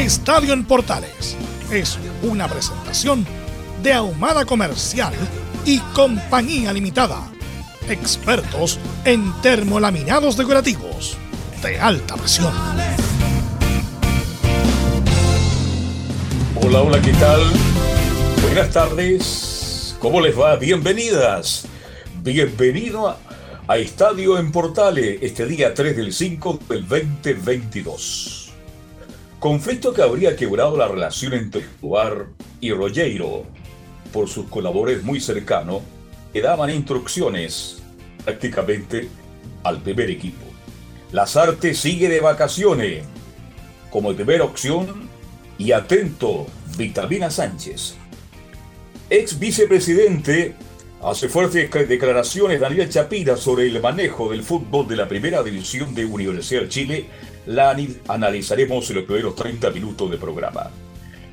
[0.00, 1.36] Estadio en Portales
[1.70, 3.26] es una presentación
[3.82, 5.12] de Ahumada Comercial
[5.66, 7.30] y Compañía Limitada.
[7.86, 11.18] Expertos en termolaminados decorativos
[11.62, 12.50] de alta presión.
[16.62, 17.42] Hola, hola, ¿qué tal?
[18.40, 19.96] Buenas tardes.
[19.98, 20.56] ¿Cómo les va?
[20.56, 21.66] Bienvenidas.
[22.22, 23.18] Bienvenido a,
[23.68, 28.39] a Estadio en Portales este día 3 del 5 del 2022.
[29.40, 32.26] Conflicto que habría quebrado la relación entre Tuar
[32.60, 33.46] y Rogero
[34.12, 35.80] por sus colaboradores muy cercanos
[36.30, 37.82] que daban instrucciones
[38.22, 39.08] prácticamente
[39.64, 40.44] al primer equipo.
[41.12, 43.04] Lazarte sigue de vacaciones
[43.90, 45.08] como primera opción
[45.56, 47.94] y atento Vitamina Sánchez.
[49.08, 50.54] Ex vicepresidente
[51.02, 56.04] hace fuertes declaraciones Daniel Chapira sobre el manejo del fútbol de la primera división de
[56.04, 57.06] Universidad de Chile
[57.46, 57.76] la
[58.08, 60.70] analizaremos en los primeros 30 minutos de programa.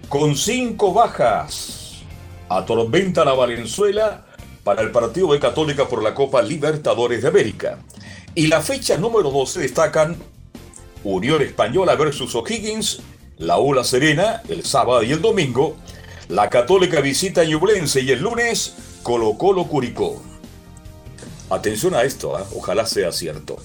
[0.10, 2.04] Con cinco bajas,
[2.50, 4.26] atormenta la Valenzuela
[4.64, 7.80] para el partido de Católica por la Copa Libertadores de América.
[8.36, 10.18] Y la fecha número 12 destacan
[11.04, 13.00] Unión Española versus O'Higgins,
[13.38, 15.76] la Ola Serena el sábado y el domingo,
[16.30, 20.22] la Católica visita Ñublense y el lunes Colo Colo Curicó.
[21.50, 22.44] Atención a esto, ¿eh?
[22.56, 23.58] ojalá sea cierto.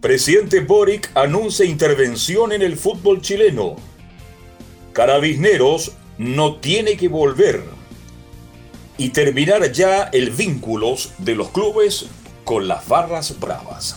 [0.00, 3.76] Presidente Boric anuncia intervención en el fútbol chileno.
[4.92, 7.62] Carabisneros no tiene que volver
[8.98, 12.06] y terminar ya el vínculo de los clubes
[12.44, 13.96] con las barras bravas.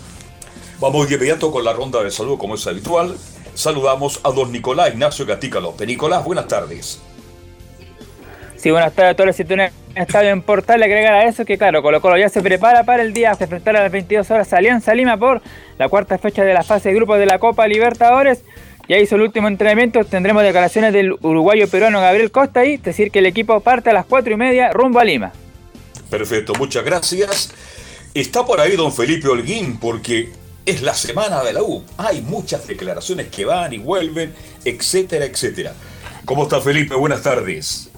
[0.79, 3.17] Vamos de inmediato con la ronda de salud como es habitual.
[3.53, 5.85] Saludamos a don Nicolás Ignacio Gatica López.
[5.85, 7.01] Nicolás, buenas tardes.
[8.59, 10.83] Sí, buenas tardes a todos los situaciones estadio en Portal.
[10.83, 13.77] Agregar a eso que, claro, Colo Colo ya se prepara para el día de enfrentar
[13.77, 15.41] a las 22 horas Alianza Lima por
[15.77, 18.43] la cuarta fecha de la fase de grupos de la Copa Libertadores.
[18.89, 20.03] Ya hizo el último entrenamiento.
[20.03, 24.05] Tendremos declaraciones del uruguayo peruano Gabriel Costa y decir que el equipo parte a las
[24.05, 25.31] 4 y media rumbo a Lima.
[26.09, 27.53] Perfecto, muchas gracias.
[28.13, 30.31] Está por ahí don Felipe Holguín porque
[30.65, 31.81] es la semana de la U.
[31.97, 34.33] Hay muchas declaraciones que van y vuelven,
[34.65, 35.71] etcétera, etcétera.
[36.25, 36.93] ¿Cómo está Felipe?
[36.95, 37.88] Buenas tardes.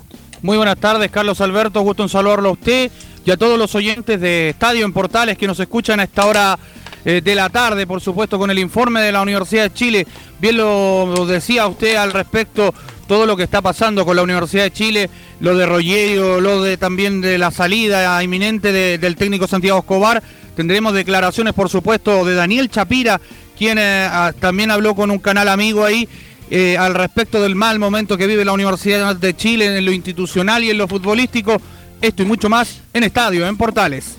[0.43, 1.81] Muy buenas tardes, Carlos Alberto.
[1.81, 2.91] Gusto en saludarlo a usted
[3.23, 6.57] y a todos los oyentes de Estadio en Portales que nos escuchan a esta hora
[7.05, 10.07] eh, de la tarde, por supuesto, con el informe de la Universidad de Chile.
[10.39, 12.73] Bien lo, decía usted al respecto,
[13.07, 15.09] todo lo que está pasando con la Universidad de Chile,
[15.41, 20.23] lo de Rogerio, lo de también de la salida inminente del técnico Santiago Escobar.
[20.55, 23.21] Tendremos declaraciones, por supuesto, de Daniel Chapira,
[23.55, 24.09] quien eh,
[24.39, 26.09] también habló con un canal amigo ahí
[26.51, 30.63] eh, al respecto del mal momento que vive la Universidad de Chile en lo institucional
[30.65, 31.61] y en lo futbolístico.
[32.01, 34.17] Esto y mucho más en Estadio, en Portales.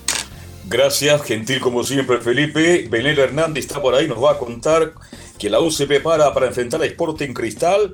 [0.65, 2.87] Gracias, gentil como siempre Felipe.
[2.89, 4.93] Benel Hernández está por ahí, nos va a contar
[5.37, 7.93] que la U se prepara para enfrentar a Sporting Cristal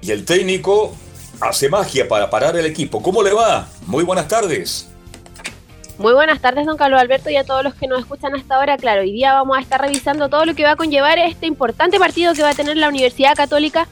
[0.00, 0.96] y el técnico
[1.40, 3.00] hace magia para parar el equipo.
[3.00, 3.68] ¿Cómo le va?
[3.86, 4.91] Muy buenas tardes.
[6.02, 8.76] Muy buenas tardes, don Carlos Alberto, y a todos los que nos escuchan hasta ahora.
[8.76, 11.96] Claro, hoy día vamos a estar revisando todo lo que va a conllevar este importante
[12.00, 13.86] partido que va a tener la Universidad Católica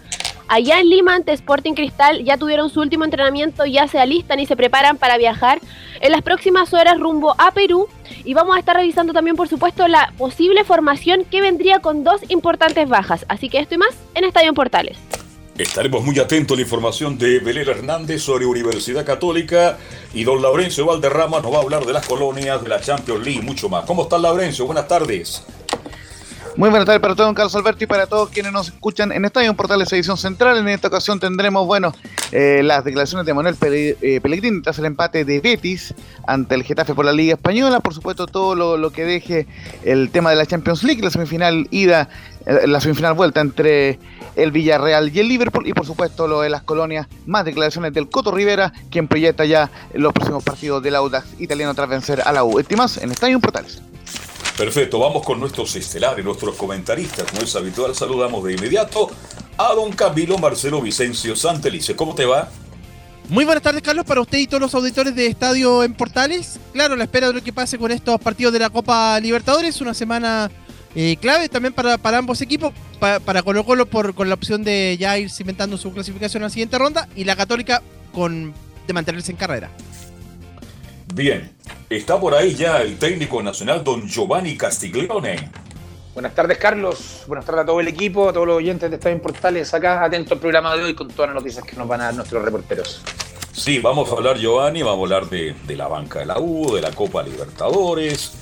[0.48, 2.24] allá en Lima ante Sporting Cristal.
[2.24, 5.60] Ya tuvieron su último entrenamiento, ya se alistan y se preparan para viajar
[6.00, 7.86] en las próximas horas rumbo a Perú.
[8.24, 12.28] Y vamos a estar revisando también, por supuesto, la posible formación que vendría con dos
[12.28, 13.24] importantes bajas.
[13.28, 14.98] Así que esto y más en Estadio Portales.
[15.62, 19.76] Estaremos muy atentos a la información de Belén Hernández sobre Universidad Católica
[20.14, 23.40] y don Laurencio Valderrama nos va a hablar de las colonias, de la Champions League
[23.40, 23.84] y mucho más.
[23.84, 24.64] ¿Cómo está Laurencio?
[24.64, 25.44] Buenas tardes.
[26.56, 29.54] Muy buenas tardes para todos, Carlos Alberto, y para todos quienes nos escuchan en Estadio
[29.54, 30.58] Portales Edición Central.
[30.58, 31.94] En esta ocasión tendremos, bueno,
[32.32, 35.94] eh, las declaraciones de Manuel eh, Pellegrini tras el empate de Betis
[36.26, 37.78] ante el Getafe por la Liga Española.
[37.78, 39.46] Por supuesto, todo lo, que deje
[39.84, 42.08] el tema de la Champions League, la semifinal ida,
[42.46, 44.00] eh, la semifinal vuelta entre
[44.34, 45.68] el Villarreal y el Liverpool.
[45.68, 49.70] Y por supuesto, lo de las colonias, más declaraciones del Coto Rivera, quien proyecta ya
[49.94, 52.58] los próximos partidos del Audax italiano tras vencer a la U.
[52.58, 53.80] Este más en Estadio Portales.
[54.60, 57.24] Perfecto, vamos con nuestros estelares, nuestros comentaristas.
[57.30, 59.10] Como es habitual, saludamos de inmediato
[59.56, 61.96] a don Camilo Marcelo Vicencio Santelice.
[61.96, 62.50] ¿Cómo te va?
[63.30, 66.60] Muy buenas tardes, Carlos, para usted y todos los auditores de Estadio en Portales.
[66.74, 69.94] Claro, la espera de lo que pase con estos partidos de la Copa Libertadores, una
[69.94, 70.50] semana
[70.94, 74.94] eh, clave también para, para ambos equipos, para Colo Colo por, con la opción de
[75.00, 77.80] ya ir cimentando su clasificación a la siguiente ronda y la Católica
[78.12, 78.52] con
[78.86, 79.70] de mantenerse en carrera.
[81.14, 81.50] Bien,
[81.96, 85.50] está por ahí ya el técnico nacional, don Giovanni Castiglione.
[86.14, 87.24] Buenas tardes, Carlos.
[87.26, 90.34] Buenas tardes a todo el equipo, a todos los oyentes de Estadio Portales acá, atento
[90.34, 93.02] al programa de hoy con todas las noticias que nos van a dar nuestros reporteros.
[93.52, 96.80] Sí, vamos a hablar, Giovanni, vamos a hablar de, la banca de la U, de
[96.80, 98.32] la Copa Libertadores.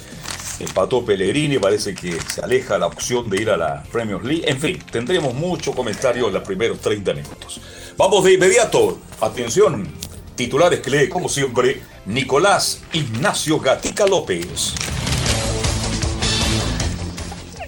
[0.60, 4.44] Empató Pellegrini, parece que se aleja la opción de ir a la Premier League.
[4.46, 7.60] En fin, tendremos mucho comentario en los primeros 30 minutos.
[7.96, 8.98] Vamos de inmediato.
[9.20, 9.88] Atención,
[10.38, 14.72] titulares que lee, como siempre, Nicolás Ignacio Gatica López.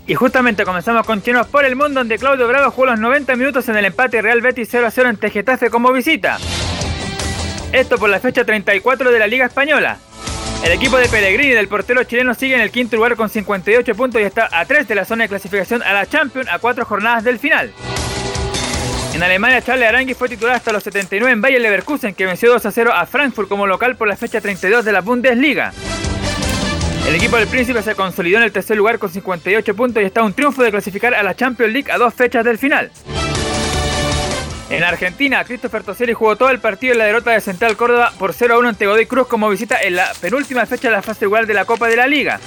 [0.06, 3.69] Y justamente comenzamos con Chinos por el Mundo, donde Claudio Bravo jugó los 90 minutos
[3.69, 6.38] en el empate Real Betis 0 a 0 ante Getafe como visita.
[7.72, 9.99] Esto por la fecha 34 de la Liga Española.
[10.64, 14.20] El equipo de Pellegrini del portero chileno sigue en el quinto lugar con 58 puntos
[14.20, 17.25] y está a 3 de la zona de clasificación a la Champions a 4 jornadas
[17.25, 17.72] del final.
[19.15, 22.65] En Alemania, Charles Arangui fue titular hasta los 79 en Bayer Leverkusen, que venció 2
[22.65, 25.73] a 0 a Frankfurt como local por la fecha 32 de la Bundesliga.
[27.07, 30.21] El equipo del Príncipe se consolidó en el tercer lugar con 58 puntos y está
[30.21, 32.91] a un triunfo de clasificar a la Champions League a dos fechas del final.
[34.71, 38.33] En Argentina, Christopher Toselli jugó todo el partido en la derrota de Central Córdoba por
[38.33, 41.25] 0 a 1 ante Godoy Cruz como visita en la penúltima fecha de la fase
[41.25, 42.39] igual de la Copa de la Liga.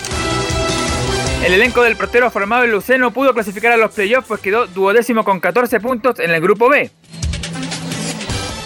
[1.43, 5.25] El elenco del portero formado en Luceno pudo clasificar a los playoffs pues quedó duodécimo
[5.25, 6.89] con 14 puntos en el grupo B.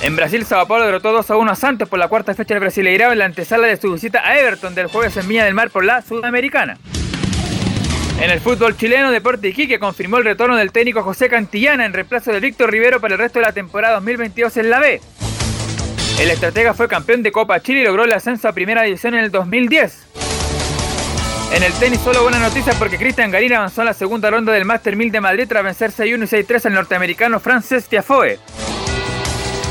[0.04, 2.62] En Brasil, Sao Paulo derrotó 2 a 1 a Santos por la cuarta fecha del
[2.62, 5.72] Brasileirao en la antesala de su visita a Everton del jueves en Viña del Mar
[5.72, 6.78] por la Sudamericana.
[8.22, 12.32] En el fútbol chileno, Deporte Iquique confirmó el retorno del técnico José Cantillana en reemplazo
[12.32, 15.02] de Víctor Rivero para el resto de la temporada 2022 en la B.
[16.20, 19.24] El estratega fue campeón de Copa Chile y logró el ascenso a Primera División en
[19.24, 20.27] el 2010.
[21.52, 24.66] En el tenis solo buena noticia porque Cristian Garín avanzó a la segunda ronda del
[24.66, 28.38] Master 1000 de Madrid tras vencer 6-1 y 6-3 al norteamericano Frances Tiafoe.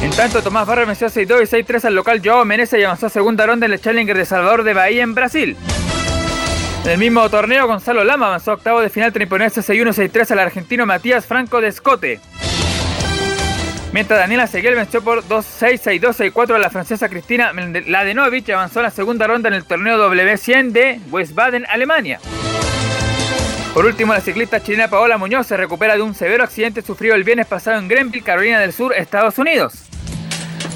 [0.03, 3.11] En tanto, Tomás Barra venció 6-2 y 6-3 al local Joao Menezes y avanzó a
[3.11, 5.57] segunda ronda en el Challenger de Salvador de Bahía en Brasil.
[6.85, 10.31] En el mismo torneo, Gonzalo Lama avanzó a octavo de final tras imponerse 6-1 6-3
[10.31, 12.21] al argentino Matías Franco de Escote.
[13.93, 18.85] Mientras Daniela Seguel venció por 2-6, 6-2, 6-4 a la francesa Cristina Ladenovic avanzó a
[18.85, 22.21] la segunda ronda en el torneo W100 de Wiesbaden, Alemania.
[23.73, 27.25] Por último, la ciclista chilena Paola Muñoz se recupera de un severo accidente sufrido el
[27.25, 29.75] viernes pasado en Greenville, Carolina del Sur, Estados Unidos.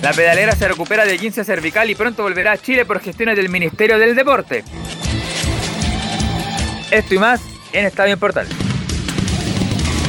[0.03, 3.49] La pedalera se recupera de 15 cervical y pronto volverá a Chile por gestiones del
[3.49, 4.65] Ministerio del Deporte.
[6.91, 7.41] Esto y más
[7.73, 8.47] en Estadio Portal.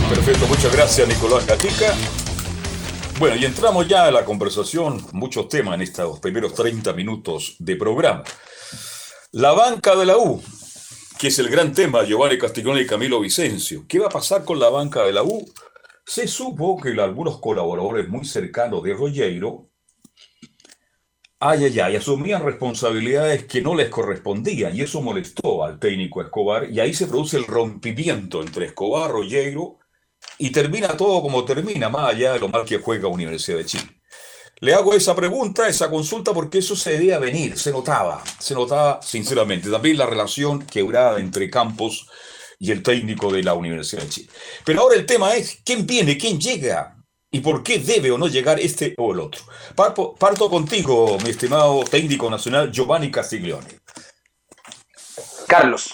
[0.10, 1.94] Perfecto, muchas gracias Nicolás Gatica.
[3.22, 7.76] Bueno, y entramos ya a la conversación, muchos temas en estos primeros 30 minutos de
[7.76, 8.24] programa.
[9.34, 10.42] La banca de la U,
[11.20, 13.86] que es el gran tema, Giovanni Castiglione y Camilo Vicencio.
[13.88, 15.48] ¿Qué va a pasar con la banca de la U?
[16.04, 19.70] Se supo que algunos colaboradores muy cercanos de Rollero,
[21.40, 26.72] ay, ay, ay, asumían responsabilidades que no les correspondían y eso molestó al técnico Escobar
[26.72, 29.78] y ahí se produce el rompimiento entre Escobar, Rollero
[30.42, 34.02] y termina todo como termina, más allá de lo mal que juega Universidad de Chile.
[34.60, 39.00] Le hago esa pregunta, esa consulta, porque eso se debía venir, se notaba, se notaba
[39.04, 39.70] sinceramente.
[39.70, 42.08] También la relación quebrada entre Campos
[42.58, 44.30] y el técnico de la Universidad de Chile.
[44.66, 46.18] Pero ahora el tema es, ¿quién viene?
[46.18, 46.98] ¿Quién llega?
[47.30, 49.44] ¿Y por qué debe o no llegar este o el otro?
[49.76, 53.80] Parto, parto contigo, mi estimado técnico nacional Giovanni Castiglione.
[55.48, 55.94] Carlos,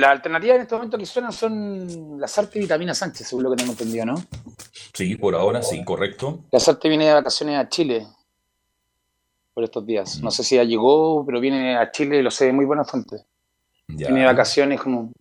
[0.00, 3.50] las alternativas en este momento que suenan son la Sarte y Vitamina Sánchez, según lo
[3.50, 4.14] que tengo entendido, ¿no?
[4.92, 6.44] Sí, por ahora sí, correcto.
[6.50, 8.06] La Sarte viene de vacaciones a Chile
[9.54, 10.20] por estos días.
[10.22, 13.24] No sé si ya llegó, pero viene a Chile, lo sé de muy buena fuente.
[13.86, 15.12] Viene de vacaciones como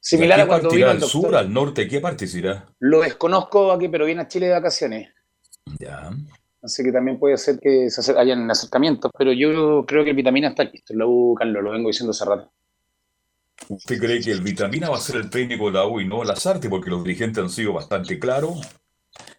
[0.00, 2.66] similar a, cuando vino al sur, al norte, ¿qué parte irá?
[2.78, 5.08] Lo desconozco aquí, pero viene a Chile de vacaciones.
[5.78, 6.10] Ya.
[6.62, 10.48] Así que también puede ser que se hayan acercamientos, pero yo creo que el vitamina
[10.48, 10.94] está listo.
[10.94, 12.52] Lo, Carlos, lo vengo diciendo hace rato.
[13.68, 16.24] ¿Usted cree que el Vitamina va a ser el técnico de la U y no
[16.24, 16.68] Lazarte?
[16.68, 18.60] Porque los dirigentes han sido bastante claros.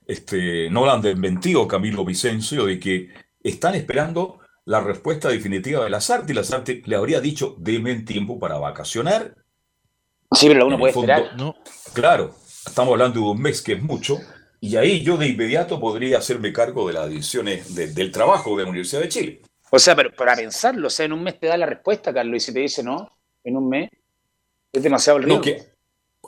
[0.05, 3.09] Este, no lo han desmentido Camilo Vicencio de que
[3.41, 8.57] están esperando la respuesta definitiva de Lazarte y Lazarte le habría dicho, denme tiempo para
[8.57, 9.35] vacacionar.
[10.31, 11.35] Sí, pero uno puede esperar.
[11.35, 11.55] No.
[11.93, 12.35] Claro,
[12.65, 14.19] estamos hablando de un mes que es mucho,
[14.59, 18.69] y ahí yo de inmediato podría hacerme cargo de las decisiones del trabajo de la
[18.69, 19.41] Universidad de Chile.
[19.71, 22.35] O sea, pero para pensarlo, o sea, en un mes te da la respuesta, Carlos,
[22.35, 23.09] y si te dice no,
[23.43, 23.89] en un mes,
[24.71, 25.41] es demasiado el riesgo.
[25.41, 25.71] que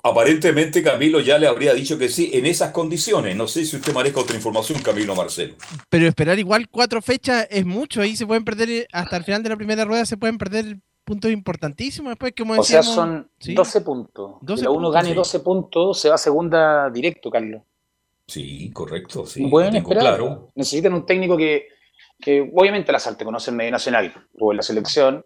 [0.03, 3.35] aparentemente Camilo ya le habría dicho que sí en esas condiciones.
[3.35, 5.55] No sé si usted maneja otra información, Camilo Marcelo.
[5.89, 8.01] Pero esperar igual cuatro fechas es mucho.
[8.01, 11.31] Ahí se pueden perder, hasta el final de la primera rueda se pueden perder puntos
[11.31, 12.12] importantísimos.
[12.12, 14.35] Después, como o sea, son 12 puntos.
[14.57, 17.62] si uno gane 12 puntos, se va a segunda directo, Carlos.
[18.27, 19.25] Sí, correcto.
[19.25, 20.01] Sí, Pueden esperar.
[20.01, 20.51] Claro.
[20.55, 21.67] Necesitan un técnico que,
[22.19, 25.25] que obviamente la Salte conoce en medio nacional o en la selección.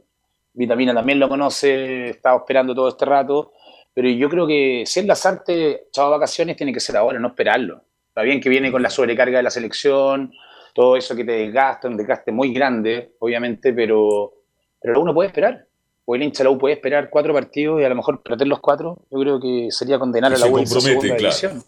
[0.57, 3.53] Vitamina también lo conoce, estaba esperando todo este rato.
[3.93, 7.81] Pero yo creo que si es Lazarte, chavo vacaciones, tiene que ser ahora, no esperarlo.
[8.09, 10.33] Está bien que viene con la sobrecarga de la selección,
[10.73, 14.33] todo eso que te desgasta, un desgaste muy grande, obviamente, pero,
[14.81, 15.65] pero uno puede esperar.
[16.05, 18.59] O el hincha la U puede esperar cuatro partidos y a lo mejor perder los
[18.59, 18.97] cuatro.
[19.11, 21.63] Yo creo que sería condenar a la U en segunda claro.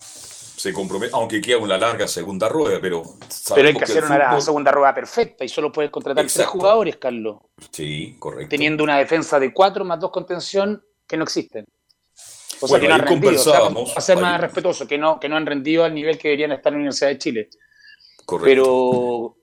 [0.60, 3.02] Se compromete, aunque queda una larga segunda rueda, pero.
[3.56, 7.38] Pero hay que hacer una segunda rueda perfecta y solo puedes contratar tres jugadores, Carlos.
[7.72, 8.50] Sí, correcto.
[8.50, 11.64] Teniendo una defensa de cuatro más dos contención que no existen.
[12.60, 13.42] O sea, que no han rendido.
[13.96, 16.74] a ser más respetuoso, que no, que no han rendido al nivel que deberían estar
[16.74, 17.50] en la Universidad de Chile.
[18.26, 18.46] Correcto.
[18.46, 19.38] Pero,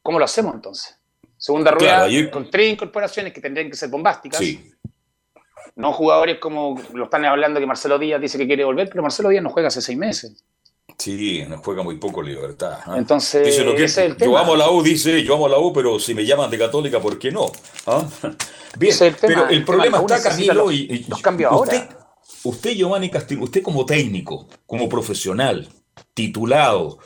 [0.00, 0.98] ¿cómo lo hacemos entonces?
[1.36, 4.38] Segunda rueda con tres incorporaciones que tendrían que ser bombásticas.
[4.38, 4.72] Sí.
[5.76, 9.28] No jugadores como lo están hablando que Marcelo Díaz dice que quiere volver, pero Marcelo
[9.28, 10.42] Díaz no juega hace seis meses.
[10.98, 12.78] Sí, nos juega muy poco Libertad.
[12.86, 12.96] ¿ah?
[12.96, 13.56] Entonces,
[14.18, 17.00] yo amo la U, dice, yo amo la U, pero si me llaman de católica,
[17.00, 17.50] ¿por qué no?
[17.86, 18.06] ¿Ah?
[18.78, 21.88] Bien, pero el problema está, Camilo, y, los cambio ahora
[22.44, 25.68] usted, Giovanni Castillo, usted como técnico, como profesional,
[26.14, 26.98] titulado,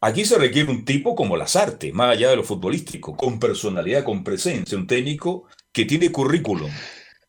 [0.00, 4.24] aquí se requiere un tipo como Lazarte, más allá de lo futbolístico, con personalidad, con
[4.24, 6.70] presencia, un técnico que tiene currículum.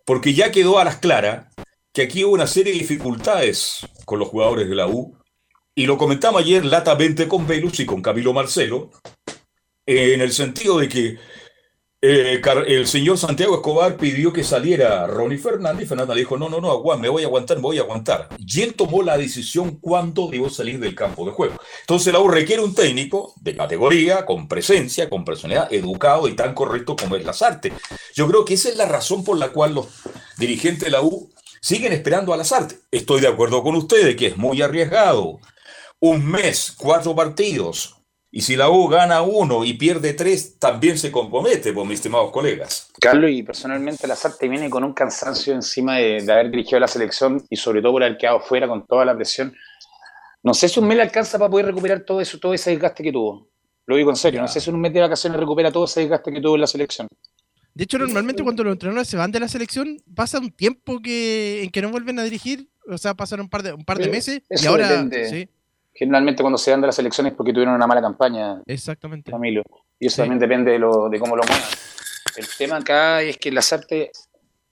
[0.06, 1.48] Porque ya quedó a las claras
[1.94, 5.18] que aquí hubo una serie de dificultades con los jugadores de la U,
[5.76, 8.92] y lo comentamos ayer latamente con Velus y con Camilo Marcelo,
[9.86, 11.18] en el sentido de que
[12.04, 16.72] eh, el señor Santiago Escobar pidió que saliera Ronnie Fernández Fernández dijo, no, no, no,
[16.72, 18.30] aguanta, me voy a aguantar, me voy a aguantar.
[18.40, 21.58] Y él tomó la decisión cuándo debo salir del campo de juego.
[21.82, 26.56] Entonces la U requiere un técnico de categoría, con presencia, con personalidad, educado y tan
[26.56, 27.72] correcto como es Lazarte.
[28.16, 29.86] Yo creo que esa es la razón por la cual los
[30.38, 32.80] dirigentes de la U siguen esperando a Lazarte.
[32.90, 35.40] Estoy de acuerdo con ustedes que es muy arriesgado.
[36.04, 38.02] Un mes, cuatro partidos,
[38.34, 42.32] y si la U gana uno y pierde tres, también se compromete, pues, mis estimados
[42.32, 42.90] colegas.
[43.00, 47.46] Carlos, y personalmente la Sarte viene con un cansancio encima de, haber dirigido la selección
[47.50, 49.54] y sobre todo por haber quedado fuera con toda la presión.
[50.42, 53.04] No sé si un mes le alcanza para poder recuperar todo eso, todo ese desgaste
[53.04, 53.50] que tuvo.
[53.86, 56.32] Lo digo en serio, no sé si un mes de vacaciones recupera todo ese desgaste
[56.32, 57.08] que tuvo en la selección.
[57.74, 61.64] De hecho, normalmente cuando los entrenadores se van de la selección, pasa un tiempo que,
[61.64, 64.10] en que no vuelven a dirigir, o sea, pasaron un par de, un par de
[64.10, 65.06] meses y ahora...
[65.30, 65.50] Sí
[66.02, 68.60] generalmente cuando se dan de las elecciones porque tuvieron una mala campaña.
[68.66, 69.30] Exactamente.
[69.30, 69.62] Camilo.
[70.00, 71.62] Y eso también depende de, lo, de cómo lo muevan.
[72.36, 74.10] El tema acá es que las artes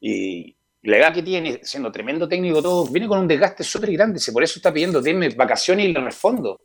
[0.01, 4.17] y la edad que tiene, siendo tremendo técnico todo, viene con un desgaste súper grande.
[4.17, 6.61] Si por eso está pidiendo, denme vacaciones y le respondo.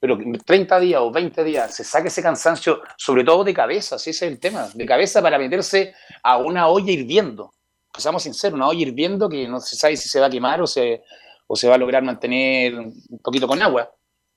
[0.00, 4.10] Pero 30 días o 20 días se saque ese cansancio, sobre todo de cabeza, ese
[4.10, 5.92] es el tema, de cabeza para meterse
[6.22, 7.52] a una olla hirviendo.
[7.92, 10.62] Pues seamos sinceros, una olla hirviendo que no se sabe si se va a quemar
[10.62, 11.02] o se,
[11.46, 13.92] o se va a lograr mantener un poquito con agua.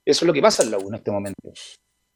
[0.06, 1.53] Eso es lo que pasa en la U en este momento.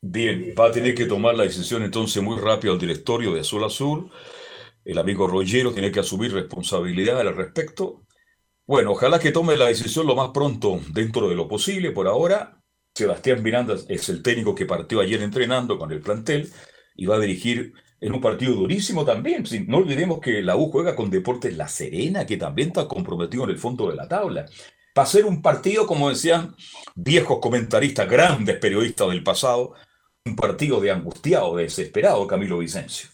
[0.01, 3.63] Bien, va a tener que tomar la decisión entonces muy rápido el directorio de Azul
[3.63, 4.11] Azul.
[4.83, 8.05] El amigo Rollero tiene que asumir responsabilidad al respecto.
[8.65, 11.91] Bueno, ojalá que tome la decisión lo más pronto dentro de lo posible.
[11.91, 12.61] Por ahora,
[12.93, 16.51] Sebastián Miranda es el técnico que partió ayer entrenando con el plantel
[16.95, 19.45] y va a dirigir en un partido durísimo también.
[19.67, 23.51] No olvidemos que la U juega con Deportes La Serena, que también está comprometido en
[23.51, 24.45] el fondo de la tabla.
[24.97, 26.55] Va a ser un partido, como decían
[26.95, 29.73] viejos comentaristas, grandes periodistas del pasado,
[30.25, 33.09] un partido de angustiado, de desesperado, Camilo Vicencio.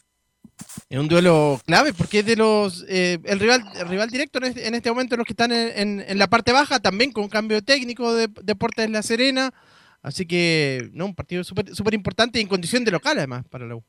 [0.90, 4.74] Es un duelo clave porque es de los eh, el rival rival directo este, en
[4.74, 8.90] este, momento los que están en, la parte baja también con cambio técnico de Deportes
[8.90, 9.54] La Serena.
[10.02, 13.76] Así que no un partido súper importante y en condición de local además para la
[13.76, 13.84] U.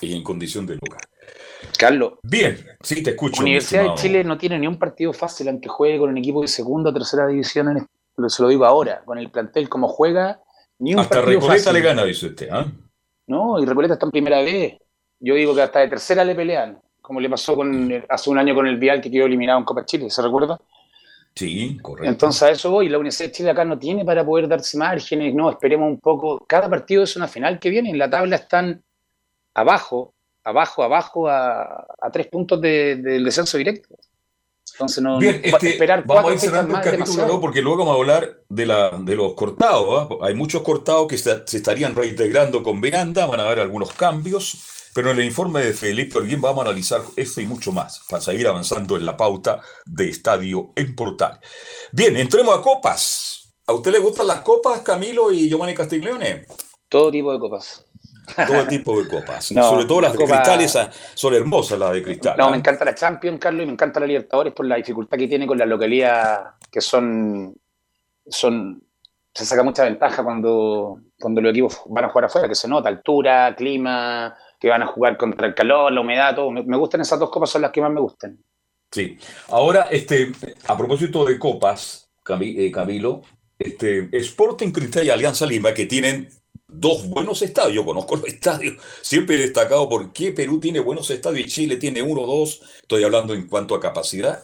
[0.00, 1.11] Y en condición de local
[1.78, 2.14] Carlos.
[2.22, 3.42] Bien, sí, te escucho.
[3.42, 6.48] Universidad de Chile no tiene ni un partido fácil, aunque juegue con un equipo de
[6.48, 10.40] segunda o tercera división, en, se lo digo ahora, con el plantel como juega,
[10.78, 12.48] ni un hasta partido Recoleta le gana, dice usted.
[12.50, 12.66] ¿ah?
[13.26, 14.76] No, y Recoleta está en primera vez.
[15.20, 16.80] Yo digo que hasta de tercera le pelean.
[17.00, 19.84] como le pasó con hace un año con el Vial que quedó eliminado en Copa
[19.84, 20.60] Chile, ¿se recuerda?
[21.34, 22.10] Sí, correcto.
[22.10, 25.34] Entonces a eso voy, la Universidad de Chile acá no tiene para poder darse márgenes,
[25.34, 26.44] no, esperemos un poco.
[26.46, 28.82] Cada partido es una final que viene, en la tabla están
[29.54, 30.14] abajo,
[30.44, 33.96] abajo, abajo, a, tres puntos del descenso directo.
[34.74, 37.98] Entonces no, Bien, este, esperar vamos a ir cerrando el capítulo porque luego vamos a
[37.98, 40.08] hablar de, la, de los cortados.
[40.10, 40.26] ¿ah?
[40.26, 44.68] Hay muchos cortados que se, estarían reintegrando con Miranda, van a haber algunos cambios.
[44.94, 48.20] Pero en el informe de Felipe Orguín vamos a analizar esto y mucho más para
[48.20, 51.40] seguir avanzando en la pauta de Estadio en Portal.
[51.92, 53.54] Bien, entremos a copas.
[53.66, 56.44] ¿A usted le gustan las copas, Camilo y Giovanni Castiglione?
[56.90, 57.81] Todo tipo de copas.
[58.46, 59.44] Todo tipo de copas.
[59.46, 62.36] Sobre todo las de cristal, son hermosas las de cristal.
[62.38, 62.58] No, me ¿eh?
[62.60, 65.58] encanta la Champions, Carlos, y me encanta la Libertadores por la dificultad que tiene con
[65.58, 67.54] la localidad, que son,
[68.26, 68.82] son
[69.34, 72.88] se saca mucha ventaja cuando, cuando los equipos van a jugar afuera, que se nota,
[72.88, 76.50] altura, clima, que van a jugar contra el calor, la humedad, todo.
[76.50, 78.38] Me, gustan esas dos copas, son las que más me gustan.
[78.90, 79.16] Sí.
[79.48, 80.32] Ahora, este,
[80.68, 82.10] a propósito de copas,
[82.40, 83.22] eh, Camilo,
[83.58, 86.28] este, Sporting Cristal y Alianza Lima, que tienen
[86.72, 91.10] dos buenos estadios, yo conozco los estadios, siempre he destacado por qué Perú tiene buenos
[91.10, 94.42] estadios y Chile tiene uno o dos, estoy hablando en cuanto a capacidad,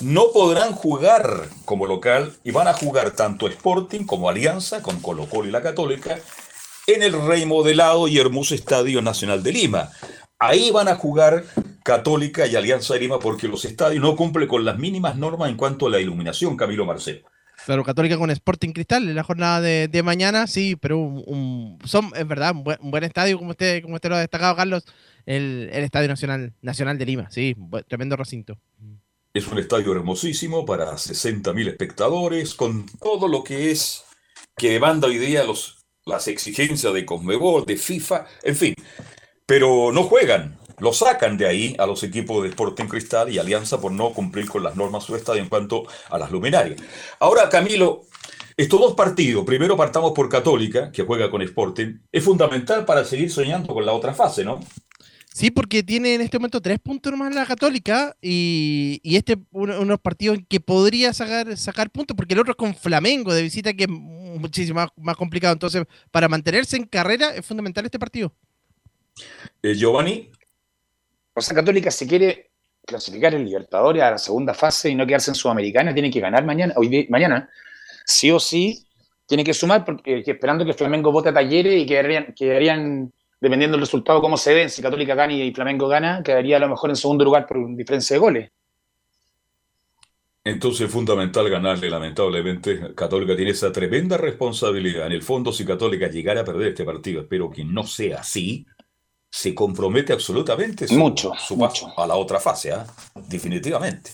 [0.00, 5.28] no podrán jugar como local y van a jugar tanto Sporting como Alianza con Colo
[5.28, 6.18] Colo y la Católica
[6.86, 9.90] en el remodelado y hermoso Estadio Nacional de Lima.
[10.38, 11.44] Ahí van a jugar
[11.84, 15.56] Católica y Alianza de Lima porque los estadios no cumplen con las mínimas normas en
[15.56, 17.28] cuanto a la iluminación, Camilo Marcelo.
[17.68, 22.26] Claro, Católica con Sporting Cristal en la jornada de, mañana, sí, pero un, son, es
[22.26, 24.86] verdad, un buen, estadio, como usted, como usted lo ha destacado, Carlos,
[25.26, 27.54] el, Estadio Nacional, Nacional de Lima, sí,
[27.86, 28.56] tremendo recinto.
[29.34, 34.02] Es un estadio hermosísimo para 60.000 espectadores, con todo lo que es,
[34.56, 38.74] que demanda hoy día los las exigencias de Conmebol, de FIFA, en fin.
[39.44, 43.80] Pero no juegan, lo sacan de ahí a los equipos de Sporting Cristal y Alianza
[43.80, 46.80] por no cumplir con las normas su estadio en cuanto a las luminarias.
[47.18, 48.02] Ahora, Camilo,
[48.56, 53.30] estos dos partidos, primero partamos por Católica, que juega con Sporting, es fundamental para seguir
[53.30, 54.60] soñando con la otra fase, ¿no?
[55.38, 60.38] Sí, porque tiene en este momento tres puntos más la Católica y, este unos partidos
[60.48, 63.88] que podría sacar, sacar puntos, porque el otro es con Flamengo de visita, que es
[63.88, 65.52] muchísimo más, complicado.
[65.52, 68.32] Entonces, para mantenerse en carrera es fundamental este partido.
[69.62, 70.28] Eh, Giovanni.
[71.40, 72.50] Sea, Católica, si quiere
[72.86, 76.44] clasificar el Libertadores a la segunda fase y no quedarse en Sudamericana, tiene que ganar
[76.44, 77.48] mañana, hoy mañana.
[78.04, 78.86] Sí o sí,
[79.26, 83.82] tiene que sumar, porque esperando que Flamengo vote a Talleres y quedarían, quedarían dependiendo del
[83.82, 86.96] resultado, cómo se ve, si Católica gana y Flamengo gana, quedaría a lo mejor en
[86.96, 88.50] segundo lugar por diferencia de goles.
[90.44, 92.94] Entonces es fundamental ganarle, lamentablemente.
[92.94, 95.06] Católica tiene esa tremenda responsabilidad.
[95.06, 98.66] En el fondo, si Católica llegara a perder este partido, espero que no sea así,
[99.30, 102.86] se compromete absolutamente su, mucho, paso a la otra fase, ¿ah?
[103.14, 104.10] definitivamente.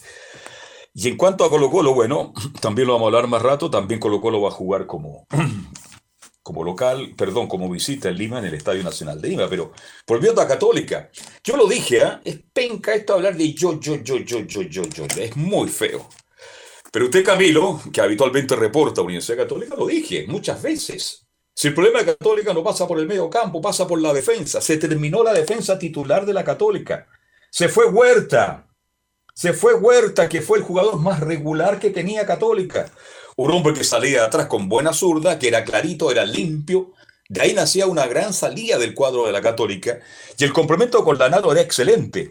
[0.93, 4.01] Y en cuanto a Colo Colo, bueno, también lo vamos a hablar más rato, también
[4.01, 5.27] Colo Colo va a jugar como,
[6.43, 9.73] como local, perdón, como visita en Lima en el Estadio Nacional de Lima, pero
[10.07, 11.11] volviendo a Católica,
[11.43, 12.21] yo lo dije, ¿eh?
[12.25, 16.09] es penca esto hablar de yo, yo, yo, yo, yo, yo, yo, es muy feo.
[16.93, 21.24] Pero usted, Camilo, que habitualmente reporta Universidad Católica, lo dije muchas veces.
[21.55, 24.61] Si el problema de Católica no pasa por el medio campo, pasa por la defensa.
[24.61, 27.07] Se terminó la defensa titular de la Católica.
[27.51, 28.67] Se fue Huerta.
[29.33, 32.91] Se fue Huerta, que fue el jugador más regular que tenía Católica.
[33.37, 36.93] Un hombre que salía atrás con buena zurda, que era clarito, era limpio.
[37.29, 40.01] De ahí nacía una gran salida del cuadro de la Católica.
[40.37, 42.31] Y el complemento con Lanaro era excelente.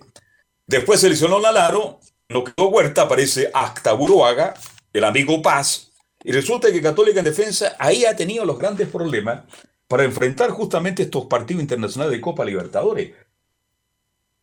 [0.68, 4.54] Después seleccionó Lanaro, no quedó Huerta, aparece Acta Buruaga,
[4.92, 5.93] el amigo Paz.
[6.24, 9.44] Y resulta que Católica en defensa ahí ha tenido los grandes problemas
[9.88, 13.12] para enfrentar justamente estos partidos internacionales de Copa Libertadores.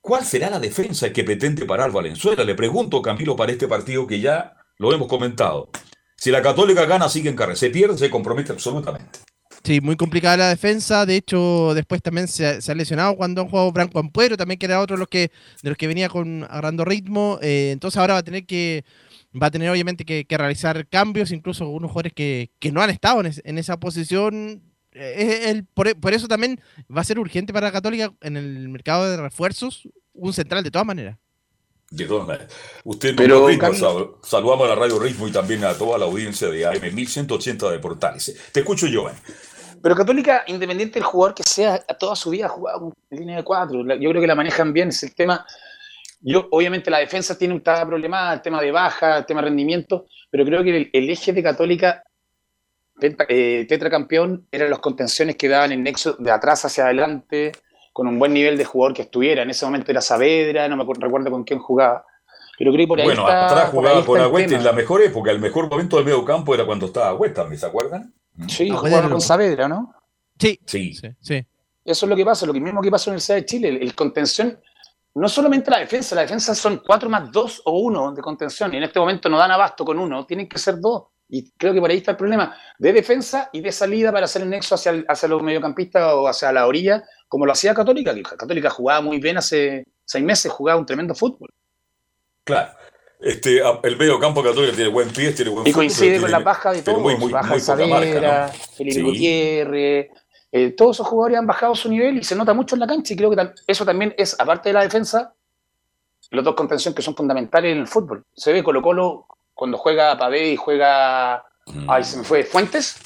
[0.01, 2.45] ¿Cuál será la defensa que pretende parar Valenzuela?
[2.45, 5.71] Le pregunto, Camilo, para este partido que ya lo hemos comentado.
[6.17, 7.57] Si la Católica gana, sigue en carrera.
[7.57, 9.21] Se pierde, se compromete absolutamente.
[9.63, 11.05] Sí, muy complicada la defensa.
[11.05, 14.81] De hecho, después también se, ha lesionado cuando han jugado Branco Ampuero, también que era
[14.81, 17.39] otro de los que, venía con agarrando ritmo.
[17.43, 18.85] Eh, entonces ahora va a tener que,
[19.35, 23.59] va a tener obviamente que, realizar cambios, incluso algunos jugadores que, no han estado en,
[23.59, 24.63] esa posición.
[24.93, 26.61] Eh, por, por, eso también
[26.95, 30.71] va a ser urgente para la Católica en el mercado de refuerzos un central de
[30.71, 31.17] todas maneras.
[31.91, 32.53] De todas maneras.
[32.85, 33.49] Usted Pero,
[34.23, 37.79] saludamos a la Radio Ritmo y también a toda la audiencia de AM 1180 de
[37.81, 38.37] Portales.
[38.53, 39.17] Te escucho, Joven.
[39.83, 43.39] Pero Católica, independiente del jugador que sea, a toda su vida ha jugado en línea
[43.39, 43.83] de cuatro.
[43.83, 44.91] Yo creo que la manejan bien.
[44.91, 45.45] Es el tema.
[46.21, 50.07] Yo, obviamente, la defensa tiene un problema, el tema de baja, el tema de rendimiento,
[50.31, 52.05] pero creo que el, eje de Católica,
[53.01, 57.53] eh, tetracampeón, eran las contenciones que daban el nexo de atrás hacia adelante,
[57.93, 59.43] con un buen nivel de jugador que estuviera.
[59.43, 62.05] En ese momento era Saavedra, no me recuerdo con quién jugaba.
[62.59, 65.01] Pero creo que por ahí bueno, está, atrás jugaba por el Agüete en la mejor
[65.01, 68.13] época, el mejor momento del medio campo era cuando estaba Agüeta, ¿me se acuerdan?
[68.49, 69.95] Sí, Ah, jugaba con Saavedra, ¿no?
[70.39, 70.93] Sí, Sí.
[70.93, 71.47] sí, sí.
[71.83, 73.69] Eso es lo que pasa, lo que mismo que pasa en la Universidad de Chile.
[73.71, 74.61] El, el contención,
[75.15, 78.77] no solamente la defensa, la defensa son 4 más 2 o 1 de contención, y
[78.77, 81.05] en este momento no dan abasto con uno, tienen que ser dos.
[81.33, 84.43] Y creo que por ahí está el problema de defensa y de salida para hacer
[84.43, 88.13] el nexo hacia, el- hacia los mediocampistas o hacia la orilla, como lo hacía Católica,
[88.15, 91.51] que Católica jugaba muy bien hace seis meses, jugaba un tremendo fútbol.
[92.45, 92.73] Claro.
[93.21, 96.31] Este, a- el medio campo católico tiene buen pie, tiene buen Y coincide con tiene-
[96.33, 97.61] las bajas de todos, muy, muy, baja muy.
[97.61, 99.03] Felipe Sí.
[99.03, 100.09] Gutiérrez,
[100.53, 103.15] eh, todos esos jugadores han bajado su nivel y se nota mucho en la cancha
[103.15, 105.35] y creo que eso también es, aparte de la defensa,
[106.31, 108.25] los dos contención que son fundamentales en el fútbol.
[108.35, 111.89] Se ve Colo Colo cuando juega Pavé y juega, Mm.
[111.91, 112.97] ay se me fue, Fuentes,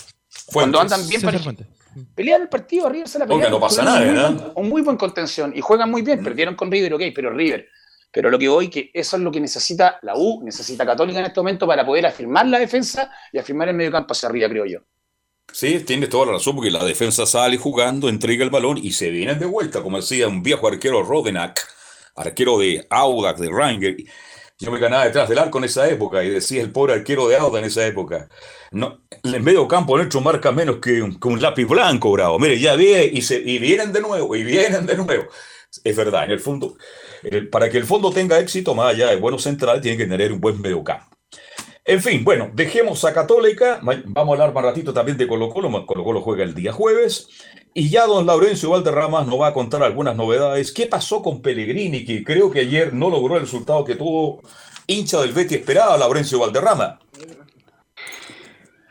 [0.46, 1.20] cuando andan bien.
[1.20, 1.66] Fuentes.
[2.14, 3.52] Pelean el partido, River se la Oiga, pelean.
[3.52, 4.32] no pasa nada, un muy ¿verdad?
[4.32, 6.24] buen- Un muy buen contención y juegan muy bien.
[6.24, 7.68] Perdieron con River, ok, pero River.
[8.10, 11.26] Pero lo que voy, que eso es lo que necesita la U, necesita Católica en
[11.26, 14.64] este momento para poder afirmar la defensa y afirmar el medio campo hacia arriba, creo
[14.66, 14.78] yo.
[15.56, 19.10] Sí, tienes toda la razón, porque la defensa sale jugando, entrega el balón y se
[19.10, 21.60] vienen de vuelta, como decía un viejo arquero Rodenak,
[22.16, 23.96] arquero de Audax, de Ranger.
[24.58, 27.36] Yo me ganaba detrás del arco en esa época y decía el pobre arquero de
[27.36, 28.28] Audax en esa época.
[28.72, 32.38] No, en medio campo nuestro marca menos que un, que lápiz blanco, bravo.
[32.40, 35.24] Mire, ya viene y, se, y vienen de nuevo, y vienen de nuevo.
[35.84, 36.76] Es verdad, en el fondo,
[37.22, 40.32] el- para que el fondo tenga éxito, más allá de buenos centrales, tiene que tener
[40.32, 41.13] un buen medio campo.
[41.86, 43.78] En fin, bueno, dejemos a Católica.
[43.82, 45.84] Vamos a hablar más ratito también de Colo Colo.
[45.84, 47.28] Colo Colo juega el día jueves.
[47.74, 50.72] Y ya don Laurencio Valderramas nos va a contar algunas novedades.
[50.72, 52.06] ¿Qué pasó con Pellegrini?
[52.06, 54.40] Que creo que ayer no logró el resultado que tuvo
[54.86, 57.00] hincha del Betty esperaba Laurencio Valderrama.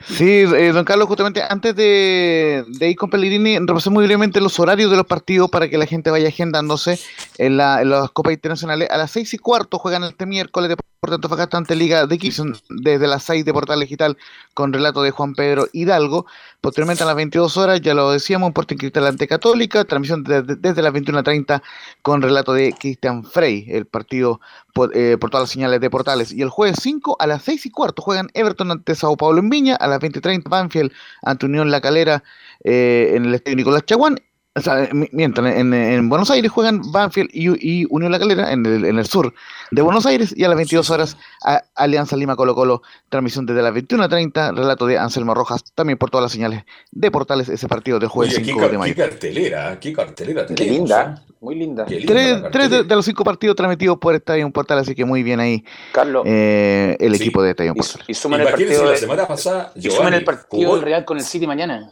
[0.07, 4.91] Sí, eh, don Carlos, justamente antes de, ir con Pellegrini, repasé muy brevemente los horarios
[4.91, 6.99] de los partidos para que la gente vaya agendándose
[7.37, 8.89] en, la, en las Copas Internacionales.
[8.91, 12.43] A las seis y cuarto juegan este miércoles de Deportes Antofagasta ante Liga de Quito
[12.69, 14.17] desde las 6 de Portal Digital
[14.53, 16.25] con relato de Juan Pedro Hidalgo.
[16.63, 20.81] Posteriormente a las 22 horas, ya lo decíamos, Sporting Cristal ante Católica, transmisión de- desde
[20.81, 21.61] las 21.30
[22.01, 24.39] con relato de Cristian Frey, el partido
[24.73, 26.31] por, eh, por todas las señales de portales.
[26.31, 29.49] Y el jueves 5 a las 6 y cuarto juegan Everton ante Sao Paulo en
[29.49, 32.23] Viña, a las 20.30 Banfield ante Unión La Calera
[32.63, 34.15] eh, en el Estadio Nicolás Chaguán.
[34.55, 38.51] O sea, mi- miento, en, en Buenos Aires juegan Banfield y, y Unión La Calera
[38.51, 39.33] en el, en el sur
[39.71, 43.63] de Buenos Aires y a las 22 horas a Alianza Lima Colo Colo, transmisión desde
[43.63, 47.97] las 21.30, relato de Anselmo Rojas, también por todas las señales de portales, ese partido
[47.97, 48.93] del jueves Oye, qué, 5 car- de mayo.
[48.93, 51.33] qué cartelera, qué cartelera Qué linda, ¿eh?
[51.41, 51.85] muy linda.
[51.85, 55.23] Qué linda Tres, de, de los cinco partidos transmitidos por Estadio Portal, así que muy
[55.23, 57.23] bien ahí Carlos, eh, el Sí.
[57.23, 58.03] equipo de Estadio y, Portal.
[58.07, 61.05] y suman el partido, la de- semana pasada, y suman el partido jugó- del Real
[61.05, 61.89] con el City mañana.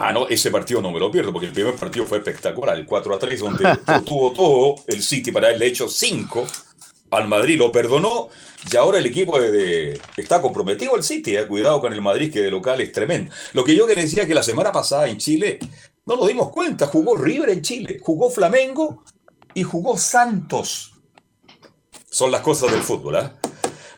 [0.00, 2.86] Ah, no, ese partido no me lo pierdo, porque el primer partido fue espectacular, el
[2.86, 3.64] 4 a 3, donde
[4.06, 6.46] tuvo todo el City para haberle hecho 5
[7.10, 8.28] al Madrid, lo perdonó,
[8.72, 9.40] y ahora el equipo
[10.16, 13.32] está comprometido al City, eh, cuidado con el Madrid, que de local es tremendo.
[13.54, 15.58] Lo que yo que decía que la semana pasada en Chile,
[16.06, 19.02] no nos dimos cuenta, jugó River en Chile, jugó Flamengo
[19.52, 20.92] y jugó Santos.
[22.08, 23.34] Son las cosas del fútbol, ¿ah?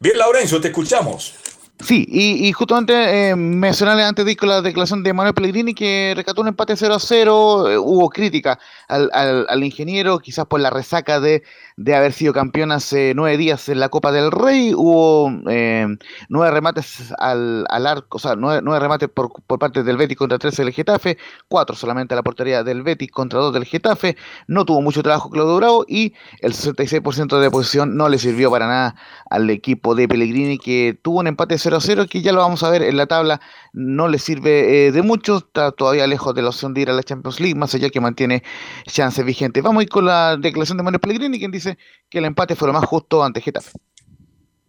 [0.00, 1.34] Bien, Laurencio, te escuchamos.
[1.82, 6.42] Sí, y, y justamente eh, mencionarle antes de la declaración de Manuel Pellegrini que rescató
[6.42, 10.68] un empate 0 a 0, eh, hubo crítica al, al- al ingeniero, quizás por la
[10.68, 11.42] resaca de,
[11.80, 15.86] de haber sido campeón hace nueve días en la Copa del Rey, hubo eh,
[16.28, 20.18] nueve remates al, al arco, o sea, nueve, nueve remates por, por parte del Betis
[20.18, 21.16] contra 13 del Getafe,
[21.48, 25.30] cuatro solamente a la portería del Betis contra dos del Getafe, no tuvo mucho trabajo
[25.30, 28.96] Claudio Bravo y el 66% de posición no le sirvió para nada
[29.30, 32.62] al equipo de Pellegrini que tuvo un empate 0 a 0 que ya lo vamos
[32.62, 33.40] a ver en la tabla,
[33.72, 36.92] no le sirve eh, de mucho, está todavía lejos de la opción de ir a
[36.92, 38.42] la Champions League, más allá que mantiene
[38.84, 39.62] chances vigentes.
[39.62, 41.69] Vamos a ir con la declaración de Manuel Pellegrini, quien dice
[42.08, 43.70] que el empate fue lo más justo ante Getafe.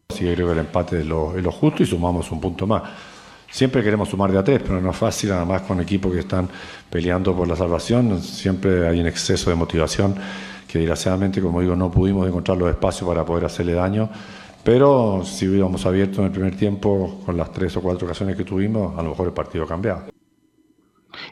[0.09, 2.83] Así que creo que el empate es lo, justo y sumamos un punto más.
[3.49, 6.19] Siempre queremos sumar de a tres, pero no es fácil, nada más con equipos que
[6.19, 6.49] están
[6.89, 8.21] peleando por la salvación.
[8.21, 10.15] Siempre hay un exceso de motivación
[10.67, 14.09] que desgraciadamente, como digo, no pudimos encontrar los espacios para poder hacerle daño.
[14.63, 18.43] Pero si hubiéramos abierto en el primer tiempo con las tres o cuatro ocasiones que
[18.43, 20.05] tuvimos, a lo mejor el partido cambiaba.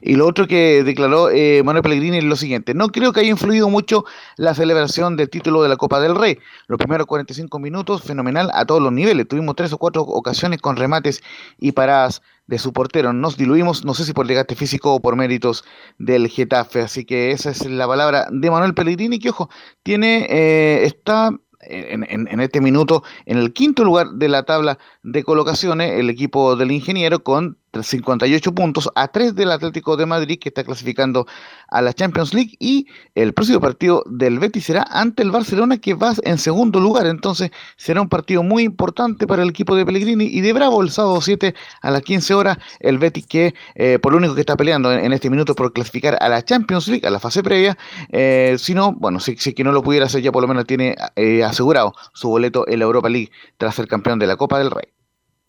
[0.02, 3.30] Y lo otro que declaró eh, Manuel Pellegrini es lo siguiente, no creo que haya
[3.30, 4.06] influido mucho
[4.38, 6.38] la celebración del título de la Copa del Rey.
[6.68, 9.28] Los primeros 45 minutos, fenomenal a todos los niveles.
[9.28, 11.22] Tuvimos tres o cuatro ocasiones con remates
[11.58, 13.14] y paradas de su portero.
[13.14, 15.64] Nos diluimos, no sé si por desgaste físico o por méritos
[16.00, 16.82] del Getafe.
[16.82, 19.50] Así que esa es la palabra de Manuel Pellegrini, que ojo,
[19.84, 24.80] tiene, eh, está en, en- en este minuto en el quinto lugar de la tabla
[25.04, 30.40] de colocaciones, el equipo del ingeniero con 58 puntos a 3 del Atlético de Madrid
[30.40, 31.28] que está clasificando
[31.68, 35.94] a la Champions League y el próximo partido del Betis será ante el Barcelona que
[35.94, 40.26] va en segundo lugar, entonces será un partido muy importante para el equipo de Pellegrini
[40.26, 44.12] y de Bravo el sábado 7 a las 15 horas el Betis que eh, por
[44.12, 47.10] lo único que está peleando en, este minuto por clasificar a la Champions League, a
[47.10, 47.78] la fase previa,
[48.10, 50.66] eh, si no, bueno, si, si, que no lo pudiera hacer ya por lo menos
[50.66, 54.60] tiene eh, asegurado su boleto en la Europa League tras ser campeón de la Copa
[54.60, 54.99] del Rey.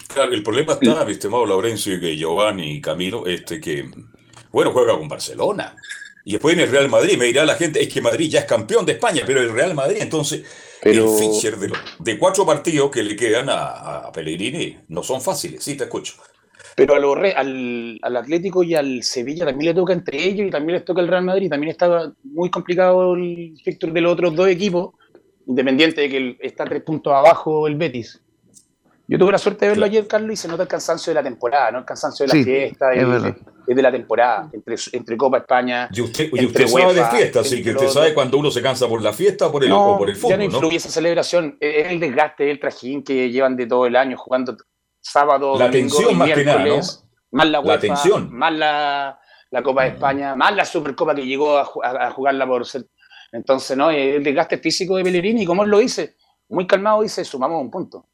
[0.09, 3.89] Claro, el problema está, mi estimado Laurencio y que Giovanni y Camilo, este que,
[4.51, 5.77] bueno, juega con Barcelona.
[6.25, 8.45] Y después en el Real Madrid, me dirá la gente, es que Madrid ya es
[8.45, 10.45] campeón de España, pero el Real Madrid, entonces,
[10.83, 15.85] el Fischer de, cuatro partidos que le quedan a, Pellegrini no son fáciles, sí, te
[15.85, 16.15] escucho.
[16.77, 20.85] Pero al, al, Atlético y al Sevilla también le toca entre ellos y también les
[20.85, 21.51] toca el Real Madrid.
[21.51, 24.95] También está muy complicado el sector de los otros dos equipos,
[25.47, 28.21] independiente de que está tres puntos abajo el Betis.
[29.11, 31.23] Yo tuve la suerte de verlo ayer, Carlos, y se nota el cansancio de la
[31.25, 31.81] temporada, ¿no?
[31.81, 33.05] El cansancio de la fiesta, es,
[33.66, 35.88] de, la temporada, entre, entre Copa España.
[35.92, 38.87] Y usted, y usted sabe de fiesta, así que usted sabe cuando uno se cansa
[38.87, 40.31] por la fiesta o por el, o por el fútbol.
[40.31, 43.96] Ya no influye esa celebración, es el desgaste, el trajín que llevan de todo el
[43.96, 44.57] año jugando
[45.01, 46.81] sábado, la tensión más que nada, ¿no?
[47.33, 48.33] Más la UEFA, tensión.
[48.33, 49.18] más la,
[49.51, 52.87] la Copa de España, más la Supercopa que llegó a, a, jugarla por ser.
[53.33, 53.90] Entonces, ¿no?
[53.90, 56.14] El desgaste físico de Bellerini, y como él lo dice,
[56.49, 58.07] muy calmado dice, sumamos un punto.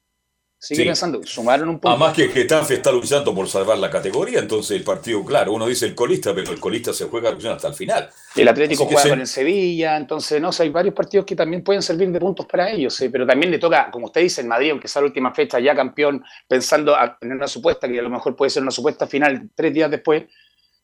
[0.59, 1.89] Sigue pensando, sumaron un poco.
[1.89, 5.85] Además que Getafe está luchando por salvar la categoría, entonces el partido, claro, uno dice
[5.85, 8.09] el colista, pero el colista se juega hasta el final.
[8.35, 12.09] El Atlético juega con el Sevilla, entonces no, hay varios partidos que también pueden servir
[12.11, 15.03] de puntos para ellos, pero también le toca, como usted dice, en Madrid, aunque sea
[15.03, 18.63] la última fecha, ya campeón, pensando en una supuesta, que a lo mejor puede ser
[18.63, 20.23] una supuesta final tres días después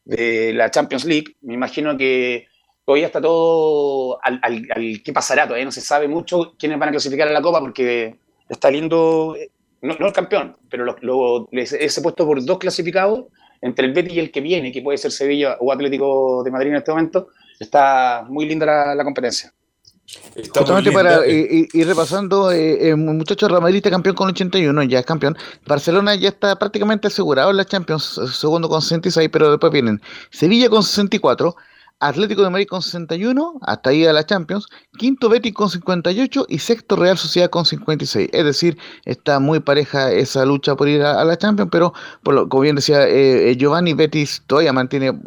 [0.05, 2.45] de la Champions League, me imagino que
[2.85, 6.89] todavía está todo al, al, al qué pasará, todavía no se sabe mucho quiénes van
[6.89, 8.17] a clasificar a la Copa porque
[8.49, 9.35] está lindo
[9.83, 13.25] no, el campeón, pero lo, ese puesto por dos clasificados,
[13.61, 16.69] entre el Betis y el que viene, que puede ser Sevilla o Atlético de Madrid
[16.69, 17.27] en este momento,
[17.59, 19.53] está muy linda la, competencia.
[20.55, 25.05] Justamente para ir, repasando, eh, eh, muchachos, Real Madrid está campeón con 81, ya es
[25.05, 25.37] campeón.
[25.65, 30.69] Barcelona ya está prácticamente asegurado en la Champions, segundo con 66, pero después vienen Sevilla
[30.69, 31.55] con 64,
[31.99, 36.59] Atlético de Madrid con 61, hasta ahí a la Champions, quinto Betis con 58 y
[36.59, 38.29] sexto Real Sociedad con 56.
[38.33, 42.49] Es decir, está muy pareja esa lucha por ir a, la Champions, pero por lo,
[42.49, 45.17] como bien decía eh, eh, Giovanni, Betis todavía mantiene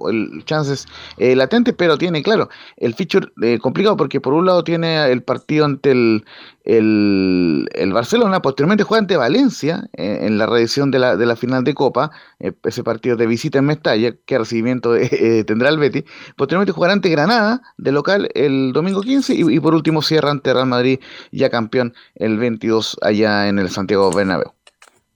[0.44, 3.29] chances eh, latentes, pero tiene, claro, el feature
[3.61, 6.24] complicado porque por un lado tiene el partido ante el,
[6.66, 11.37] el, el, Barcelona posteriormente juega ante Valencia eh, en la reedición de la, de la
[11.37, 15.79] final de Copa, eh, ese partido de visita en Mestalla, que recibimiento eh, tendrá el
[15.79, 16.05] Betis.
[16.37, 20.66] Posteriormente jugará ante Granada de local el domingo 15 y, por último cierra ante Real
[20.66, 20.98] Madrid,
[21.31, 24.52] ya campeón el 22 allá en el Santiago Bernabéu.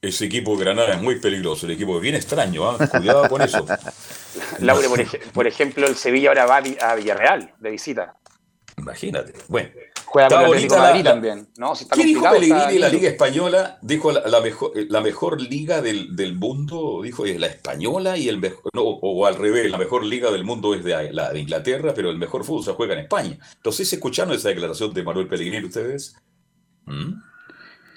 [0.02, 2.78] Ese equipo de Granada es muy peligroso, el equipo es bien extraño, ¿ah?
[2.86, 3.66] cuidado con eso.
[4.60, 4.88] Laure,
[5.34, 8.14] por, ejemplo, el Sevilla ahora va a Villarreal de visita.
[8.78, 9.34] Imagínate.
[9.48, 9.68] Bueno,
[10.10, 11.72] Juega con el Atlético Madrid también, ¿no?
[11.94, 13.78] ¿Qué dijo Pellegrini la Liga Española?
[13.80, 18.38] Dijo la, mejor, la mejor liga del, del, mundo, dijo, es la española y el
[18.38, 21.92] mejor, no, o, al revés, la mejor liga del mundo es de, la de Inglaterra,
[21.94, 23.38] pero el mejor fútbol se juega en España.
[23.54, 26.16] Entonces, ¿escucharon esa declaración de Manuel Pellegrini ustedes?
[26.86, 27.12] ¿Mm?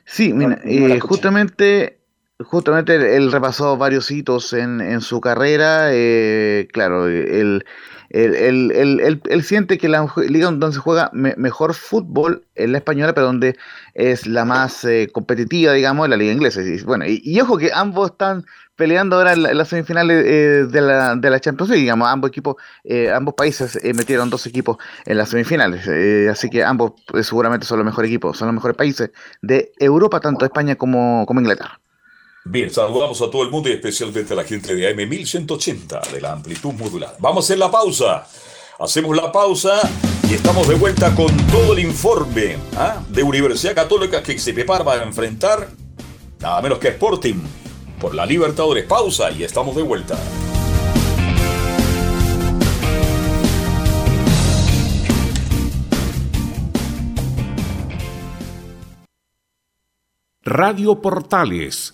[0.06, 2.04] Sí, mira, eh, justamente
[2.44, 5.88] justamente él, repasó varios hitos en, en su carrera.
[5.92, 7.66] Eh, claro, el,
[8.14, 13.58] él, siente que la liga donde se juega mejor fútbol es la española, pero donde
[13.96, 16.62] es la más eh, competitiva, digamos, la liga inglesa.
[16.62, 18.46] Y, bueno, y, ojo que ambos están
[18.76, 22.56] peleando ahora en, las semifinales eh, de, la, de la Champions League, digamos, ambos equipos,
[22.84, 25.88] eh, ambos países metieron dos equipos en las semifinales,
[26.30, 30.46] así que ambos seguramente son los mejores equipos, son los mejores países de Europa, tanto
[30.46, 31.80] España como, como Inglaterra.
[32.46, 36.20] Bien, saludamos a todo el mundo y especialmente a la gente de AM 1180 de
[36.20, 37.16] la amplitud modular.
[37.20, 38.28] Vamos a hacer la pausa.
[38.80, 39.80] Hacemos la pausa
[40.30, 43.02] y estamos de vuelta con todo el informe ¿ah?
[43.08, 45.70] de Universidad Católica que se prepara para enfrentar
[46.42, 47.36] nada menos que Sporting
[48.02, 48.84] por la Libertadores.
[48.88, 50.18] Pausa y estamos de vuelta.
[60.44, 61.94] Radio Portales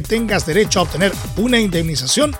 [0.00, 2.34] tengas derecho a obtener una indemnización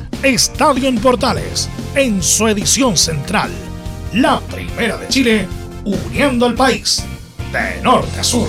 [0.23, 3.49] Estadio en Portales en su edición central.
[4.13, 5.47] La primera de Chile,
[5.83, 7.03] uniendo al país
[7.51, 8.47] de norte a sur.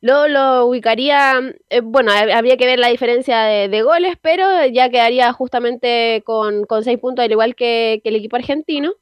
[0.01, 4.89] lo, lo ubicaría, eh, bueno, hab- habría que ver la diferencia de, goles, pero ya
[4.89, 8.93] quedaría justamente con, con seis puntos, al igual que el equipo argentino.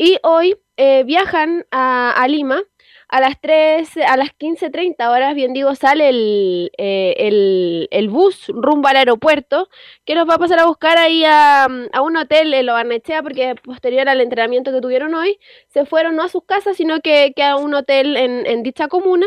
[0.00, 2.62] Y hoy eh, viajan a, Lima.
[3.08, 8.86] A las 3, a las 15.30 horas, bien digo, sale el, eh, el, bus rumbo
[8.86, 9.70] al aeropuerto
[10.04, 13.22] que los va a pasar a buscar ahí a, a un hotel en Lo Barnechea
[13.22, 17.32] porque posterior al entrenamiento que tuvieron hoy se fueron no a sus casas sino que,
[17.34, 19.26] que a un hotel en, en dicha comuna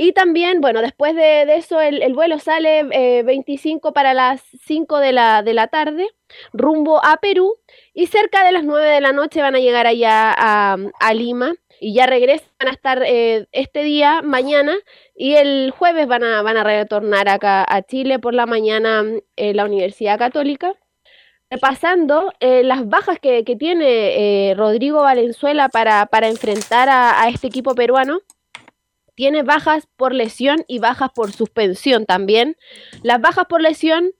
[0.00, 5.00] y también, bueno, después de, eso el, el vuelo sale eh, 25 para las 5
[5.00, 6.06] de la, de la tarde
[6.52, 7.56] rumbo a Perú
[7.94, 11.94] y cerca de las 9 de la noche van a llegar allá a, Lima y
[11.94, 14.76] ya regresan a estar eh, este día, mañana,
[15.16, 19.02] y el jueves van a, van a retornar acá a Chile por la mañana
[19.34, 20.74] en la Universidad Católica.
[21.50, 27.74] Repasando eh, las bajas que, tiene eh, Rodrigo Valenzuela para, para enfrentar a este equipo
[27.74, 28.20] peruano,
[29.18, 32.56] tiene bajas por lesión y bajas por suspensión también.
[33.02, 34.12] Las bajas por lesión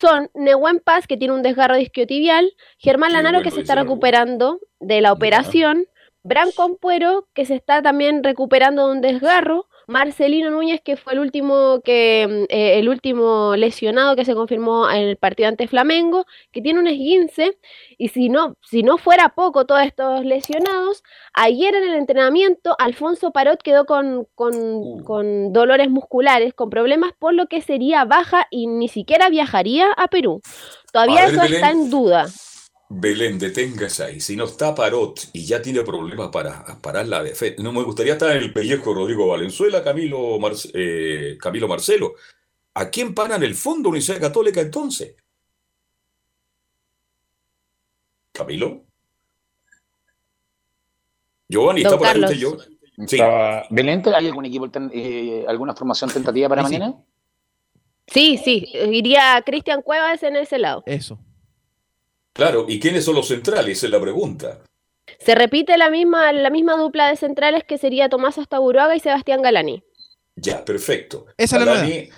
[0.00, 5.00] son Nehuen Paz, que tiene un desgarro disquiotibial, Germán Lanaro, que se está recuperando de
[5.00, 5.86] la operación,
[6.22, 11.18] Branco Ampuero, que se está también recuperando de un desgarro, Marcelino Núñez, que fue el
[11.18, 16.26] último que mm, eh, el último lesionado que se confirmó en el partido ante Flamengo,
[16.52, 17.58] que tiene un esguince,
[17.98, 23.30] y si no, si no fuera poco todos estos lesionados, ayer en el entrenamiento Alfonso
[23.32, 25.04] Parot quedó con, con, Uh.
[25.04, 30.08] con dolores musculares, con problemas, por lo que sería baja y ni siquiera viajaría a
[30.08, 30.40] Perú.
[30.92, 32.26] Todavía A ver, eso está en duda.
[32.96, 34.20] Belén, deténgase ahí.
[34.20, 37.62] Si no está Parot y ya tiene problemas para parar la defensa.
[37.62, 42.14] No me gustaría estar en el pellejo de Rodrigo Valenzuela, Camilo, Marce- eh, Camilo Marcelo.
[42.74, 45.16] ¿A quién paran el Fondo Universidad Católica entonces?
[48.32, 48.84] ¿Camilo?
[51.48, 52.30] Giovanni, Don ¿está por ahí Carlos.
[52.30, 52.78] usted, Giovanni?
[53.08, 53.18] Sí.
[53.70, 56.78] Belén, ¿hay algún equipo, eh, alguna formación tentativa para Sí, sí.
[56.78, 56.96] mañana?
[58.06, 60.82] Sí, sí, iría Cristian Cuevas en ese lado.
[60.86, 61.18] Eso.
[62.34, 63.78] Claro, ¿y quiénes son los centrales?
[63.78, 64.60] Esa es la pregunta.
[65.20, 69.40] Se repite la misma, la misma dupla de centrales que sería Tomás Astaburuaga y Sebastián
[69.40, 69.84] Galani.
[70.34, 71.26] Ya, perfecto.
[71.36, 72.10] Esa es la Galani,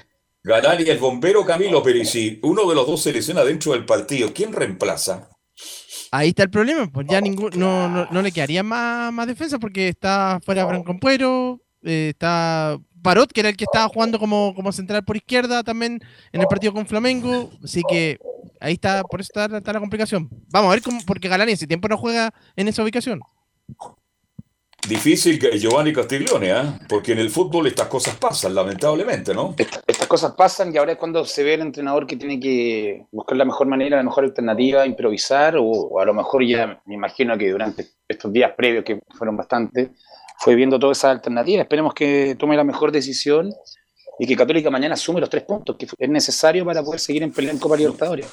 [0.43, 3.85] Galani el bombero Camilo, pero ¿y si uno de los dos se lesiona dentro del
[3.85, 5.29] partido, ¿quién reemplaza?
[6.11, 9.59] Ahí está el problema, pues ya ningún, no, no, no le quedaría más, más defensa
[9.59, 14.55] porque está fuera Branco Ampuero, eh, está Parot, que era el que estaba jugando como,
[14.55, 16.01] como central por izquierda también
[16.33, 18.19] en el partido con Flamengo, así que
[18.61, 20.29] ahí está, por eso está, está la complicación.
[20.49, 23.21] Vamos a ver cómo, porque Galani ese tiempo no juega en esa ubicación.
[24.89, 26.79] Difícil que Giovanni Castiglione, ¿ah?
[26.89, 29.53] Porque en el fútbol estas cosas pasan, lamentablemente, ¿no?
[29.59, 33.05] Esta- estas cosas pasan y ahora es cuando se ve el entrenador que tiene que
[33.11, 36.95] buscar la mejor manera, la mejor alternativa, improvisar o, o a lo mejor ya me
[36.95, 39.91] imagino que durante estos días previos, que fueron bastante,
[40.39, 41.63] fue viendo todas esas alternativas.
[41.65, 43.51] Esperemos que tome la mejor decisión
[44.19, 47.33] y que Católica mañana sume los tres puntos que es necesario para poder seguir en
[47.33, 48.27] pelea en Copa Libertadores.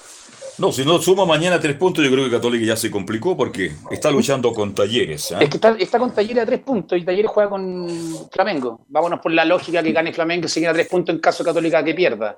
[0.59, 3.71] No, si no suma mañana tres puntos, yo creo que Católica ya se complicó porque
[3.89, 5.31] está luchando con Talleres.
[5.31, 5.39] ¿ah?
[5.41, 7.87] Es que está, está con Talleres a tres puntos y Talleres juega con
[8.31, 8.85] Flamengo.
[8.87, 11.83] Vámonos por la lógica que gane Flamengo y se a tres puntos en caso Católica
[11.83, 12.37] que pierda.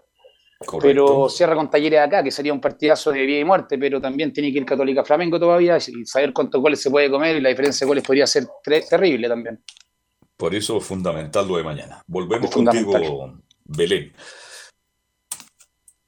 [0.58, 0.88] Correcto.
[0.88, 4.32] Pero cierra con Talleres acá, que sería un partidazo de vida y muerte, pero también
[4.32, 7.50] tiene que ir Católica Flamengo todavía y saber cuántos goles se puede comer y la
[7.50, 8.48] diferencia de goles podría ser
[8.90, 9.62] terrible también.
[10.38, 12.04] Por eso es fundamental lo de mañana.
[12.08, 13.34] Volvemos contigo,
[13.64, 14.14] Belén.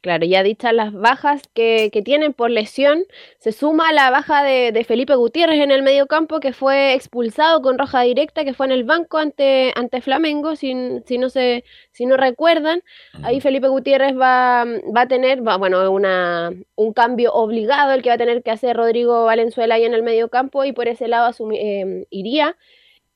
[0.02, 3.04] Claro, ya dichas las bajas que, que tienen por lesión,
[3.40, 7.62] se suma la baja de, de Felipe Gutiérrez en el medio campo, que fue expulsado
[7.62, 10.74] con roja directa, que fue en el banco ante, ante Flamengo, si,
[11.06, 12.84] si, no se, si no recuerdan.
[13.24, 14.66] Ahí Felipe Gutiérrez va,
[14.96, 18.52] va a tener, va, bueno, una, un cambio obligado, el que va a tener que
[18.52, 22.56] hacer Rodrigo Valenzuela ahí en el medio campo, y por ese lado eh, iría,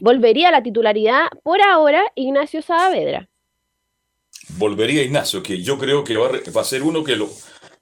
[0.01, 3.29] volvería a la titularidad por ahora Ignacio Saavedra.
[4.57, 7.29] Volvería Ignacio, que yo creo que va a, ser uno que lo,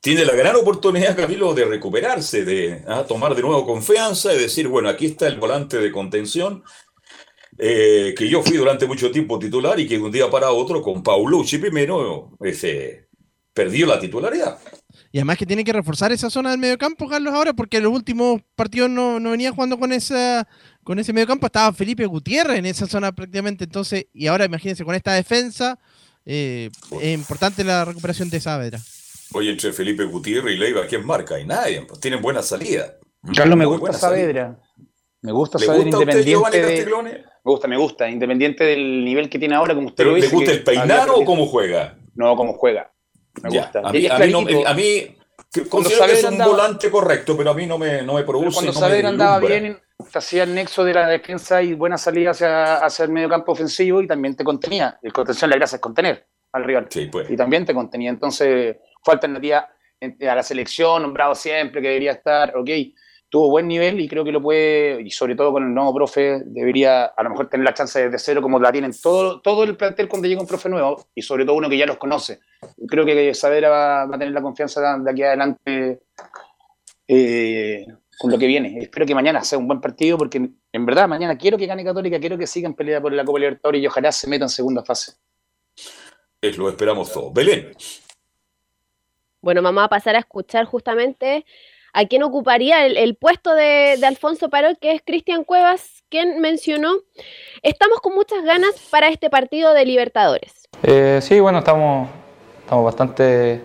[0.01, 4.67] tiene la gran oportunidad, Camilo, de recuperarse, de ah, tomar de nuevo confianza y decir,
[4.67, 6.63] bueno, aquí está el volante de contención,
[7.57, 10.81] eh, que yo fui durante mucho tiempo titular y que de un día para otro,
[10.81, 13.07] con Paulucci primero, ese,
[13.53, 14.59] perdió la titularidad.
[15.11, 17.93] Y además que tiene que reforzar esa zona del mediocampo, Carlos, ahora, porque en los
[17.93, 20.47] últimos partidos no, no venía jugando con esa
[20.83, 24.95] con ese mediocampo, estaba Felipe Gutiérrez en esa zona prácticamente, entonces, y ahora imagínense, con
[24.95, 25.77] esta defensa,
[26.25, 26.69] eh,
[27.01, 28.79] es importante la recuperación de Saavedra.
[29.33, 31.39] Oye, entre Felipe Gutiérrez y Leiva, ¿quién marca?
[31.39, 32.95] Y nadie, pues tienen buena salida.
[33.35, 33.93] Carlos, me gusta.
[33.93, 34.59] Saavedra.
[35.21, 37.23] Me gusta ¿Le Saavedra gusta a usted independiente de...
[37.45, 40.27] Me gusta, me gusta, independiente del nivel que tiene ahora, como usted ¿Pero lo le
[40.27, 41.97] gusta el peinar había- o cómo juega?
[42.15, 42.91] No, cómo juega.
[43.43, 43.79] Me Ya, gusta.
[43.83, 44.67] A mí, es a mí, no- clarito.
[44.67, 45.15] a mí
[45.51, 48.23] que Cuando que es un andaba- volante correcto, pero a mí no me, no me
[48.23, 48.53] produce.
[48.53, 49.79] cuando no me Saavedra andaba bien,
[50.11, 53.51] te hacía el nexo de la defensa y buena salida hacia, hacia el medio campo
[53.53, 54.97] ofensivo y también te contenía.
[55.01, 56.87] El contención, la gracia es contener al rival.
[56.89, 57.29] Sí, pues.
[57.29, 58.09] Y también te contenía.
[58.09, 59.67] Entonces, fue alternativa
[60.01, 62.69] a la selección, nombrado siempre, que debería estar, ok.
[63.29, 66.41] Tuvo buen nivel y creo que lo puede, y sobre todo con el nuevo profe,
[66.45, 69.77] debería a lo mejor tener la chance desde cero como la tienen todo, todo el
[69.77, 72.39] plantel cuando llega un profe nuevo, y sobre todo uno que ya los conoce.
[72.87, 76.01] Creo que Saavedra va, va a tener la confianza de aquí adelante
[77.07, 77.85] eh,
[78.19, 78.77] con lo que viene.
[78.79, 82.19] Espero que mañana sea un buen partido porque en verdad mañana quiero que gane Católica,
[82.19, 84.83] quiero que siga en pelea por la Copa Libertadores y ojalá se meta en segunda
[84.83, 85.13] fase.
[86.41, 87.33] Es, lo esperamos todos.
[87.33, 87.71] Belén,
[89.41, 91.45] Bueno, vamos a pasar a escuchar justamente
[91.93, 96.41] a quién ocuparía el, el puesto de, de Alfonso Parot, que es Cristian Cuevas, quien
[96.41, 96.93] mencionó,
[97.61, 100.67] estamos con muchas ganas para este partido de Libertadores.
[100.83, 102.09] Eh, sí, bueno, estamos,
[102.61, 103.61] estamos bastante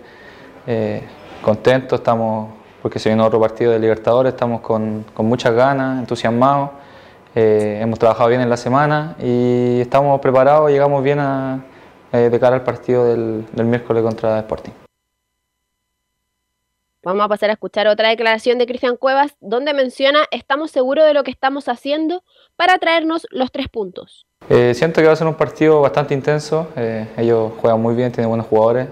[0.67, 1.01] eh,
[1.41, 6.69] contentos, estamos porque se viene otro partido de Libertadores, estamos con, con muchas ganas, entusiasmados,
[7.33, 11.65] eh, hemos trabajado bien en la semana y estamos preparados, llegamos bien a,
[12.11, 14.84] eh, de cara al partido del miércoles contra Sporting.
[17.05, 21.13] Vamos a pasar a escuchar otra declaración de Cristian Cuevas donde menciona estamos seguros de
[21.13, 22.23] lo que estamos haciendo
[22.55, 24.25] para traernos los tres puntos.
[24.49, 26.67] Eh, siento que va a ser un partido bastante intenso.
[26.75, 28.87] Eh, ellos juegan muy bien, tienen buenos jugadores.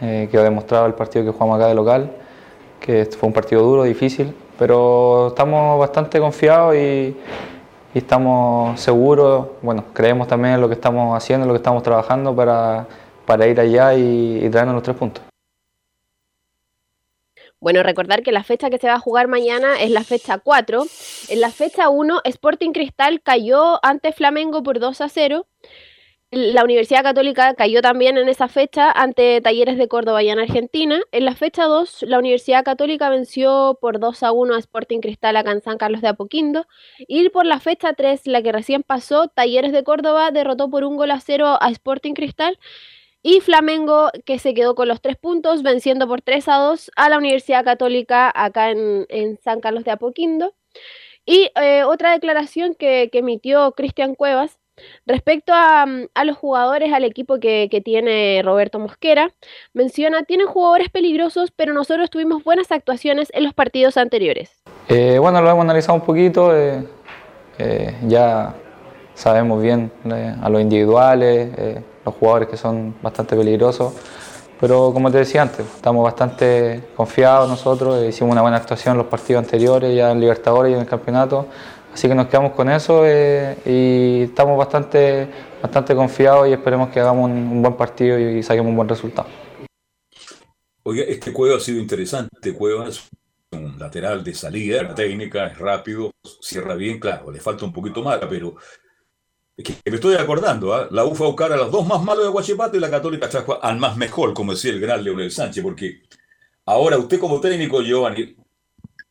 [0.00, 2.10] Eh, que ha demostrado el partido que jugamos acá de local,
[2.80, 7.16] que fue un partido duro, difícil, pero estamos bastante confiados y,
[7.94, 12.36] estamos seguros, bueno, creemos también en lo que estamos haciendo, en lo que estamos trabajando
[12.36, 12.86] para,
[13.24, 15.25] para ir allá y traernos los tres puntos.
[17.60, 20.84] Bueno, recordar que la fecha que se va a jugar mañana es la fecha 4.
[21.28, 25.46] En la fecha 1, Sporting Cristal cayó ante Flamengo por 2 a 0.
[26.32, 31.00] La Universidad Católica cayó también en esa fecha ante Talleres de Córdoba y en Argentina.
[31.12, 35.36] En la fecha 2, la Universidad Católica venció por 2 a 1 a Sporting Cristal
[35.36, 36.66] acá en San Carlos de Apoquindo.
[36.98, 40.96] Y por la fecha 3, la que recién pasó, Talleres de Córdoba derrotó por un
[40.96, 42.58] gol a 0 a Sporting Cristal.
[43.28, 47.08] Y Flamengo, que se quedó con los tres puntos, venciendo por 3 a 2 a
[47.08, 50.54] la Universidad Católica acá en, San Carlos de Apoquindo.
[51.24, 54.60] Y eh, otra declaración que, que emitió Cristian Cuevas
[55.06, 55.86] respecto a,
[56.24, 59.32] los jugadores, al equipo que, tiene Roberto Mosquera,
[59.72, 64.62] menciona, tienen jugadores peligrosos, pero nosotros tuvimos buenas actuaciones en los partidos anteriores.
[64.88, 66.86] Eh, bueno, lo hemos analizado un poquito, eh,
[68.06, 68.54] ya
[69.14, 69.90] sabemos bien
[70.40, 71.50] a los individuales
[72.06, 73.92] los jugadores que son bastante peligrosos.
[74.58, 79.06] Pero como te decía antes, estamos bastante confiados nosotros, hicimos una buena actuación en los
[79.08, 81.46] partidos anteriores, ya en Libertadores y en el campeonato,
[81.92, 85.28] así que nos quedamos con eso eh, y estamos bastante,
[85.60, 89.28] bastante confiados y esperemos que hagamos un, buen partido y, saquemos un buen resultado.
[90.84, 93.06] Oye, este Cueva ha sido interesante, Cueva es
[93.52, 98.18] un lateral de salida, técnica, es rápido, cierra bien, claro, le falta un poquito más,
[98.30, 98.56] pero
[99.64, 100.88] que me estoy acordando, ¿ah?
[100.90, 103.78] la U fue a buscar dos más malos de Guachipato y la Católica trajo al
[103.78, 106.02] más mejor, como decía el gran Leonel Sánchez, porque
[106.66, 108.36] ahora usted como técnico, Giovanni,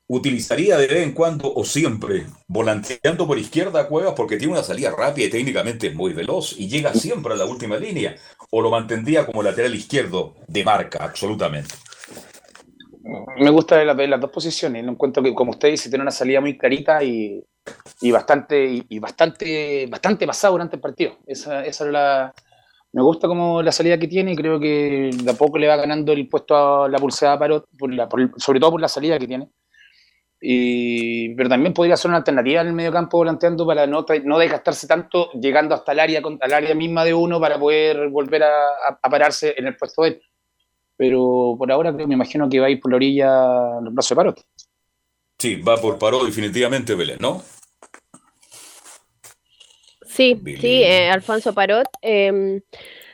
[0.08, 4.62] utilizaría de vez en cuando o siempre volanteando por izquierda a Cuevas porque tiene una
[4.62, 8.16] salida rápida y técnicamente muy veloz y llega siempre a la última línea,
[8.52, 11.74] o lo mantendría como lateral izquierdo de marca, absolutamente.
[13.38, 16.42] Me gusta ver las, dos posiciones, no encuentro que, como usted dice, tiene una salida
[16.42, 17.44] muy clarita y
[18.02, 21.18] y bastante, y, bastante, bastante pasado durante el partido.
[21.26, 22.34] Esa, esa es la,
[22.96, 25.76] me gusta como la salida que tiene y creo que de a poco le va
[25.76, 27.68] ganando el puesto a la pulsada Parot,
[28.38, 29.50] sobre todo por la salida que tiene.
[30.40, 34.38] Y, pero también podría ser una alternativa en el medio campo volanteando para no, no
[34.38, 39.00] desgastarse tanto llegando hasta el área, al área misma de uno para poder volver a,
[39.10, 40.22] pararse en el puesto de él.
[40.96, 44.18] Pero por ahora me imagino que va a ir por la orilla el brazo de
[44.18, 44.46] Parot.
[45.38, 47.42] Sí, va por Parot definitivamente Belén, ¿no?
[50.16, 51.88] Sí, sí, eh, Alfonso Parot.
[52.02, 52.62] Em,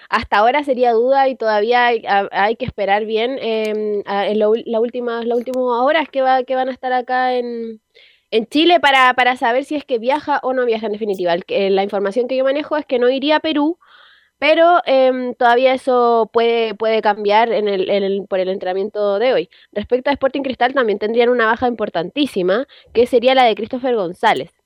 [0.09, 5.37] hasta ahora sería duda y todavía hay, que esperar bien em, en la última, las
[5.37, 7.81] últimas horas que, va, que van a estar acá en,
[8.49, 11.35] Chile para, para, saber si es que viaja o no viaja en definitiva.
[11.47, 13.77] la información que yo manejo es que no iría a Perú,
[14.39, 19.49] pero em, todavía eso puede, puede cambiar en el, por el entrenamiento de hoy.
[19.71, 24.60] Respecto a Sporting Cristal, también tendrían una baja importantísima, que sería la de Christopher González.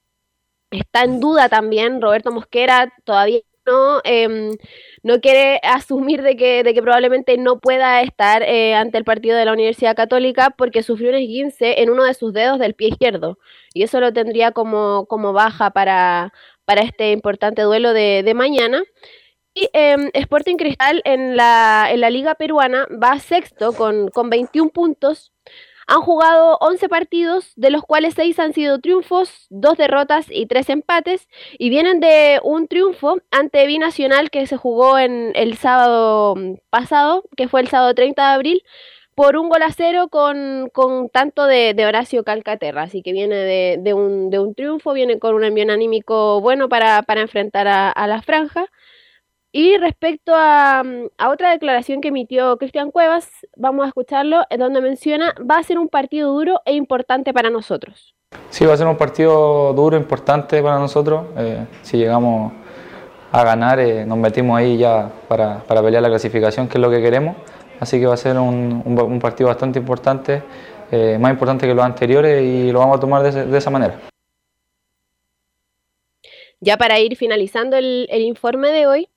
[0.77, 4.51] Está en duda también Roberto Mosquera, todavía no, em,
[5.03, 9.37] no quiere asumir de que, de que probablemente no pueda estar eh, ante el partido
[9.37, 12.89] de la Universidad Católica porque sufrió un esguince en uno de sus dedos del pie
[12.89, 13.39] izquierdo.
[13.73, 16.31] Y eso lo tendría como, como baja para,
[16.65, 18.83] para este importante duelo de, de mañana.
[19.53, 24.69] Y em, Sporting Cristal en la, en la Liga Peruana va sexto con, con 21
[24.71, 25.31] puntos.
[25.87, 30.69] Han jugado 11 partidos, de los cuales 6 han sido triunfos, 2 derrotas y 3
[30.69, 31.27] empates,
[31.59, 37.23] y vienen de un triunfo ante Binacional que se jugó en el sábado mm, pasado,
[37.37, 38.63] que fue el sábado 30 de abril,
[39.15, 42.83] por un gol a cero con, con tanto de, Horacio Calcaterra.
[42.83, 46.67] Así que viene de, de, un, de, un, triunfo, viene con un envío anímico bueno
[46.67, 48.67] para, para enfrentar a la franja.
[49.57, 50.83] Y respecto a,
[51.29, 55.79] otra declaración que emitió Cristian Cuevas, vamos a escucharlo, en donde menciona, va a ser
[55.79, 58.13] un partido duro e importante para nosotros.
[58.49, 61.27] Sí, va a ser un partido duro, e importante para nosotros.
[61.37, 62.51] Eh, si llegamos
[63.31, 67.01] a ganar, eh, nos metimos ahí ya para, pelear la clasificación, que es lo que
[67.01, 67.37] queremos.
[67.79, 70.43] Así que va a ser un, partido bastante importante,
[70.91, 74.01] eh, más importante que los anteriores y lo vamos a tomar de, esa manera.
[76.59, 79.09] Ya para ir finalizando el informe de hoy,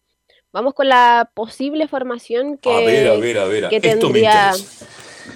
[0.53, 3.69] Vamos con la posible formación que, a ver, a ver, a ver.
[3.69, 4.55] que tendría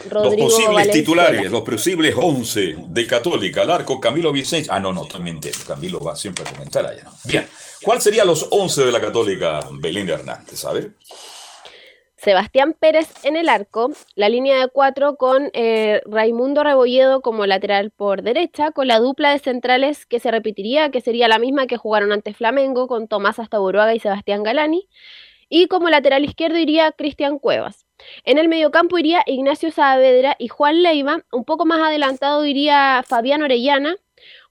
[0.09, 4.69] Rodrigo Los posibles titulares, los posibles 11 de Católica, al arco Camilo Vicente.
[4.73, 7.05] Ah, no, no, también Camilo va siempre a comentar allá.
[7.25, 7.47] Bien,
[7.83, 10.65] ¿cuál serían los 11 de la Católica, Belinda Hernández?
[10.65, 10.93] A ver.
[12.23, 17.91] Sebastián Pérez en el arco, la línea de cuatro con eh, Raimundo Rebolledo como lateral
[17.91, 21.77] por derecha, con la dupla de centrales que se repetiría, que sería la misma que
[21.77, 24.89] jugaron ante Flamengo, con Tomás Astaburuaga y Sebastián Galani.
[25.49, 27.87] Y como lateral izquierdo iría Cristian Cuevas.
[28.23, 31.25] En el mediocampo iría Ignacio Saavedra y Juan Leiva.
[31.33, 33.97] Un poco más adelantado iría Fabián Orellana.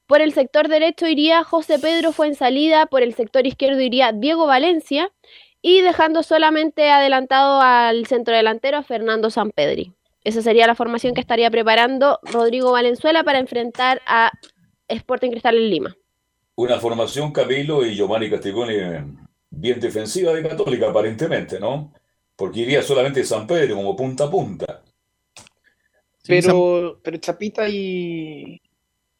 [0.07, 2.85] Por el sector derecho iría José Pedro Fuensalida.
[2.87, 5.09] Por el sector izquierdo iría Diego Valencia
[5.61, 9.93] y dejando solamente adelantado al centro delantero a Fernando Sampedri.
[10.23, 14.31] Esa sería la formación que estaría preparando Rodrigo Valenzuela para enfrentar a
[14.87, 15.97] Sporting Cristal en Lima.
[16.55, 18.75] Una formación, Camilo y Giovanni Castigoni,
[19.49, 21.93] bien defensiva de Católica, aparentemente, ¿no?
[22.35, 24.81] Porque iría solamente San Pedro como punta a punta.
[26.27, 28.61] Pero, pero Chapita y,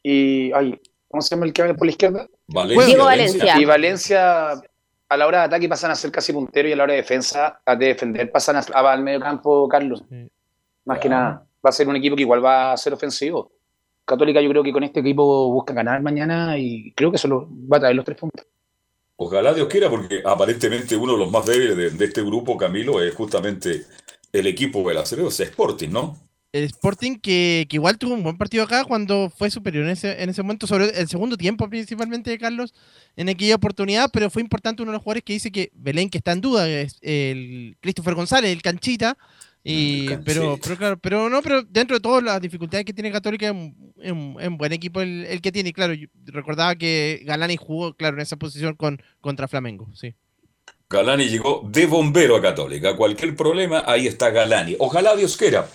[0.02, 0.52] y.
[0.52, 0.78] Ay,
[1.08, 2.28] ¿Cómo se llama el que va por la izquierda?
[2.46, 2.86] Valencia.
[2.86, 3.60] Diego Valencia.
[3.60, 4.62] Y Valencia
[5.12, 7.02] a la hora de ataque pasan a ser casi punteros y a la hora de
[7.02, 10.02] defensa, a defender, pasan al medio campo, Carlos.
[10.86, 13.52] Más que nada, va a ser un equipo que igual va a ser ofensivo.
[14.06, 17.76] Católica yo creo que con este equipo busca ganar mañana y creo que solo va
[17.76, 18.46] a traer los tres puntos.
[19.16, 23.14] Ojalá Dios quiera, porque aparentemente uno de los más débiles de, este grupo, Camilo, es
[23.14, 23.82] justamente
[24.32, 26.16] el equipo del Aceredo, es Sporting, ¿no?
[26.52, 30.28] El Sporting que, igual tuvo un buen partido acá cuando fue superior en ese, en
[30.28, 32.74] ese momento, sobre el segundo tiempo principalmente de Carlos,
[33.16, 36.18] en aquella oportunidad, pero fue importante uno de los jugadores que dice que Belén, que
[36.18, 39.16] está en duda, es el Christopher González, el canchita,
[39.64, 43.54] y, pero, pero claro, pero no, pero dentro de todas las dificultades que tiene Católica,
[44.00, 45.68] es un, buen equipo el, que tiene.
[45.68, 45.94] Y claro,
[46.26, 50.14] recordaba que Galani jugó, claro, en esa posición con, contra Flamengo, sí.
[50.90, 52.96] Galani llegó de bombero a Católica.
[52.96, 54.76] Cualquier problema, ahí está Galani.
[54.78, 55.66] Ojalá Dios quiera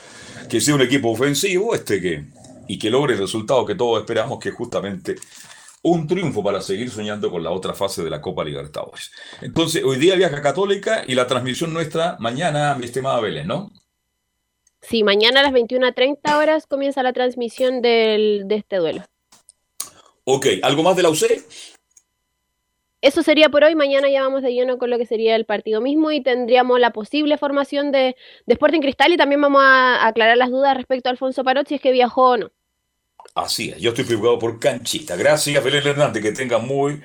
[0.49, 2.25] que sea un equipo ofensivo este que,
[2.67, 5.15] y que logre el resultado que todos esperamos, que es justamente
[5.83, 9.11] un triunfo para seguir soñando con la otra fase de la Copa Libertadores.
[9.41, 13.71] Entonces, hoy día viaja Católica y la transmisión nuestra mañana, mi estimada Belén, ¿no?
[14.81, 19.03] Sí, mañana a las 21.30 horas comienza la transmisión de este duelo.
[20.23, 21.23] Ok, ¿algo más de la UC?
[23.01, 23.75] Eso sería por hoy.
[23.75, 26.91] Mañana ya vamos de lleno con lo que sería el partido mismo y tendríamos la
[26.91, 31.11] posible formación de, de Sporting Cristal y también vamos a aclarar las dudas respecto a
[31.11, 32.51] Alfonso Parot si es que viajó o no.
[33.35, 35.15] Así es, yo estoy preocupado por Canchita.
[35.15, 37.01] Gracias, Belén Hernández, que tenga muy...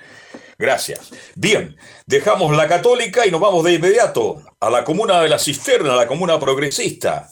[0.58, 1.10] Gracias.
[1.34, 1.76] Bien,
[2.06, 5.96] dejamos la católica y nos vamos de inmediato a la comuna de la Cisterna, a
[5.96, 7.28] la comuna progresista.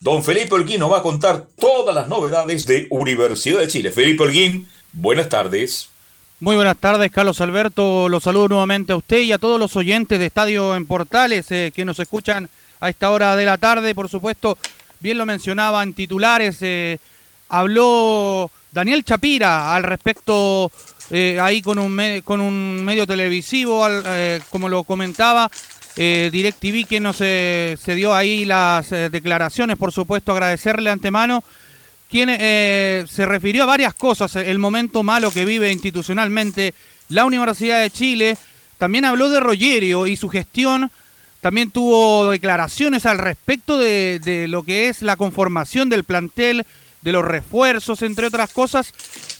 [0.00, 3.92] Don Felipe Holguín nos va a contar todas las novedades de Universidad de Chile.
[3.92, 5.91] Felipe Holguín, buenas tardes.
[6.42, 8.08] Muy buenas tardes, Carlos Alberto.
[8.08, 11.70] Los saludo nuevamente a usted y a todos los oyentes de Estadio en Portales eh,
[11.72, 12.48] que nos escuchan
[12.80, 13.94] a esta hora de la tarde.
[13.94, 14.58] Por supuesto,
[14.98, 16.58] bien lo mencionaban titulares.
[16.62, 16.98] Eh,
[17.48, 20.72] habló Daniel Chapira al respecto
[21.10, 23.86] eh, ahí con un, con un medio televisivo,
[24.50, 25.48] como lo comentaba.
[25.94, 31.44] DirecTV que nos se dio ahí las declaraciones, por supuesto, agradecerle antemano
[32.12, 36.74] quien eh, se refirió a varias cosas, el momento malo que vive institucionalmente
[37.08, 38.36] la Universidad de Chile.
[38.76, 40.90] También habló de Rogerio y su gestión.
[41.40, 46.66] También tuvo declaraciones al respecto de, lo que es la conformación del plantel,
[47.00, 48.92] de los refuerzos, entre otras cosas.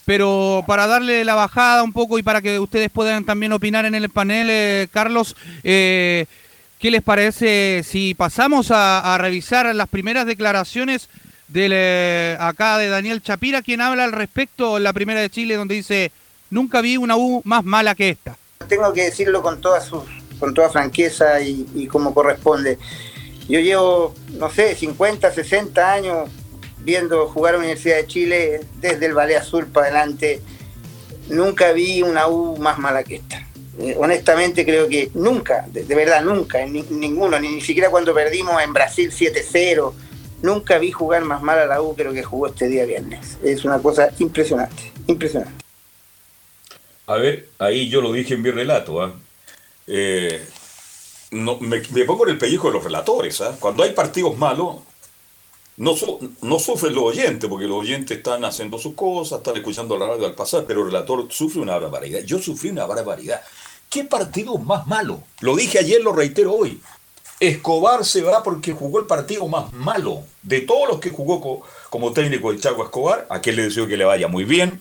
[0.07, 3.95] Pero para darle la bajada un poco y para que ustedes puedan también opinar en
[3.95, 6.25] el panel, eh, Carlos, eh,
[6.79, 11.11] ¿qué les parece si pasamos a revisar las primeras declaraciones
[11.49, 15.75] de acá de Daniel Chapira, quien habla al respecto en la primera de Chile, donde
[15.75, 16.13] dice,
[16.51, 18.37] nunca vi una U más mala que esta.
[18.69, 20.03] Tengo que decirlo con toda, su,
[20.39, 22.79] con toda franqueza y, como corresponde.
[23.49, 26.31] Yo llevo, no sé, 50, 60 años
[26.79, 30.41] viendo jugar a la Universidad de Chile desde el Valle Azul para adelante.
[31.29, 33.47] Nunca vi una U más mala que esta.
[33.79, 38.63] Eh, honestamente creo que nunca, de, verdad nunca, en ninguno, ni, ni siquiera cuando perdimos
[38.63, 39.93] en Brasil 7-0
[40.43, 43.39] Nunca vi jugar más mal a la U que lo que jugó este día viernes.
[43.43, 45.63] Es una cosa impresionante, impresionante.
[47.07, 49.03] A ver, ahí yo lo dije en mi relato.
[49.03, 49.15] ¿ah?
[49.87, 50.45] Eh,
[51.31, 53.41] no, me, pongo en el pellejo de los relatores.
[53.41, 53.57] ¿ah?
[53.61, 54.77] Cuando hay partidos malos,
[55.77, 55.95] no,
[56.43, 60.27] no sufren los oyentes, porque los oyentes están haciendo sus cosas, están escuchando la radio
[60.27, 62.21] al pasar, pero el relator sufre una barbaridad.
[62.21, 63.43] Yo sufrí una barbaridad.
[63.89, 65.23] ¿Qué partido más malo?
[65.41, 66.81] Lo dije ayer, lo reitero hoy.
[67.43, 72.13] Escobar se va porque jugó el partido más malo de todos los que jugó como
[72.13, 73.27] técnico el Chaco Escobar.
[73.31, 74.81] A quien le deseo que le vaya muy bien,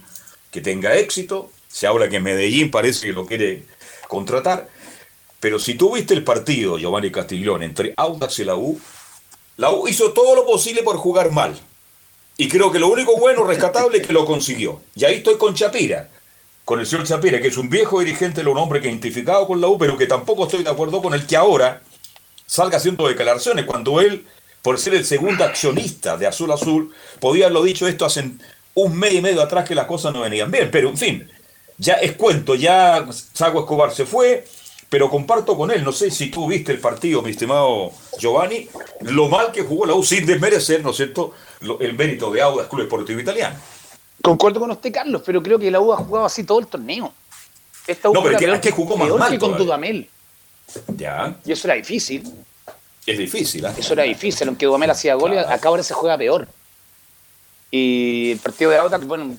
[0.51, 1.49] que tenga éxito.
[1.67, 3.63] Se habla que Medellín parece que lo quiere
[4.07, 4.69] contratar.
[5.39, 8.79] Pero si tú viste el partido, Giovanni Castiglione, entre Audax y la U,
[9.57, 11.59] la U hizo todo lo posible por jugar mal.
[12.37, 14.81] Y creo que lo único bueno, rescatable, es que lo consiguió.
[14.93, 16.11] Y ahí estoy con Chapira,
[16.63, 19.67] con el señor Chapira, que es un viejo dirigente, un hombre que identificado con la
[19.67, 21.81] U, pero que tampoco estoy de acuerdo con el que ahora
[22.51, 24.25] salga haciendo declaraciones cuando él,
[24.61, 28.29] por ser el segundo accionista de Azul Azul, podía haberlo dicho esto hace
[28.73, 30.69] un mes y medio atrás que las cosas no venían bien.
[30.69, 31.31] Pero en fin,
[31.77, 34.45] ya es cuento, ya Sago Escobar se fue,
[34.89, 38.67] pero comparto con él, no sé si tú viste el partido, mi estimado Giovanni,
[38.99, 41.33] lo mal que jugó la U sin desmerecer, ¿no es cierto?,
[41.79, 43.55] el mérito de Audas Club Deportivo Italiano.
[44.21, 47.13] Concuerdo con usted, Carlos, pero creo que la U ha jugado así todo el torneo.
[47.87, 50.09] Esta U no, pero que, que jugó más mal que con Dudamel.
[50.87, 51.35] Ya.
[51.45, 52.23] Y eso era difícil.
[53.05, 53.71] Es difícil, ¿eh?
[53.77, 56.47] Eso era difícil, aunque Dudamel hacía goles, acá ahora se juega peor.
[57.73, 59.37] Y el partido de Audax, bueno,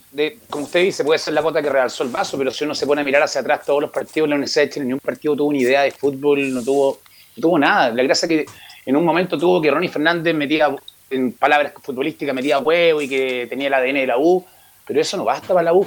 [0.49, 2.87] como usted dice, puede ser la gota que realzó el vaso, pero si uno se
[2.87, 5.01] pone a mirar hacia atrás todos los partidos de la Universidad de Chile, ni un
[5.01, 6.99] partido tuvo una idea de fútbol, no tuvo,
[7.37, 7.91] no tuvo nada.
[7.91, 8.47] La gracia es que
[8.87, 10.74] en un momento tuvo que Ronnie Fernández metía,
[11.11, 14.45] en palabras futbolísticas, metía huevo y que tenía el ADN de la U,
[14.87, 15.87] pero eso no basta para la U.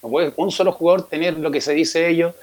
[0.00, 2.34] No puede un solo jugador tener lo que se dice ellos,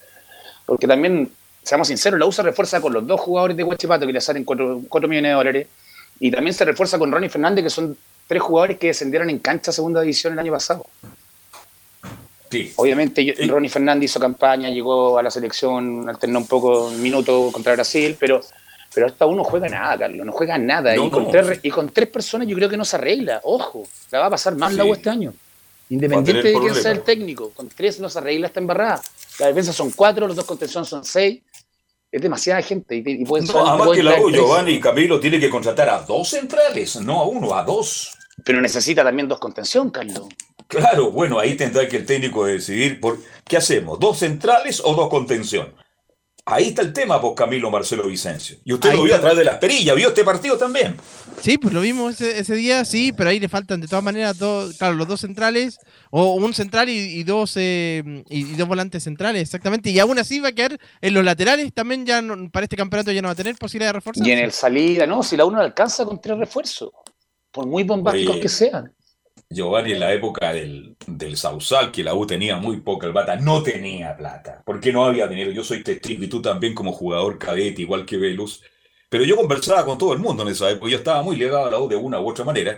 [0.66, 1.32] porque también,
[1.68, 4.46] seamos sinceros, la U se refuerza con los dos jugadores de Huachipato que le salen
[4.46, 5.68] 4 millones de dólares,
[6.20, 9.72] y también se refuerza con Ronnie Fernández, que son tres jugadores que descendieron en cancha
[9.72, 10.86] a segunda división el año pasado.
[12.50, 12.72] Sí.
[12.78, 17.74] Obviamente Ronnie Fernández hizo campaña, llegó a la selección, alternó un poco un minuto contra
[17.74, 18.40] Brasil, pero,
[18.94, 20.96] pero hasta uno juega nada, Carlos, no juega nada.
[20.96, 23.42] y, con tres, y con tres personas yo creo que no se arregla.
[23.44, 25.34] Ojo, la va a pasar más la U este año.
[25.90, 29.02] Independiente de quién sea el técnico, con tres no se arregla esta embarrada.
[29.40, 31.42] La defensa son cuatro, los dos contención son seis.
[32.12, 32.96] Es demasiada gente.
[32.96, 36.00] Y, y pueden no, además que la U, Giovanni y Camilo tiene que contratar a
[36.02, 38.18] dos centrales, no a uno, a dos.
[38.44, 40.28] Pero necesita también dos contención, Carlos.
[40.68, 45.10] Claro, bueno, ahí tendrá que el técnico decidir por qué hacemos, dos centrales o dos
[45.10, 45.74] contención.
[46.50, 48.56] Ahí está el tema, pues Camilo Marcelo Vicencio.
[48.64, 50.96] Y usted lo vio a través de las perillas, vio este partido también.
[51.42, 54.78] Sí, pues lo vimos ese, día, sí, pero ahí le faltan de todas maneras dos,
[54.78, 55.78] claro, los dos centrales,
[56.10, 59.90] o un central y, dos eh, y, dos volantes centrales, exactamente.
[59.90, 62.24] Y aún así va a quedar en los laterales, también ya
[62.54, 64.24] para este campeonato ya no va a tener posibilidad de refuerzo.
[64.24, 66.92] Y en el salida, no, si la uno alcanza con tres refuerzos
[67.52, 68.94] por muy bombásticos que sean.
[69.50, 73.38] Giovanni, en la época del, del Sausal, que la U tenía muy poca el bata,
[73.38, 75.52] no tenía plata, porque no había dinero.
[75.52, 78.62] Yo soy testigo y tú también como jugador cadete, igual que Velus.
[79.10, 81.72] Pero yo conversaba con todo el mundo en esa época, yo estaba muy ligado a
[81.72, 82.78] la U de una u otra manera.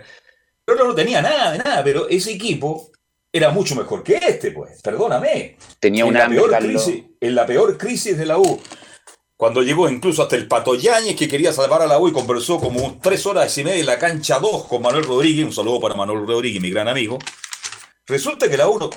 [0.64, 2.90] Pero no tenía nada de nada, pero ese equipo
[3.32, 5.56] era mucho mejor que este, pues, perdóname.
[5.80, 8.60] Tenía una en la peor crisis de la U
[9.40, 12.60] cuando llegó incluso hasta el Pato Yáñez, que quería salvar a la U y conversó
[12.60, 15.94] como tres horas y media en la cancha 2 con Manuel Rodríguez, un saludo para
[15.94, 17.18] Manuel Rodríguez, mi gran amigo.
[18.06, 18.90] Resulta que la U,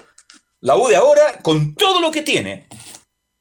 [0.59, 2.67] la U de ahora, con todo lo que tiene,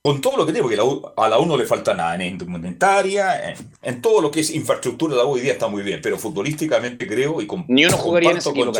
[0.00, 0.80] con todo lo que tiene, porque
[1.16, 5.16] a la U no le falta nada en indumentaria, en, todo lo que es infraestructura,
[5.16, 8.30] la U hoy día está muy bien, pero futbolísticamente creo y con, Ni uno jugaría
[8.30, 8.70] en ese equipo,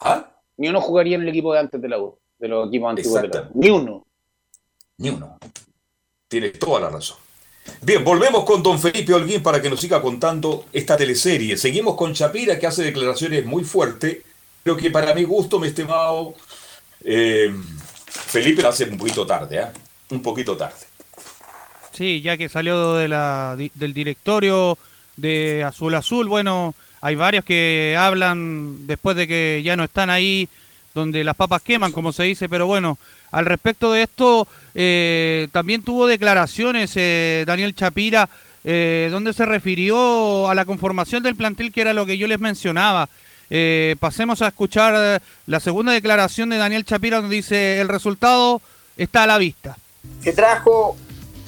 [0.00, 0.32] ¿Ah?
[0.56, 3.22] Ni uno jugaría en el equipo de antes de la U, de los equipos antiguos
[3.22, 3.50] de la U.
[3.54, 4.04] Ni uno.
[4.98, 5.38] Ni uno.
[6.30, 7.16] Tiene toda la razón.
[7.82, 11.56] Bien, volvemos con don Felipe Holguín para que nos siga contando esta teleserie.
[11.56, 14.18] Seguimos con Chapira, que hace declaraciones muy fuertes,
[14.62, 16.34] pero que para mi gusto, mi estimado
[17.04, 17.52] eh,
[18.06, 19.66] Felipe, lo hace un poquito tarde, ¿eh?
[20.10, 20.86] Un poquito tarde.
[21.90, 24.78] Sí, ya que salió del directorio
[25.16, 30.48] de Azul Azul, bueno, hay varios que hablan después de que ya no están ahí
[30.94, 32.98] donde las papas queman, como se dice, pero bueno,
[33.30, 38.28] al respecto de esto, eh, también tuvo declaraciones eh, Daniel Chapira,
[38.64, 42.40] eh, donde se refirió a la conformación del plantel, que era lo que yo les
[42.40, 43.08] mencionaba.
[43.98, 48.60] pasemos a escuchar la segunda declaración de Daniel Chapira, donde dice, el resultado
[48.96, 49.76] está a la vista.
[50.22, 50.96] Se trajo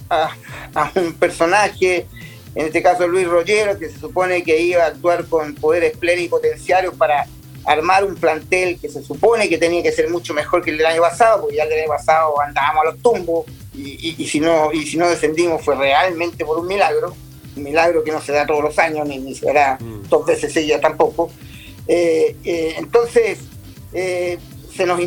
[0.09, 0.31] a,
[0.75, 2.07] a un personaje,
[2.55, 6.95] en este caso Luis Rollero, que se supone que iba a actuar con poderes plenipotenciarios
[6.95, 7.27] para
[7.65, 10.87] armar un plantel que se supone que tenía que ser mucho mejor que el del
[10.87, 14.87] año pasado, porque ya el año pasado andábamos a los tumbos y, si, no, y
[14.87, 17.15] si no descendimos fue realmente por un milagro,
[17.57, 20.09] un milagro que no se da todos los años, ni, ni se da mm.
[20.09, 21.31] dos veces ella tampoco.
[21.89, 23.41] Eh, eh, entonces,
[23.93, 24.39] eh,
[24.75, 25.01] se, nos,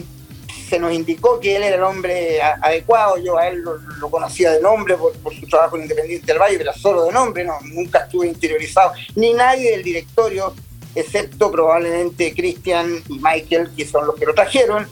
[0.68, 4.62] se nos indicó que él era el hombre adecuado, yo a él lo, conocía de
[4.62, 8.28] nombre por, su trabajo en Independiente del Valle, pero solo de nombre, no, nunca estuve
[8.28, 10.54] interiorizado, ni nadie del directorio
[10.96, 14.88] excepto probablemente Cristian y Michael, que son los que lo trajeron,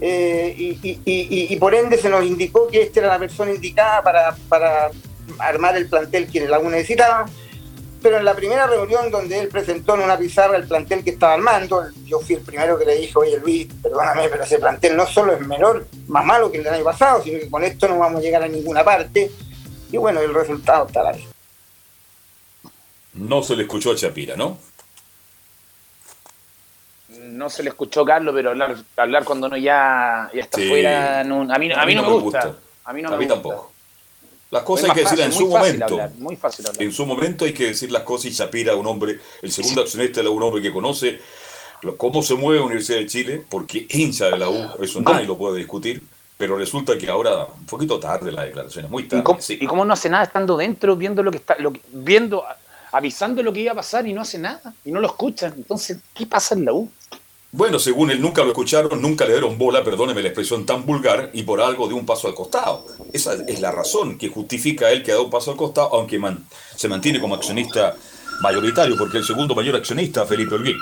[0.00, 4.90] eh, y, por ende se nos indicó que esta era la persona indicada para,
[5.38, 7.26] armar el plantel que el Laguna necesitaba.
[8.02, 11.34] Pero en la primera reunión donde él presentó en una pizarra el plantel que estaba
[11.34, 15.06] armando, yo fui el primero que le dije, oye Luis, perdóname, pero ese plantel no
[15.06, 17.98] solo es menor, más malo que el del año pasado, sino que con esto no
[17.98, 19.30] vamos a llegar a ninguna parte.
[19.92, 21.28] Y bueno, el resultado está ahí.
[23.12, 24.56] No se le escuchó a Chapira, ¿no?
[27.22, 31.24] No se le escuchó Carlos, pero hablar, hablar cuando uno ya, ya está fuera, a
[31.24, 32.56] mí, a mí, no, me gusta.
[32.84, 33.72] A mí, no me tampoco.
[34.50, 35.94] Las cosas hay que más decirlas en fácil, su fácil momento.
[35.94, 36.82] hablar, muy fácil hablar.
[36.82, 40.20] En su momento hay que decir las cosas y Chapira, un hombre, el segundo accionista,
[40.28, 41.20] un hombre que conoce
[41.82, 45.24] lo- cómo se mueve la Universidad de Chile, porque hincha de la U, eso nadie
[45.26, 46.02] lo puede discutir,
[46.36, 49.22] pero resulta que ahora, un poquito tarde las declaraciones, muy ¿Y tarde.
[49.22, 49.56] cómo, sí.
[49.60, 52.56] y cómo no hace nada estando dentro, viendo lo que está, lo que- viendo, a-
[52.92, 55.54] avisando lo que iba a pasar y no hace nada, y no lo escuchan?
[55.56, 56.90] Entonces, ¿qué pasa en la U?
[57.52, 61.30] Bueno, según él, nunca lo escucharon, nunca le dieron bola, perdóneme la expresión tan vulgar,
[61.32, 62.86] y por algo de un paso al costado.
[63.12, 66.18] Esa es la razón que justifica él que ha dado un paso al costado, aunque
[66.18, 66.44] man-
[66.76, 67.96] se mantiene como accionista
[68.40, 70.76] mayoritario, porque el segundo mayor accionista, Felipe Olguín.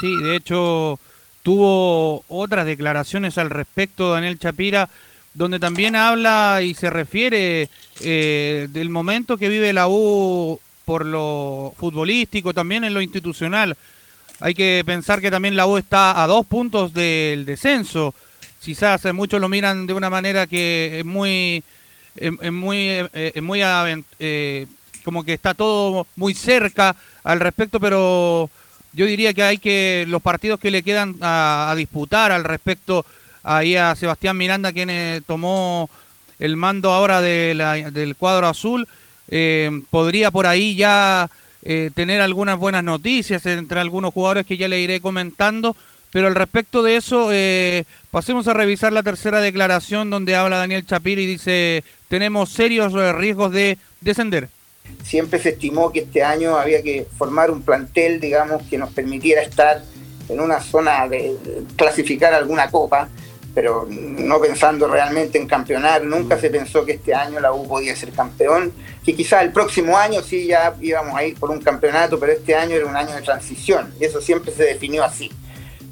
[0.00, 0.98] Sí, de hecho
[1.44, 4.88] tuvo otras declaraciones al respecto Daniel Chapira,
[5.34, 7.68] donde también habla y se refiere
[8.00, 13.76] eh, del momento que vive la U por lo futbolístico, también en lo institucional.
[14.40, 18.14] Hay que pensar que también la U está a dos puntos del descenso.
[18.60, 21.62] Quizás eh, muchos lo miran de una manera que es muy,
[22.16, 24.66] es, muy, eh, es muy aven- eh,
[25.04, 28.50] como que está todo muy cerca al respecto, pero
[28.92, 33.04] yo diría que hay que los partidos que le quedan a, disputar al respecto
[33.42, 35.90] ahí a Sebastián Miranda quien eh, tomó
[36.38, 38.88] el mando ahora de la- del cuadro azul
[39.28, 41.28] eh, podría por ahí ya
[41.64, 45.74] eh, tener algunas buenas noticias entre algunos jugadores que ya le iré comentando.
[46.10, 50.86] Pero al respecto de eso eh, pasemos a revisar la tercera declaración donde habla Daniel
[50.86, 54.48] Chapir y dice tenemos serios eh, riesgos de descender
[55.02, 59.42] siempre se estimó que este año había que formar un plantel, digamos, que nos permitiera
[59.42, 59.82] estar
[60.28, 63.08] en una zona de de clasificar alguna copa,
[63.54, 66.02] pero no pensando realmente en campeonar.
[66.04, 68.72] Nunca se pensó que este año la U podía ser campeón,
[69.04, 72.54] que quizás el próximo año sí ya íbamos a ir por un campeonato, pero este
[72.56, 75.30] año era un año de transición, y eso siempre se definió así.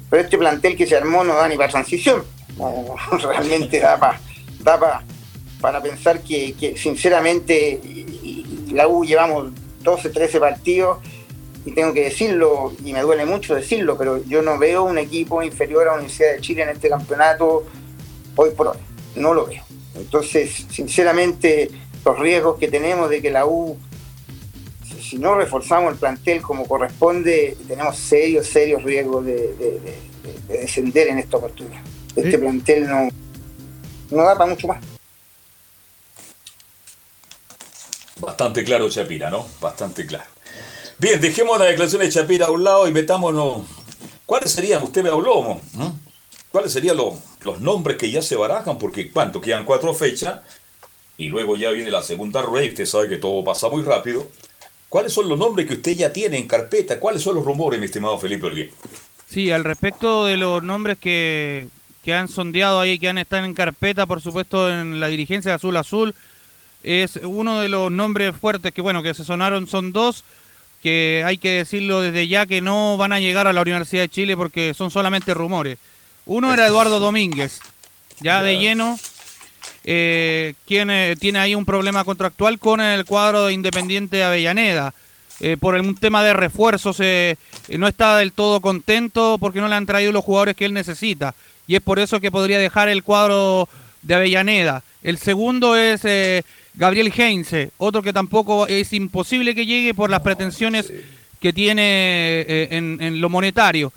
[0.09, 2.23] Pero este plantel que se armó no da ni para transición,
[2.57, 2.95] no,
[3.29, 4.19] realmente da para
[4.59, 5.03] da pa-
[5.61, 7.79] para pensar que, que sinceramente
[8.71, 9.51] la U llevamos
[9.81, 10.97] 12, 13 partidos
[11.65, 15.41] y tengo que decirlo, y me duele mucho decirlo, pero yo no veo un equipo
[15.43, 17.65] inferior a la Universidad de Chile en este campeonato
[18.35, 18.77] hoy por hoy,
[19.15, 19.63] no lo veo.
[19.95, 21.69] Entonces, sinceramente,
[22.03, 23.77] los riesgos que tenemos de que la U,
[25.01, 29.97] si- no reforzamos el plantel como corresponde, tenemos serios, serios riesgos de, de- de-
[30.47, 31.81] de descender en esta oportunidad.
[32.15, 33.09] Este plantel no,
[34.11, 34.83] no da para mucho más.
[38.19, 39.45] Bastante claro Chapira, ¿no?
[39.59, 40.25] Bastante claro.
[41.03, 43.63] Bien, dejemos la declaración de Chapira a un lado y metámonos.
[44.25, 45.59] ¿Cuáles serían, usted me habló.
[46.49, 48.77] ¿Cuáles serían los, los nombres que ya se barajan?
[48.77, 49.41] Porque, ¿cuánto?
[49.41, 50.39] Quedan cuatro fechas
[51.17, 54.29] y luego ya viene la segunda rueda y usted sabe que todo pasa muy rápido.
[54.87, 56.97] ¿Cuáles son los nombres que usted ya tiene en carpeta?
[57.01, 58.71] ¿Cuáles son los rumores, mi estimado Felipe Olguín?
[59.27, 61.67] Sí, al respecto de los nombres que,
[62.01, 65.55] que han sondeado ahí, que han estado en carpeta, por supuesto, en la dirigencia de
[65.55, 66.15] Azul Azul,
[66.81, 70.23] es uno de los nombres fuertes que, bueno, que se sonaron son dos,
[70.83, 74.09] que hay que decirlo desde ya que no van a llegar a la Universidad de
[74.09, 75.77] Chile porque son solamente rumores.
[76.25, 77.61] Uno era Eduardo Domínguez,
[78.19, 78.99] ya de lleno,
[79.85, 84.93] eh, quien eh, tiene ahí un problema contractual con el cuadro de Independiente de Avellaneda.
[85.39, 86.99] Eh, por un tema de refuerzos,
[87.69, 91.33] no está del todo contento porque no le han traído los jugadores que él necesita.
[91.65, 93.69] Y es por eso que podría dejar el cuadro
[94.01, 94.83] de Avellaneda.
[95.01, 96.01] El segundo es
[96.75, 100.91] Gabriel Heinze, otro que tampoco es imposible que llegue por las pretensiones
[101.39, 103.91] que tiene eh, en, en lo monetario.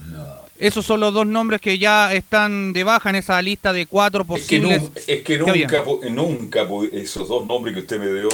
[0.59, 4.23] Esos son los dos nombres que ya están de baja en esa lista de cuatro
[4.23, 4.83] Es que, posibles.
[5.07, 8.29] es que nunca, nunca esos dos nombres que usted me dio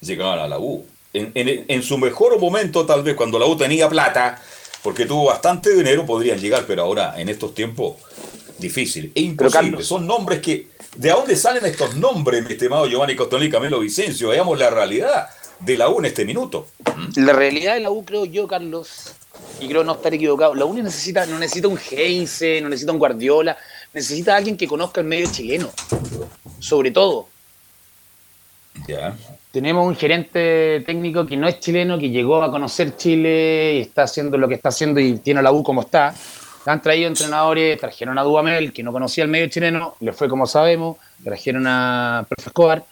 [0.00, 0.86] llegaban a la U.
[1.12, 4.40] En, en- en su mejor momento, tal vez, cuando la U tenía plata,
[4.82, 7.96] porque tuvo bastante dinero, podrían llegar, pero ahora, en estos tiempos,
[8.58, 9.12] difícil.
[9.14, 9.82] Es imposible.
[9.82, 10.68] Son nombres que...
[10.96, 14.30] ¿De dónde salen estos nombres, mi estimado Giovanni Costonelli y Camilo Vicencio?
[14.30, 15.28] Veamos la realidad
[15.60, 16.68] de la U en este minuto.
[17.16, 19.12] La realidad de la U, creo yo, Carlos,
[19.60, 22.92] y creo no estar equivocado, la U no necesita, no necesita un Heinze, no necesita
[22.92, 23.56] un Guardiola,
[23.92, 25.70] necesita a alguien que conozca el medio chileno,
[26.58, 27.28] sobre todo.
[28.88, 29.16] Ya.
[29.50, 34.02] Tenemos un gerente técnico que no es chileno, que llegó a conocer Chile y está
[34.02, 36.14] haciendo lo que está haciendo y tiene a la U como está.
[36.66, 40.46] Han traído entrenadores, trajeron a Duamel, que no conocía el medio chileno, le fue como
[40.46, 42.84] sabemos, trajeron a Profe Escobar,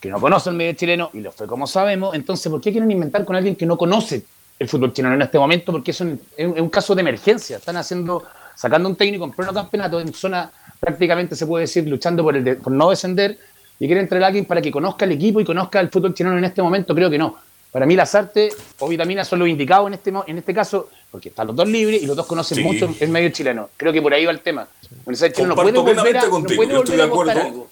[0.00, 2.14] que no conoce el medio chileno y le fue como sabemos.
[2.14, 4.24] Entonces, ¿por qué quieren inventar con alguien que no conoce
[4.58, 5.72] el fútbol chileno en este momento?
[5.72, 7.56] Porque es un- es un caso de emergencia.
[7.56, 8.22] Están haciendo,
[8.54, 12.44] sacando un técnico en pleno campeonato, en zona prácticamente se puede decir luchando por, el
[12.44, 13.38] de- por no descender,
[13.78, 16.38] y quieren traer a alguien para que conozca el equipo y conozca el fútbol chileno
[16.38, 16.94] en este momento.
[16.94, 17.36] Creo que no.
[17.76, 20.88] Para mí, las artes o vitaminas son los indicados en este, mo- en este caso,
[21.10, 22.62] porque están los dos libres y los dos conocen Sí.
[22.64, 23.68] mucho el medio chileno.
[23.76, 24.66] Creo que por ahí va el tema.
[24.80, 27.30] Chile no puede volver a, plenamente no contigo, puede volver a de acuerdo.
[27.32, 27.68] apostar algo.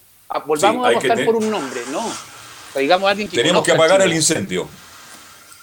[0.47, 2.13] Volvamos Sí, a apostar por un nombre, no.
[2.79, 4.69] Digamos alguien que Tenemos que apagar el incendio.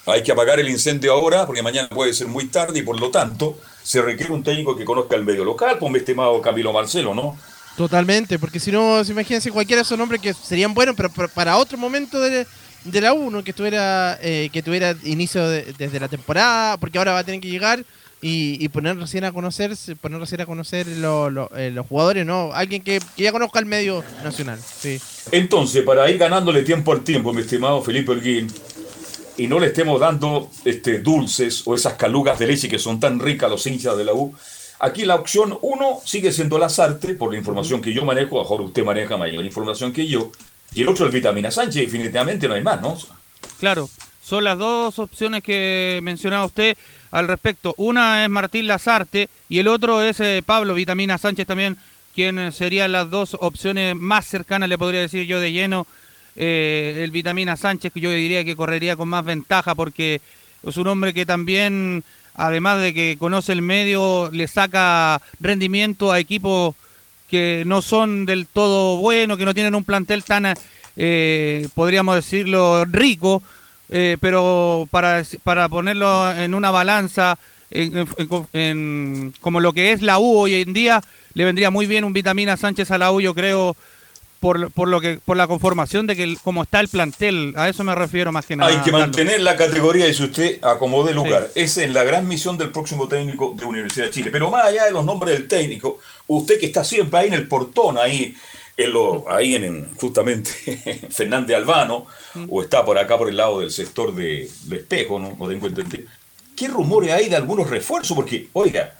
[0.07, 3.11] Hay que apagar el incendio ahora, porque mañana puede ser muy tarde y por lo
[3.11, 7.13] tanto se requiere un técnico que conozca el medio local, pues mi estimado Camilo Marcelo,
[7.13, 7.37] ¿no?
[7.77, 11.29] Totalmente, porque si no, se imagínense cualquiera de esos nombres que serían buenos, pero, pero
[11.29, 12.47] para otro momento de,
[12.83, 17.13] de la 1, que tuviera eh, que tuviera inicio de- desde la temporada, porque ahora
[17.13, 17.83] va a tener que llegar
[18.23, 22.25] y, y poner recién a conocer, poner recién a conocer lo- lo- eh, los jugadores,
[22.25, 24.59] no, alguien que, que ya conozca el medio nacional.
[24.59, 24.99] Sí.
[25.31, 28.47] Entonces, para ir ganándole tiempo al tiempo, mi estimado Felipe Holguín,
[29.37, 33.19] y no le estemos dando este, dulces o esas calugas de leche que son tan
[33.19, 34.35] ricas los hinchas de la U,
[34.79, 38.43] aquí la opción uno sigue siendo Lazarte, por la información que yo manejo, a lo
[38.43, 40.31] mejor usted maneja mayor información que yo,
[40.73, 42.97] y el otro el Vitamina Sánchez, definitivamente no hay más, ¿no?
[43.59, 43.89] Claro,
[44.23, 46.77] son las dos opciones que mencionaba usted
[47.11, 47.73] al respecto.
[47.77, 51.77] Una es Martín Lazarte y el otro es eh, Pablo Vitamina Sánchez también,
[52.15, 55.87] quien eh, serían las dos opciones más cercanas, le podría decir yo de lleno.
[56.37, 60.21] Eh, el Vitamina Sánchez, que yo diría que correría con más ventaja porque
[60.63, 62.05] es un hombre que también,
[62.35, 66.75] además de que conoce el medio, le saca rendimiento a equipos
[67.31, 70.53] que no son del todo buenos, que no tienen un plantel tan,
[70.97, 73.41] eh, podríamos decirlo, rico,
[73.89, 77.39] eh, pero para, para ponerlo en una balanza,
[77.71, 81.01] en- como lo que es la U hoy en día,
[81.33, 83.75] le vendría muy bien un vitamina Sánchez a la U, yo creo,
[84.41, 87.69] por, por lo que por la conformación de que el- como está el plantel, a
[87.69, 88.69] eso me refiero más que nada.
[88.71, 88.99] Hay que Carlos.
[89.01, 91.49] mantener la categoría y si usted acomode lugar.
[91.55, 94.29] Esa es la gran misión del próximo técnico de Universidad de Chile.
[94.31, 97.47] Pero más allá de los nombres del técnico, usted que está siempre ahí en el
[97.47, 98.35] portón, ahí
[98.75, 100.49] en lo, ahí en, en justamente
[101.11, 102.07] Fernández Albano,
[102.49, 105.67] o está por acá por el lado del sector de, de Espejo, no, no tengo
[105.67, 106.03] entendido.
[106.55, 108.15] ¿Qué rumores hay de algunos refuerzos?
[108.15, 108.95] Porque, oiga,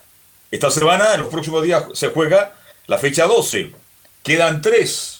[0.51, 2.53] esta semana, en los próximos días, se juega
[2.87, 3.71] la fecha 12.
[4.23, 5.10] Quedan tres.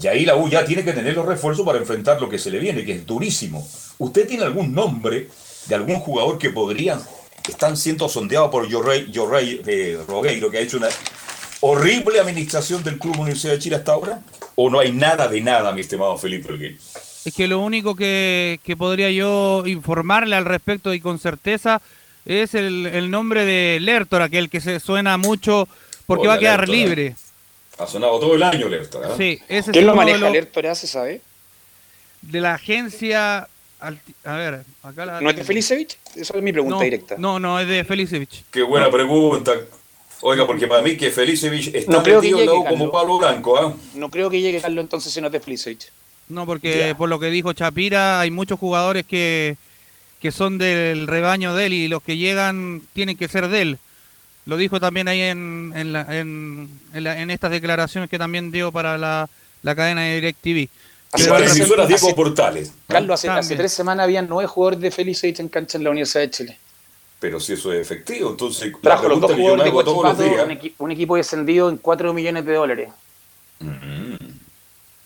[0.00, 2.50] Y ahí la U ya tiene que tener los refuerzos para enfrentar lo que se
[2.50, 3.66] le viene, que es durísimo.
[3.98, 5.28] ¿Usted tiene algún nombre
[5.66, 7.00] de algún jugador que podrían,
[7.48, 10.88] están siendo sondeados por Yorrey, Yorrey eh, Rogueiro, que ha hecho una
[11.60, 14.22] horrible administración del Club Universidad de Chile hasta ahora?
[14.54, 16.78] ¿O no hay nada de nada, mi estimado Felipe Olguín?
[17.24, 21.82] Es que lo único que, que podría yo informarle al respecto y con certeza
[22.24, 25.68] es el, el nombre de Lertora, que el que se suena mucho
[26.06, 26.78] porque Hola, va a quedar Lertora.
[26.78, 27.16] libre.
[27.78, 28.98] Ha sonado todo el año, Lerta.
[28.98, 29.12] ¿eh?
[29.16, 31.20] Sí, ese ¿Quién es lo maneja los- Lertora, se sabe?
[32.22, 33.48] de la agencia.
[33.80, 35.20] A ver, acá la.
[35.20, 35.96] ¿No es de Felicevich?
[36.16, 37.14] Esa es mi pregunta no, directa.
[37.16, 38.44] No, no, es de Felicevich.
[38.50, 39.52] Qué buena pregunta.
[40.20, 42.90] Oiga, porque para mí que Felicevich está No creo que metido la llegue, como.
[42.90, 43.56] Pablo Blanco.
[43.56, 43.72] ¿ah?
[43.94, 45.92] No creo que llegue Carlos entonces si no es de Felicevich.
[46.28, 49.56] No, porque por lo que dijo Chapira, hay muchos jugadores que,
[50.20, 53.78] que son del rebaño de él y los que llegan tienen que ser de él.
[54.48, 58.50] Lo dijo también ahí en, en, la- en, en la- en estas declaraciones que también
[58.50, 59.28] dio para la,
[59.62, 60.68] la cadena de DirecTV.
[61.12, 62.72] Respecto- emisoras Diego Portales.
[62.86, 66.22] Carlos, hace, hace tres semanas habían nueve jugadores de Felicevich en cancha en la Universidad
[66.22, 66.58] de Chile.
[67.20, 70.34] Pero si eso es efectivo, entonces Trajo los dos jugadores de hago todos los Cochipato,
[70.34, 70.46] días.
[70.46, 72.88] un, equi- un equipo descendido en 4 millones de dólares.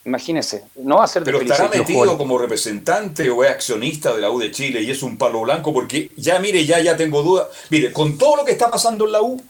[0.04, 4.20] Imagínese, no va a ser de Pero estará metido como representante o es accionista de
[4.20, 7.22] la U de Chile y es un palo blanco porque ya mire, ya, ya tengo
[7.22, 7.48] duda.
[7.70, 9.40] Mire, con todo lo que está pasando en la U,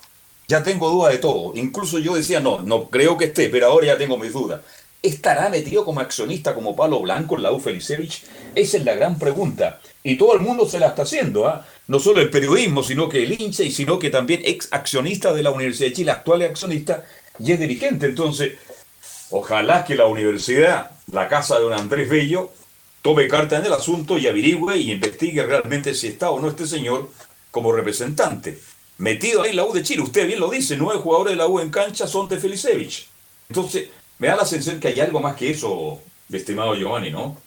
[0.49, 1.53] ya tengo duda de todo.
[1.57, 4.61] Incluso yo decía, no, no creo que esté, pero ahora ya tengo mis dudas.
[5.03, 8.23] ¿Estará metido como accionista, como palo blanco en la U Felicevich?
[8.55, 9.81] Esa es la gran pregunta.
[10.03, 11.67] Y todo el mundo se la está haciendo, ¿ah?
[11.89, 15.43] No solo el periodismo, sino que el hincha y sino que también ex accionista de
[15.43, 17.05] la Universidad de Chile, actual accionista,
[17.39, 18.07] y es dirigente.
[18.07, 18.53] Entonces,
[19.35, 22.51] Ojalá que la universidad, la casa de don Andrés Bello,
[23.01, 26.67] tome carta en el asunto y averigüe y investigue realmente si está o no este
[26.67, 27.09] señor
[27.51, 28.59] como representante.
[28.99, 31.47] Metido ahí en la U de Chile, usted bien lo dice, nueve jugadores de la
[31.47, 33.09] U en cancha son de Felicevich.
[33.49, 35.99] Entonces, me da la sensación que hay algo más que eso,
[36.31, 37.39] estimado Giovanni, ¿no?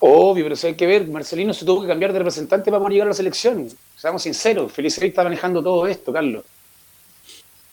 [0.00, 3.06] Obvio, pero si hay que ver, Marcelino se tuvo que cambiar de representante para llegar
[3.06, 3.66] a la selección.
[3.96, 6.44] Seamos sinceros, Felicevich está manejando todo esto, Carlos.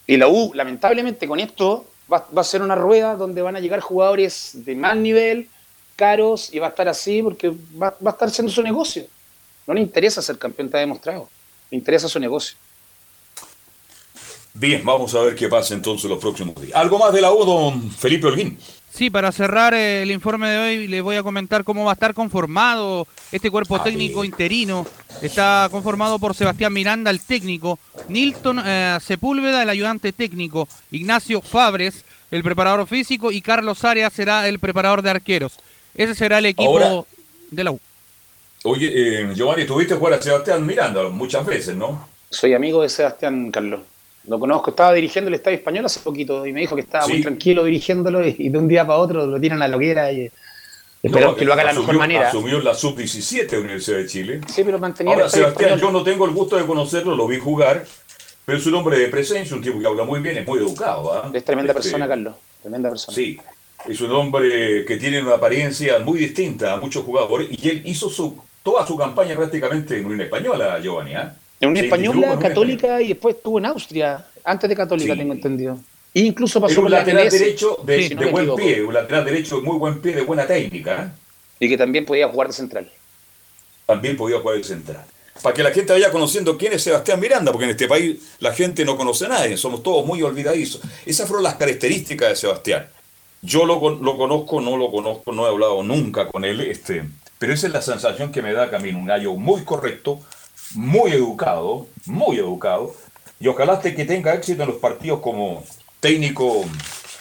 [0.05, 3.79] Y la U, lamentablemente, con esto va, a ser una rueda donde van a llegar
[3.79, 5.49] jugadores de más nivel,
[5.95, 9.05] caros, y va a estar así porque va, va a estar haciendo su negocio.
[9.65, 11.29] No le interesa ser campeón, está demostrado.
[11.69, 12.57] Le interesa su negocio.
[14.53, 16.75] Bien, vamos a ver qué pasa entonces los próximos días.
[16.75, 18.57] ¿Algo más de la U, don Felipe Holguín?
[18.97, 21.93] Sí, para cerrar eh, el informe de hoy, les voy a comentar cómo va a
[21.93, 24.87] estar conformado este cuerpo A técnico interino.
[25.21, 27.77] Está conformado por Sebastián Miranda, el técnico,
[28.07, 34.47] Nilton eh, Sepúlveda, el ayudante técnico, Ignacio Fabres, el preparador físico, y Carlos Arias será
[34.47, 35.59] el preparador de arqueros.
[35.93, 37.03] Ese será el equipo Ahora-
[37.51, 37.79] de la U.
[38.63, 42.09] Oye, eh, Giovanni, tuviste jugar a Sebastián Miranda muchas veces, ¿no?
[42.31, 43.81] Soy amigo de Sebastián Carlos.
[44.27, 47.13] Lo conozco, estaba dirigiendo el Estadio Español hace poquito y me dijo que estaba Sí.
[47.13, 50.11] muy tranquilo dirigiéndolo y, y de un día para otro lo tiran a la hoguera
[50.11, 50.29] y
[51.01, 52.27] Esperamos que lo haga de la mejor manera.
[52.29, 54.41] Asumió la sub-17 de la Universidad de Chile.
[54.47, 55.93] Sí, pero mantenía Ahora, el Sebastián, español.
[55.93, 57.85] yo no tengo el gusto de conocerlo, lo vi jugar,
[58.43, 61.13] pero es un hombre de presencia, un tipo que habla muy bien, es muy educado.
[61.13, 61.29] ¿ah?
[61.33, 62.33] Es tremenda Este, persona, Carlos.
[62.61, 63.15] Tremenda persona.
[63.15, 63.37] Sí,
[63.87, 68.09] es un hombre que tiene una apariencia muy distinta a muchos jugadores y él hizo
[68.09, 71.13] su, toda su campaña prácticamente en una española, Giovanni.
[71.13, 71.33] ¿ah?
[71.59, 75.19] En una española católica y después estuvo en Austria, antes de católica, Sí.
[75.19, 75.79] tengo entendido.
[76.13, 79.25] E incluso pasó Era un por la lateral MLS, derecho de, buen pie, un lateral
[79.25, 81.03] derecho de muy buen pie, de buena técnica.
[81.03, 81.65] ¿eh?
[81.65, 82.91] Y que también podía jugar de central.
[83.85, 85.05] También podía jugar de central.
[85.41, 88.53] Para que la gente vaya conociendo quién es Sebastián Miranda, porque en este país la
[88.53, 90.81] gente no conoce a nadie, somos todos muy olvidadizos.
[91.05, 92.87] Esas fueron las características de Sebastián.
[93.43, 97.03] Yo lo conozco, no lo conozco, no he hablado nunca con él, este,
[97.37, 100.21] pero esa es la sensación que me da Camino, un gallo muy correcto,
[100.75, 102.93] muy educado, muy educado,
[103.39, 105.63] y ojalá que tenga éxito en los partidos como
[105.99, 106.65] técnico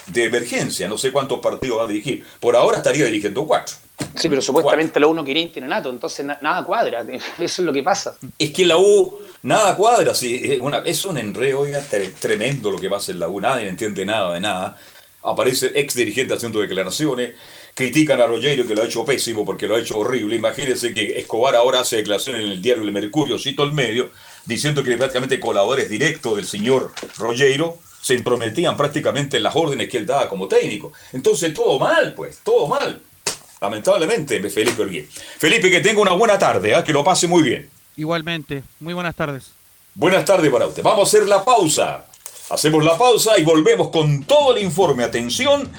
[0.07, 3.74] de emergencia, no sé cuántos partidos va a dirigir, por ahora estaría dirigiendo cuatro.
[4.14, 7.01] Sí, pero supuestamente lo uno quería interinato, entonces na- nada cuadra.
[7.11, 8.16] Eso es lo que pasa.
[8.38, 12.70] Es que la U nada cuadra, sí, es, una- es un enredo oiga, tre- tremendo
[12.70, 14.76] lo que pasa en la U, nadie entiende nada de nada.
[15.22, 17.34] Aparece ex dirigente haciendo declaraciones,
[17.77, 20.35] critican a Rogero que lo ha hecho pésimo porque lo ha hecho horrible.
[20.35, 24.11] Imagínense que Escobar ahora hace declaraciones en el diario El Mercurio, cito el medio,
[24.47, 29.99] diciendo que prácticamente colaboradores directos del señor Rogero se entrometían prácticamente en las órdenes que
[29.99, 30.95] él daba como técnico.
[31.12, 33.03] Entonces todo mal, pues, todo mal.
[33.61, 35.07] Lamentablemente, Felipe.
[35.39, 36.83] Felipe, que tenga una buena tarde, ¿ah?
[36.83, 37.68] que lo pase muy bien.
[37.97, 38.62] Igualmente.
[38.81, 39.53] Muy buenas tardes.
[39.95, 40.83] Buenas tardes para usted.
[40.83, 42.07] Vamos a hacer la pausa.
[42.49, 45.05] Hacemos la pausa y volvemos con todo el informe.
[45.05, 45.70] Atención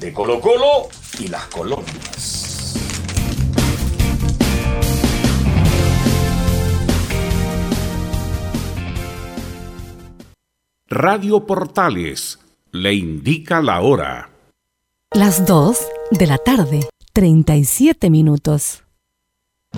[0.00, 0.88] de Colo Colo
[1.18, 2.38] y las colonias.
[10.88, 12.38] Radio Portales
[12.72, 14.30] le indica la hora.
[15.12, 15.78] Las 2
[16.12, 18.84] de la tarde, 37 minutos.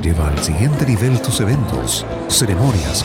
[0.00, 3.04] Lleva al siguiente nivel tus eventos, ceremonias,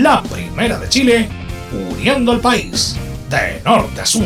[0.00, 1.28] La primera de Chile,
[1.92, 2.96] uniendo al país
[3.28, 4.24] de norte a sur.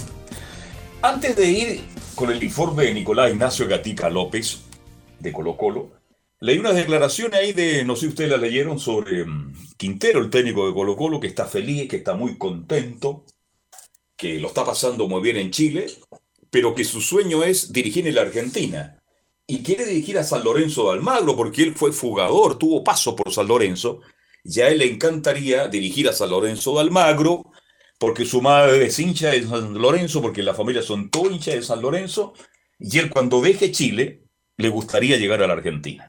[1.01, 1.90] Antes de ir
[2.21, 4.61] con el informe de Nicolás Ignacio Gatica López
[5.19, 5.89] de Colo Colo,
[6.39, 10.29] Leí unas declaraciones ahí de, no sé si ustedes la leyeron, sobre um, Quintero, el
[10.29, 13.25] técnico de Colo Colo, que está feliz, que está muy contento,
[14.15, 15.87] que lo está pasando muy bien en Chile,
[16.51, 19.01] pero que su sueño es dirigir en la Argentina.
[19.47, 23.33] Y quiere dirigir a San Lorenzo de Almagro, porque él fue fugador, tuvo paso por
[23.33, 24.01] San Lorenzo.
[24.43, 27.51] Ya él le encantaría dirigir a San Lorenzo de Almagro,
[28.01, 31.61] porque su madre es hincha de San Lorenzo, porque la familia son todos hinchas de
[31.61, 32.33] San Lorenzo,
[32.79, 34.23] y él cuando deje Chile,
[34.57, 36.07] le gustaría llegar a la Argentina.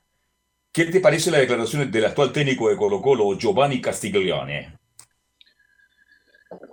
[0.72, 4.74] ¿Qué te parece la declaración del actual técnico de Colo Colo, Giovanni Castiglione?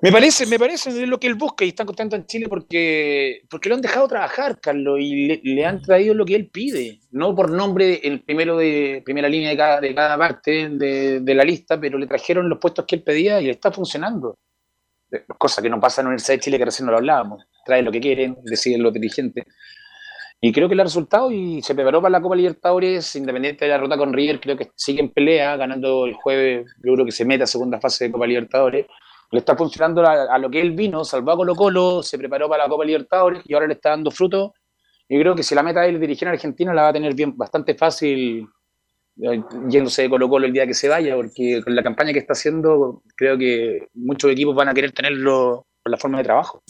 [0.02, 3.68] Me parece, me parece lo que él busca y están contentos en Chile porque, porque
[3.68, 7.36] lo han dejado trabajar, Carlos, y le, le han traído lo que él pide, no
[7.36, 11.44] por nombre el primero de primera línea de cada, de cada parte de, de la
[11.44, 14.38] lista, pero le trajeron los puestos que él pedía y le está funcionando.
[15.38, 17.45] Cosa que no pasa en la Universidad de Chile, que recién no lo hablábamos.
[17.65, 19.45] Traen lo que quieren, deciden lo dirigentes.
[20.41, 23.77] Y creo que ha resultado y se preparó para la Copa Libertadores, independiente de la
[23.77, 27.26] ruta con River, creo que sigue en pelea, ganando el jueves, yo creo que se
[27.26, 28.86] mete a segunda fase de Copa Libertadores
[29.31, 32.49] le está funcionando a, a, lo que él vino, salvó a Colo Colo, se preparó
[32.49, 34.53] para la Copa Libertadores y ahora le está dando fruto.
[35.07, 37.36] Y creo que si la meta es dirigir a Argentina, la va a tener bien,
[37.38, 38.48] bastante fácil
[39.70, 42.34] yéndose de Colo Colo el día que se vaya, porque con la campaña que está
[42.34, 46.64] haciendo, creo que muchos equipos van a querer tenerlo por la forma de trabajo.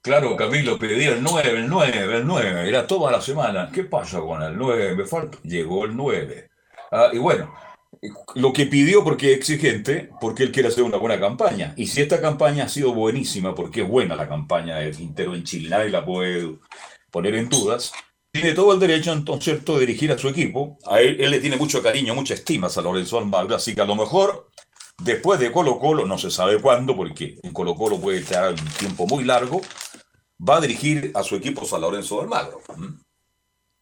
[0.00, 3.70] Claro, Camilo, pedía el 9, el 9, el 9, era toda la semana.
[3.72, 4.94] ¿Qué pasa con el 9?
[4.94, 5.38] Me falta.
[5.42, 6.48] Llegó el 9.
[6.92, 7.52] Ah, y bueno,
[8.34, 11.74] lo que pidió porque es exigente, porque él quiere hacer una buena campaña.
[11.76, 15.44] Y si esta campaña ha sido buenísima, porque es buena la campaña de Quintero en
[15.44, 16.56] Chile, nadie la puede
[17.10, 17.92] poner en dudas,
[18.32, 20.78] tiene todo el derecho entonces de dirigir a su equipo.
[20.86, 23.86] A él, él le tiene mucho cariño, mucha estima a Lorenzo Almagro, así que a
[23.86, 24.48] lo mejor
[25.02, 28.68] después de Colo Colo, no se sabe cuándo, porque en Colo Colo puede estar un
[28.78, 29.60] tiempo muy largo,
[30.46, 32.60] va a dirigir a su equipo San Lorenzo Almagro.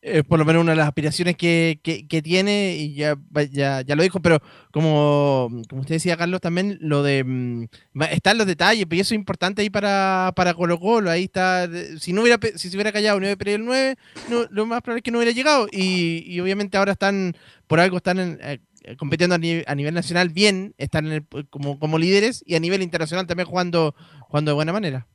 [0.07, 3.17] Es por lo menos una de las aspiraciones que, que, que tiene y ya,
[3.51, 7.67] ya, ya, lo dijo, pero como, como usted decía, Carlos, también lo de mm,
[8.13, 11.69] están los detalles, y eso es importante ahí para, para Colo Colo, ahí está,
[11.99, 13.97] si no hubiera si se hubiera callado, no hubiera perdido el 9,
[14.31, 17.81] no, lo más probable es que no hubiera llegado, y, y obviamente ahora están, por
[17.81, 18.61] algo están en, eh,
[18.97, 22.83] compitiendo a nivel, a nivel, nacional bien, están el, como, como líderes, y a nivel
[22.83, 25.09] internacional también jugando, jugando de buena manera.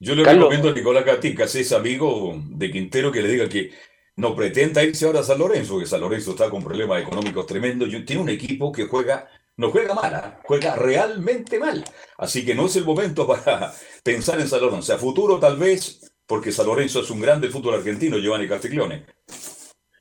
[0.00, 0.44] Yo le Carlos.
[0.44, 3.70] recomiendo a Nicolás Gatica, si es amigo de Quintero, que le diga que
[4.16, 7.88] no pretenda irse ahora a San Lorenzo, que San Lorenzo está con problemas económicos tremendos.
[8.06, 10.38] Tiene un equipo que juega, no juega mal, ¿eh?
[10.44, 11.84] juega realmente mal.
[12.18, 13.72] Así que no es el momento para
[14.02, 14.94] pensar en San Lorenzo.
[14.94, 19.04] A futuro tal vez, porque San Lorenzo es un grande fútbol argentino, Giovanni Castiglione.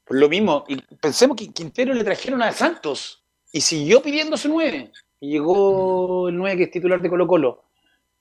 [0.06, 4.50] Por lo mismo, y pensemos que Quintero le trajeron a Santos y siguió pidiendo su
[4.50, 4.92] 9.
[5.22, 7.64] Y llegó el 9 que es titular de Colo Colo.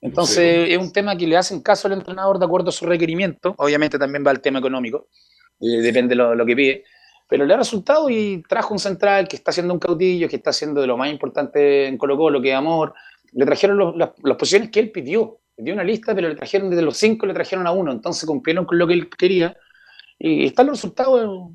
[0.01, 3.53] Entonces es un tema que le hacen caso al entrenador de acuerdo a su requerimiento.
[3.57, 5.07] Obviamente también va el tema económico
[5.59, 6.83] depende lo, lo que pide.
[7.33, 10.51] Pero le ha resultado y trajo un central que está haciendo un cautillo, que está
[10.51, 12.93] haciendo de lo más importante en Colo Colo, que es Amor.
[13.31, 15.39] Le trajeron las, las, posiciones que él pidió.
[15.55, 17.91] Pidió una lista, pero le trajeron desde los cinco, le trajeron a uno.
[17.91, 19.57] Entonces cumplieron con lo que él quería.
[20.19, 21.51] Y están los resultados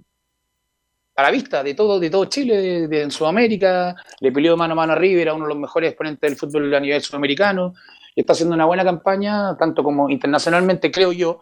[1.15, 3.95] a la vista de todo, de todo Chile, de, de, en Sudamérica.
[4.21, 6.75] Le peleó mano a mano a River, a uno de los mejores exponentes del fútbol
[6.75, 7.75] a nivel sudamericano.
[8.17, 11.41] Y está haciendo una buena campaña, tanto como internacionalmente, creo yo,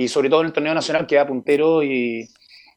[0.00, 2.28] y sobre todo en el torneo nacional que va puntero y,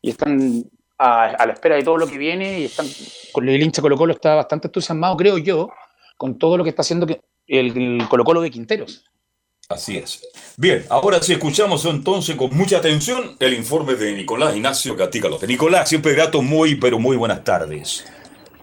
[0.02, 0.66] están
[0.98, 2.86] a, la espera de todo lo que viene y están
[3.32, 5.70] con el hincha Colo Colo está bastante entusiasmado, creo yo,
[6.18, 7.08] con todo lo que está haciendo
[7.48, 9.06] el, el Colo Colo de Quinteros.
[9.70, 10.28] Así es.
[10.58, 15.40] Bien, ahora sí escuchamos entonces con mucha atención el informe de Nicolás Ignacio Gatícalo.
[15.48, 18.06] Nicolás, siempre grato, muy, pero muy buenas tardes.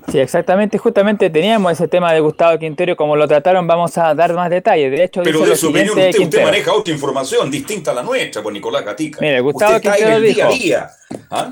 [0.09, 4.33] Sí, exactamente, justamente teníamos ese tema de Gustavo Quintero, como lo trataron, vamos a dar
[4.35, 4.91] más detalles.
[4.91, 8.43] De hecho, Pero de su opinión, usted, usted, maneja otra información distinta a la nuestra,
[8.43, 9.21] con Nicolás Gatica.
[9.21, 10.91] Mire, Gustavo usted Quintero el dijo, día a día.
[11.31, 11.51] ¿Ah?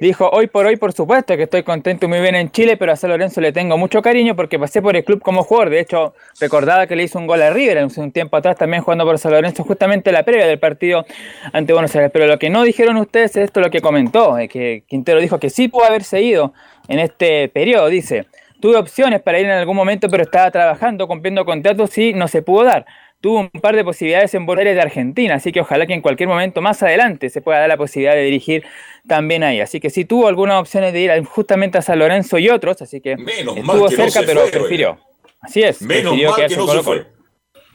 [0.00, 2.92] dijo, hoy por hoy, por supuesto, que estoy contento y muy bien en Chile, pero
[2.92, 5.70] a San Lorenzo le tengo mucho cariño porque pasé por el club como jugador.
[5.70, 8.82] De hecho, recordaba que le hizo un gol a River en un tiempo atrás también
[8.82, 11.06] jugando por San Lorenzo, justamente la previa del partido
[11.52, 12.10] ante Buenos Aires.
[12.12, 15.50] Pero lo que no dijeron ustedes es esto lo que comentó, que Quintero dijo que
[15.50, 16.52] sí pudo haberse ido
[16.88, 18.26] en este periodo, dice.
[18.60, 22.40] Tuve opciones para ir en algún momento, pero estaba trabajando, cumpliendo contratos y no se
[22.40, 22.86] pudo dar.
[23.20, 26.00] Tuvo un par de posibilidades en Buenos Aires de Argentina, así que ojalá que en
[26.02, 28.64] cualquier momento más adelante se pueda dar la posibilidad de dirigir
[29.06, 29.60] también ahí.
[29.60, 33.00] Así que sí tuvo algunas opciones de ir justamente a San Lorenzo y otros, así
[33.00, 34.98] que Menos estuvo que cerca, no pero fue, prefirió.
[35.40, 35.82] Así es.
[35.82, 37.06] Menos prefirió mal que no se fue.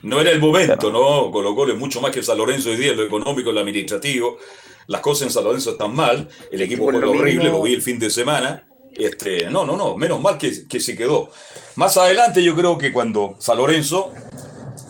[0.02, 1.30] No era el momento, ¿no?
[1.30, 4.38] Colo Colo es mucho más que San Lorenzo hoy día, lo económico, lo administrativo.
[4.86, 6.28] Las cosas en San Lorenzo están mal.
[6.50, 8.66] El equipo lo horrible, mismo- lo vi el fin de semana.
[8.94, 11.30] Este, no, no, no, menos mal que, que se quedó.
[11.76, 14.12] Más adelante yo creo que cuando San Lorenzo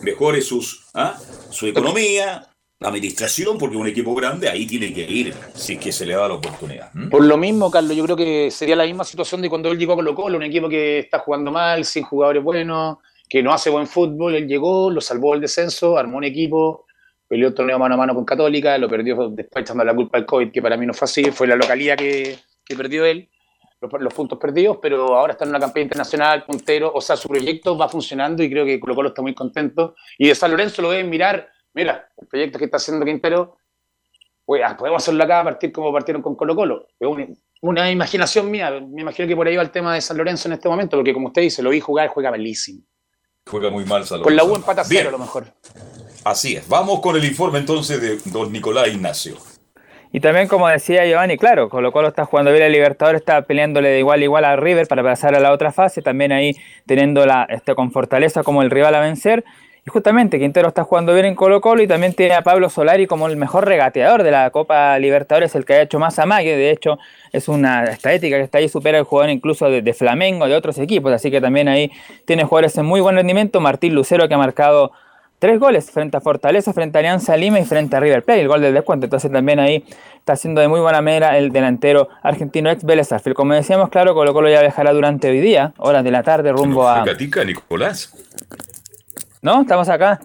[0.01, 1.17] mejore sus, ¿ah?
[1.49, 2.47] su economía,
[2.81, 6.15] la administración, porque un equipo grande ahí tiene que ir, si es que se le
[6.15, 6.89] da la oportunidad.
[6.95, 7.09] ¿m?
[7.09, 9.93] Por lo mismo, Carlos, yo creo que sería la misma situación de cuando él llegó
[9.93, 12.97] a Colo Colo, un equipo que está jugando mal, sin jugadores buenos,
[13.29, 14.33] que no hace buen fútbol.
[14.33, 16.87] Él llegó, lo salvó del descenso, armó un equipo,
[17.27, 20.25] peleó el torneo mano a mano con Católica, lo perdió después echando la culpa al
[20.25, 23.29] COVID, que para mí no fue así, fue la localidad que, que perdió él,
[23.81, 27.27] los, los puntos perdidos, pero ahora está en una campaña internacional, puntero, o sea, su
[27.27, 29.95] proyecto va funcionando y creo que Colo Colo está muy contento.
[30.17, 33.57] Y de San Lorenzo lo deben mirar, mira, el proyecto que está haciendo Quintero
[34.45, 36.87] pues, podemos hacerlo acá, partir como partieron con Colo Colo.
[36.99, 37.27] Es una,
[37.61, 40.53] una imaginación mía, me imagino que por ahí va el tema de San Lorenzo en
[40.53, 42.83] este momento, porque como usted dice, lo vi jugar, juega malísimo.
[43.49, 44.69] Juega muy mal San Con la U Lorenzo.
[44.69, 45.47] empata cero a lo mejor.
[46.23, 46.67] Así es.
[46.67, 49.37] Vamos con el informe entonces de don Nicolás Ignacio.
[50.13, 53.89] Y también, como decía Giovanni, claro, Colo Colo está jugando bien el Libertadores, está peleándole
[53.89, 56.55] de igual a igual a River para pasar a la otra fase, también ahí
[56.85, 59.45] teniendo la, este, con fortaleza como el rival a vencer.
[59.83, 63.07] Y justamente Quintero está jugando bien en Colo Colo y también tiene a Pablo Solari
[63.07, 66.55] como el mejor regateador de la Copa Libertadores, el que ha hecho más amague.
[66.55, 66.99] De hecho,
[67.31, 70.77] es una estadística que está ahí, supera el jugador incluso de, de Flamengo, de otros
[70.77, 71.11] equipos.
[71.13, 71.89] Así que también ahí
[72.25, 73.59] tiene jugadores en muy buen rendimiento.
[73.59, 74.91] Martín Lucero que ha marcado
[75.41, 78.47] tres goles frente a Fortaleza, frente a Alianza Lima y frente a River Plate, el
[78.47, 79.07] gol del descuento.
[79.07, 79.83] Entonces también ahí
[80.19, 83.35] está haciendo de muy buena manera el delantero argentino ex Vélez Sarsfield.
[83.35, 86.87] Como decíamos, claro, Colo Colo ya viajará durante hoy día, horas de la tarde, rumbo
[86.87, 87.03] a...
[87.03, 88.13] Catica, Nicolás.
[89.41, 89.61] ¿No?
[89.63, 90.19] Estamos acá.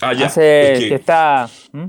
[0.00, 0.26] Ah, ya.
[0.26, 1.48] Hace Es que- que está...
[1.70, 1.84] ¿Mm?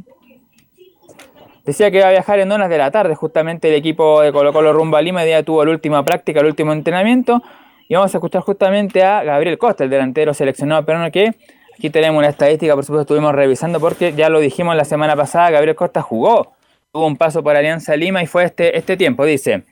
[1.66, 4.54] Decía que iba a viajar en horas de la tarde, justamente el equipo de Colo
[4.54, 7.42] Colo rumbo a Lima, día tuvo la última práctica, el último entrenamiento,
[7.90, 11.34] y vamos a escuchar justamente a Gabriel Costa, el delantero seleccionado peruano que
[11.78, 15.52] aquí tenemos una estadística, por supuesto estuvimos revisando porque ya lo dijimos la semana pasada,
[15.52, 16.54] Gabriel Costa jugó,
[16.92, 19.64] tuvo un paso por Alianza Lima y fue este, este tiempo, dice.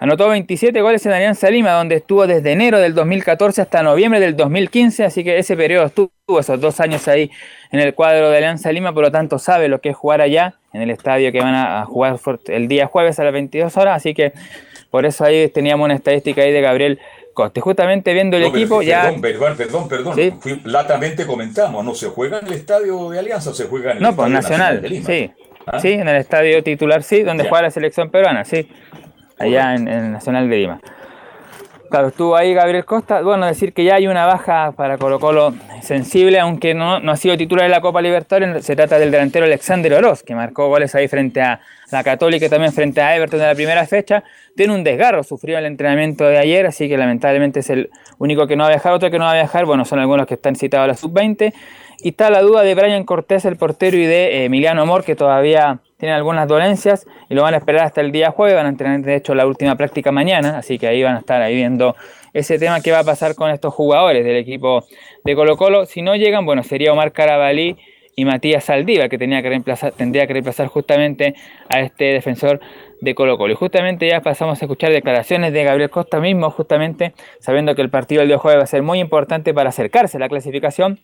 [0.00, 4.36] Anotó 27 goles en Alianza Lima, donde estuvo desde enero del 2014 hasta noviembre del
[4.36, 6.10] 2015, así que ese periodo estuvo
[6.40, 7.30] esos dos años ahí
[7.70, 10.56] en el cuadro de Alianza Lima, por lo tanto sabe lo que es jugar allá,
[10.72, 12.18] en el estadio que van a jugar
[12.48, 14.32] el día jueves a las 22 horas, así que
[14.90, 16.98] por eso ahí teníamos una estadística ahí de Gabriel
[17.34, 17.60] Costa.
[17.60, 19.02] Y Justamente viendo el No, pero equipo que- ya...
[19.02, 20.14] Perdón, perdón, perdón, perdón.
[20.14, 20.32] Sí.
[20.40, 24.02] Fui- latamente comentamos, no se juega en el estadio de Alianza, se juega en el
[24.02, 25.06] No, pues estadio Nacional, de Lima.
[25.06, 25.30] sí.
[25.66, 25.80] ¿Ah?
[25.80, 27.48] Sí, en el estadio titular, sí, donde Ya.
[27.50, 28.68] juega la selección peruana, sí.
[29.38, 30.80] Allá en, en el Nacional de Lima.
[31.94, 33.22] Claro, estuvo ahí Gabriel Costa.
[33.22, 37.16] Bueno, decir que ya hay una baja para Colo Colo sensible, aunque no, no ha
[37.16, 38.64] sido titular de la Copa Libertadores.
[38.64, 41.60] Se trata del delantero Alexander Oroz, que marcó goles ahí frente a
[41.92, 44.24] la Católica y también frente a Everton en la primera fecha.
[44.56, 48.56] Tiene un desgarro, sufrió el entrenamiento de ayer, así que lamentablemente es el único que
[48.56, 48.92] no va a viajar.
[48.92, 51.54] Otro que no va a viajar, bueno, son algunos que están citados a la sub-20.
[52.00, 55.14] Y está la duda de Brian Cortés, el portero, y de eh, Emiliano Amor, que
[55.14, 58.54] todavía tienen algunas dolencias y lo van a esperar hasta el día jueves.
[58.54, 61.40] Van a entrenar, de hecho, la última práctica mañana, así que ahí van a estar
[61.40, 61.96] ahí viendo
[62.34, 64.84] ese tema que va a pasar con estos jugadores del equipo
[65.24, 65.86] de Colo Colo.
[65.86, 67.78] Si no llegan, bueno, sería Omar Carabalí
[68.16, 71.36] y Matías Saldívar, que tenía que reemplazar, tendría que reemplazar justamente
[71.70, 72.60] a este defensor
[73.00, 73.54] de Colo Colo.
[73.54, 77.88] Y justamente ya pasamos a escuchar declaraciones de Gabriel Costa mismo, justamente sabiendo que el
[77.88, 81.00] partido del día jueves va a ser muy importante para acercarse a la clasificación.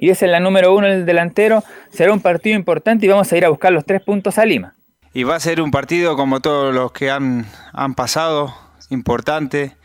[0.00, 1.62] Y es la número uno el delantero.
[1.90, 4.74] Será un partido importante y vamos a ir a buscar los tres puntos a Lima.
[5.12, 8.54] Y va a ser un partido como todos los que han, han pasado,
[8.90, 9.76] importante.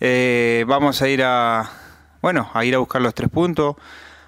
[0.00, 1.70] Eh, vamos a ir a,
[2.22, 3.76] bueno, a ir a buscar los tres puntos,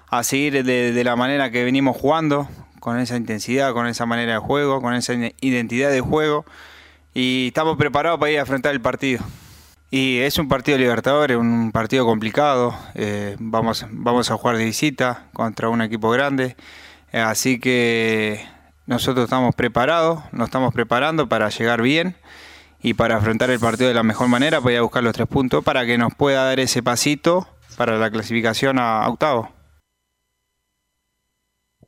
[0.09, 2.47] a seguir de, de la manera que venimos jugando,
[2.79, 6.45] con esa intensidad, con esa manera de juego, con esa identidad de juego.
[7.13, 9.23] Y estamos preparados para ir a enfrentar el partido.
[9.89, 12.77] Y es un partido Libertadores, un partido complicado.
[12.93, 16.57] eh, vamos, vamos a jugar de visita contra un equipo grande.
[17.13, 18.45] eh, así que
[18.85, 22.15] nosotros estamos preparados, nos estamos preparando para llegar bien
[22.81, 25.63] y para afrontar el partido de la mejor manera, para a buscar los tres puntos
[25.63, 27.47] para que nos pueda dar ese pasito
[27.77, 29.56] para la clasificación a octavo.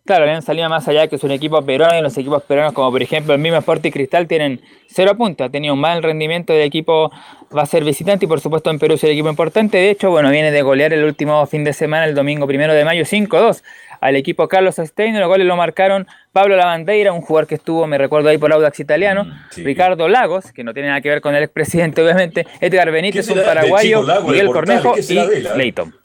[0.10, 2.90] Claro, Alianza Lima más allá que es un equipo peruano y los equipos peruanos como
[2.90, 6.64] por ejemplo el mismo Sporting Cristal tienen cero puntos, ha tenido un mal rendimiento del
[6.64, 7.12] equipo,
[7.56, 10.10] va a ser visitante y por supuesto en Perú es el equipo importante, de hecho
[10.10, 13.62] bueno viene de golear el último fin de semana, el domingo primero de mayo 5-2
[14.02, 18.00] al equipo Carlos Stein, los goles lo marcaron Pablo Lavandeira, un jugador que estuvo, me
[18.00, 19.28] recuerdo ahí por Audax Italiano,
[19.58, 23.34] Ricardo Lagos, que no tiene nada que ver con el expresidente obviamente, Edgar Benítez, ¿Qué
[23.34, 24.48] un paraguayo, Miguel?
[24.48, 25.56] Cornejo ¿Qué y ah?
[25.56, 25.99] Leighton.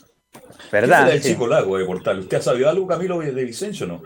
[0.80, 1.12] ¿Qué ¿Verdad?
[1.20, 1.30] Sí.
[1.32, 2.18] chico Lago de Portal?
[2.20, 4.02] ¿Usted ha sabido algo, Camilo, de Vicencio no?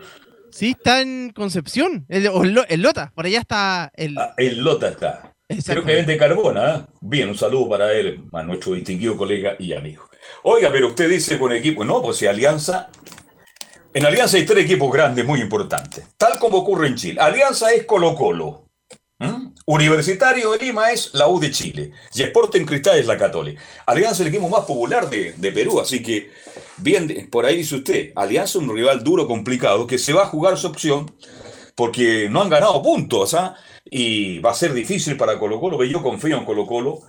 [0.51, 2.05] Sí, está en Concepción.
[2.09, 3.11] En Lo- en Lota.
[3.15, 4.15] Por allá está el.
[4.37, 5.33] El Lota está.
[5.65, 6.73] Creo que vende carbona.
[6.75, 6.87] ¿ah?
[7.01, 10.07] Bien, un saludo para él, a nuestro distinguido colega y amigo.
[10.43, 12.89] Oiga, pero usted dice con equipo, no, pues si Alianza.
[13.93, 17.19] En Alianza hay tres equipos grandes muy importantes, tal como ocurre en Chile.
[17.19, 18.65] Alianza es Colo-Colo.
[19.19, 19.51] ¿m?
[19.65, 21.91] Universitario de Lima es la U de Chile.
[22.13, 23.59] Y Sporting Cristal es la Católica.
[23.87, 26.29] Alianza es el equipo más popular de, de Perú, así que,
[26.81, 30.27] bien, por ahí dice usted, Alianza es un rival duro, complicado, que se va a
[30.27, 31.13] jugar su opción
[31.75, 33.55] porque no han ganado puntos, ¿ah?
[33.85, 36.99] Y va a ser difícil para Colo Colo, pero yo confío en Colo Colo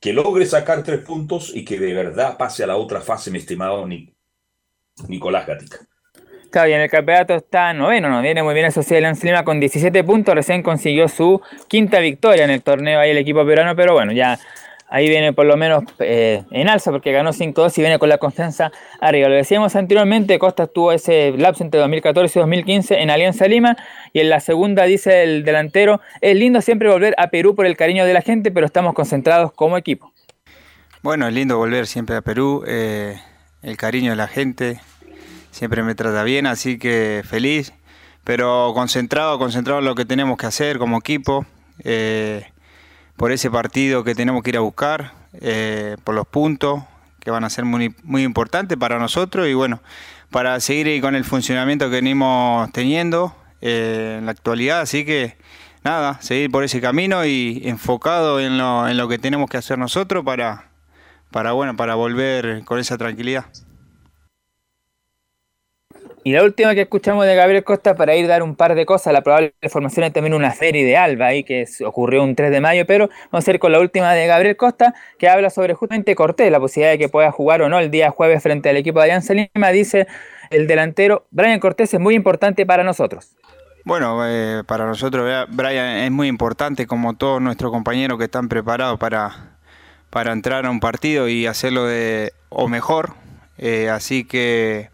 [0.00, 3.38] que logre sacar tres puntos y que de verdad pase a la otra fase, mi
[3.38, 4.12] estimado Ni-
[5.08, 5.78] Nicolás Gatica.
[6.50, 9.44] Claro, y en el campeonato está noveno, no viene muy bien el Social Alianza Lima
[9.44, 13.76] con 17 puntos, recién consiguió su quinta victoria en el torneo ahí el equipo peruano,
[13.76, 14.38] pero bueno, ya
[14.90, 18.18] ahí viene por lo menos eh, en alza porque ganó 5-2 y viene con la
[18.18, 19.28] confianza arriba.
[19.28, 23.76] Lo decíamos anteriormente, Costa tuvo ese lapso entre 2014 y 2015 en Alianza Lima
[24.12, 27.76] y en la segunda dice el delantero, es lindo siempre volver a Perú por el
[27.76, 30.12] cariño de la gente, pero estamos concentrados como equipo.
[31.02, 33.18] Bueno, es lindo volver siempre a Perú, eh,
[33.62, 34.80] el cariño de la gente
[35.50, 37.72] siempre me trata bien, así que feliz,
[38.24, 41.46] pero concentrado, concentrado en lo que tenemos que hacer como equipo.
[41.84, 42.44] Eh,
[43.20, 46.84] por ese partido que tenemos que ir a buscar, eh, por los puntos
[47.18, 49.82] que van a ser muy, muy importantes para nosotros y bueno,
[50.30, 54.80] para seguir con el funcionamiento que venimos teniendo eh, en la actualidad.
[54.80, 55.36] Así que
[55.84, 59.76] nada, seguir por ese camino y enfocado en lo, en lo que tenemos que hacer
[59.76, 60.70] nosotros para,
[61.30, 63.44] para, bueno, para volver con esa tranquilidad.
[66.30, 68.86] Y la última que escuchamos de Gabriel Costa para ir a dar un par de
[68.86, 72.52] cosas, la probable formación es también una serie de Alba ahí que ocurrió un 3
[72.52, 75.74] de mayo, pero vamos a ir con la última de Gabriel Costa que habla sobre
[75.74, 78.76] justamente Cortés, la posibilidad de que pueda jugar o no el día jueves frente al
[78.76, 80.06] equipo de Alianza Lima, dice
[80.50, 83.34] el delantero Brian Cortés es muy importante para nosotros.
[83.84, 89.00] Bueno, eh, para nosotros Brian es muy importante como todos nuestros compañeros que están preparados
[89.00, 89.56] para,
[90.10, 93.14] para entrar a un partido y hacerlo de o mejor,
[93.58, 94.90] eh, así que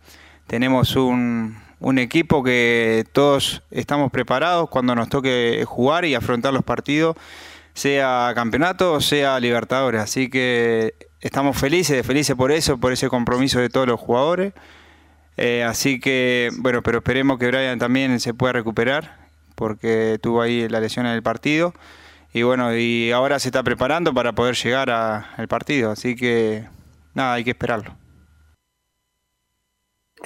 [0.47, 1.57] tenemos un,
[1.99, 7.17] equipo que todos estamos preparados cuando nos toque jugar y afrontar los partidos,
[7.75, 10.01] sea campeonato o sea Libertadores.
[10.01, 14.53] Así que estamos felices, felices por eso, por ese compromiso de todos los jugadores.
[15.37, 20.69] Eh, así que, bueno, pero esperemos que Brian también se pueda recuperar, porque tuvo ahí
[20.69, 21.75] la lesión en el partido.
[22.33, 25.91] Y bueno, y ahora se está preparando para poder llegar al partido.
[25.91, 26.65] Así que,
[27.15, 27.97] nada, hay que esperarlo.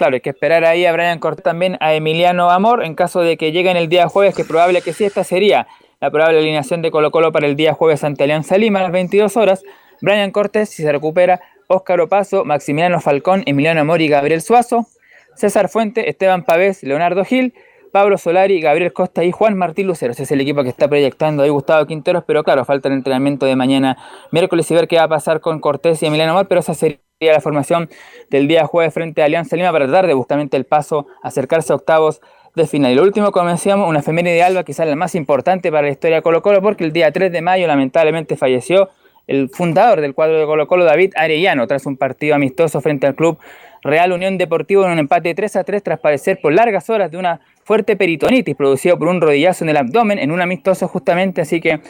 [0.00, 3.36] Claro, hay que esperar ahí a Brian Cortés también a Emiliano Amor en caso de
[3.36, 5.66] que lleguen el día jueves, que probable que sí, esta sería
[6.00, 8.92] la probable alineación de Colo Colo para el día jueves ante Alianza Lima a las
[8.92, 9.62] 22 horas.
[10.00, 14.86] Brian Cortés, si se recupera, Óscar Opaso, Maximiliano Falcón, Emiliano Amor y Gabriel Suazo,
[15.34, 17.52] César Fuente, Esteban Pavés, Leonardo Gil,
[17.92, 20.12] Pablo Solari, Gabriel Costa y Juan Martín Lucero.
[20.12, 23.44] Ese es el equipo que está proyectando ahí Gustavo Quinteros, pero claro, falta el entrenamiento
[23.44, 23.98] de mañana
[24.30, 27.00] miércoles y ver qué va a pasar con Cortés y Emiliano Amor, pero esa sería
[27.28, 27.90] la formación
[28.30, 31.76] del día jueves frente a Alianza Lima para tratar de justamente el paso, acercarse a
[31.76, 32.22] octavos
[32.54, 32.92] de final.
[32.92, 33.50] Y lo último, como
[33.86, 36.82] una efeméride de Alba, quizás la más importante para la historia de Colo Colo, porque
[36.84, 38.88] el día 3 de mayo lamentablemente falleció
[39.26, 43.14] el fundador del cuadro de Colo Colo, David Arellano, tras un partido amistoso frente al
[43.14, 43.38] club
[43.82, 47.18] Real Unión Deportivo en un empate 3 a 3 tras padecer por largas horas de
[47.18, 51.60] una fuerte peritonitis producido por un rodillazo en el abdomen en un amistoso justamente, así
[51.60, 51.80] que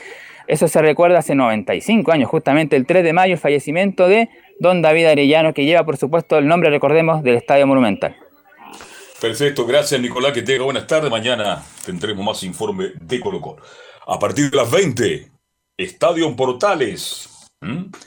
[0.49, 4.29] eso se recuerda hace 95 años, justamente el 3 de mayo, el fallecimiento de
[4.61, 8.15] don David Arellano, que lleva por supuesto el nombre, recordemos, del Estadio Monumental.
[9.21, 11.11] Perfecto, gracias Nicolás, que tenga buenas tardes.
[11.11, 13.63] Mañana tendremos más informe de Colo Colo.
[14.07, 15.31] A partir de las 20,
[15.77, 17.49] Estadio Portales,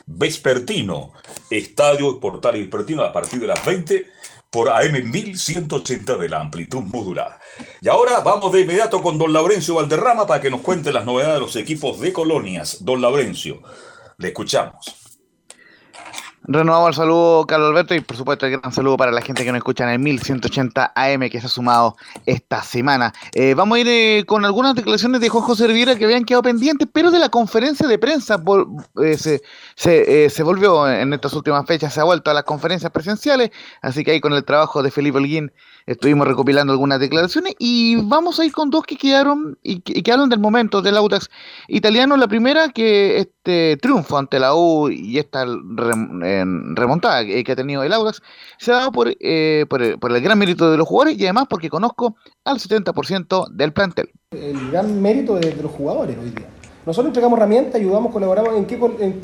[0.06, 1.14] Vespertino,
[1.50, 4.06] Estadio Portales Vespertino a partir de las 20
[4.52, 7.40] por AM 1180 de la amplitud modulada.
[7.82, 11.36] Y ahora vamos de inmediato con don Laurencio Valderrama para que nos cuente las novedades
[11.36, 12.84] de los equipos de colonias.
[12.86, 13.62] Don Laurencio,
[14.18, 15.03] le escuchamos.
[16.45, 19.52] Renovamos el saludo, Carlos Alberto, y por supuesto, el gran saludo para la gente que
[19.52, 21.95] nos escucha en el 1180 AM que se ha sumado
[22.26, 23.14] esta semana.
[23.34, 26.44] Eh, vamos a ir eh, con algunas declaraciones de Juan José Riviera que habían quedado
[26.44, 28.44] pendientes, pero de la conferencia de prensa
[29.02, 33.52] eh, se, se, volvió en estas últimas fechas, se ha vuelto a las conferencias presenciales,
[33.82, 35.53] así que ahí con el trabajo de Felipe Holguín
[35.86, 40.30] estuvimos recopilando algunas declaraciones y vamos a ir con dos que quedaron y que, hablan
[40.30, 41.30] del momento del Audax
[41.68, 42.18] italiano.
[42.18, 47.94] La primera, que este triunfo ante la U y esta remontada que, ha tenido el
[47.94, 48.22] Audax
[48.58, 51.46] se ha dado eh, por, el, por, el, gran mérito de los jugadores y además
[51.50, 52.16] porque conozco
[52.46, 54.10] al 70% del plantel.
[54.32, 56.48] El gran mérito de, los jugadores hoy día.
[56.86, 58.58] Nosotros entregamos herramientas, ayudamos, colaboramos.
[58.58, 58.78] ¿En qué,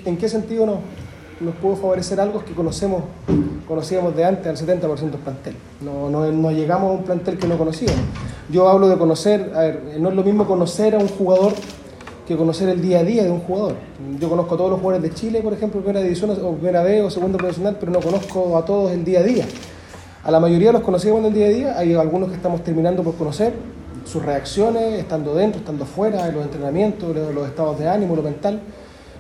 [0.06, 0.80] en, qué sentido nos,
[1.40, 3.04] nos pudo favorecer algo que conocemos,
[3.68, 5.56] conocíamos de antes al 70% del plantel.
[5.82, 8.02] No, no, llegamos a un plantel que no conocíamos.
[8.50, 11.54] Yo hablo de conocer, a ver, no es lo mismo conocer a un jugador
[12.28, 13.76] que conocer el día a día de un jugador.
[14.20, 17.02] Yo conozco a todos los jugadores de Chile, por ejemplo, primera división o primera B
[17.02, 19.46] o segundo profesional, pero no conozco a todos el día a día.
[20.24, 23.02] A la mayoría los conocíamos en el día a día, hay algunos que estamos terminando
[23.04, 23.54] por conocer,
[24.06, 28.60] sus reacciones, estando dentro, estando fuera, los entrenamientos, los estados de ánimo, lo mental.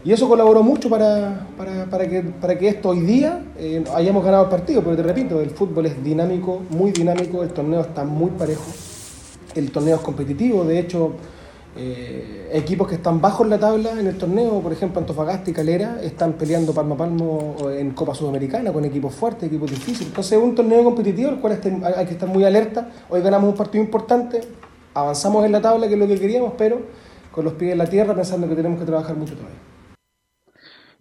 [0.05, 4.45] Y eso colaboró mucho para, para, que, para que esto hoy día eh, hayamos ganado
[4.45, 8.30] el partido, porque te repito, el fútbol es dinámico, muy dinámico, el torneo está muy
[8.31, 8.71] parejo,
[9.55, 11.11] el torneo es competitivo, de hecho,
[11.76, 15.53] eh, equipos que están bajos en la tabla en el torneo, por ejemplo Antofagasta y
[15.53, 20.07] Calera, están peleando palmo a palmo en Copa Sudamericana con equipos fuertes, equipos difíciles.
[20.07, 21.59] Entonces es un torneo competitivo, el cual
[21.95, 22.89] hay que estar muy alerta.
[23.09, 24.41] Hoy ganamos un partido importante,
[24.93, 26.80] avanzamos en la tabla, que es lo que queríamos, pero
[27.31, 29.68] con los pies en la tierra pensando que tenemos que trabajar mucho todavía.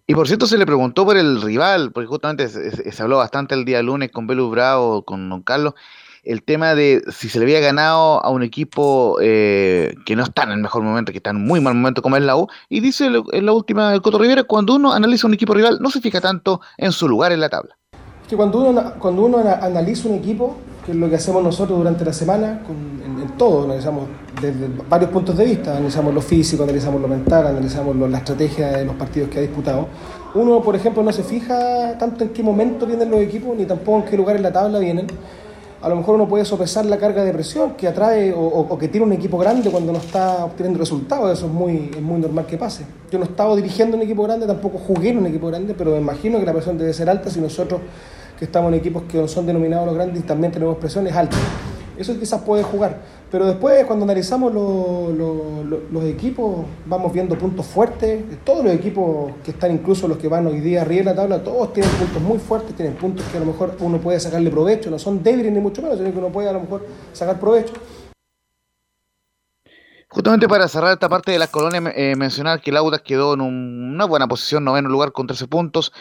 [0.09, 3.63] Y por cierto, se le preguntó por el rival, porque justamente se, habló bastante el
[3.63, 5.75] día lunes con Belu Bravo, con Don Carlos,
[6.23, 10.45] el tema de si se le había ganado a un equipo eh, que no está
[10.45, 12.79] en el mejor momento, que está en muy mal momento como es la U, y
[12.79, 16.01] dice en la última el Coto Rivera, cuando uno analiza un equipo rival, no se
[16.01, 17.77] fija tanto en su lugar en la tabla.
[18.23, 20.57] Es que cuando uno, cuando uno ana- analiza un equipo,
[20.87, 24.07] que es lo que hacemos nosotros durante la semana, con- en todo, analizamos
[24.41, 28.85] desde varios puntos de vista, analizamos lo físico, analizamos lo mental, analizamos la estrategia de
[28.85, 29.87] los partidos que ha disputado.
[30.35, 33.99] Uno, por ejemplo, no se fija tanto en qué momento vienen los equipos, ni tampoco
[33.99, 35.07] en qué lugar en la tabla vienen.
[35.81, 39.05] A lo mejor uno puede sopesar la carga de presión que atrae o, que tiene
[39.05, 41.31] un equipo grande cuando no está obteniendo resultados.
[41.37, 42.85] Eso es muy, es muy normal que pase.
[43.09, 45.91] Yo no he estado dirigiendo un equipo grande, tampoco jugué en un equipo grande, pero
[45.91, 47.79] me imagino que la presión debe ser alta si nosotros,
[48.37, 51.39] que estamos en equipos que son denominados los grandes, también tenemos presiones altas.
[51.99, 53.01] Eso quizás puede jugar.
[53.29, 58.23] Pero después, cuando analizamos lo- lo- lo- los equipos, vamos viendo puntos fuertes.
[58.45, 61.43] Todos los equipos que están, incluso los que van hoy día arriba en la tabla,
[61.43, 64.89] todos tienen puntos muy fuertes, tienen puntos que a lo mejor uno puede sacarle provecho.
[64.89, 67.73] No son débiles ni mucho menos, sino que uno puede a lo mejor sacar provecho.
[70.11, 73.41] Justamente para cerrar esta parte de las colonias, eh, mencionar que el Audax quedó en
[73.41, 75.93] un- una buena posición, noveno lugar con 13 puntos,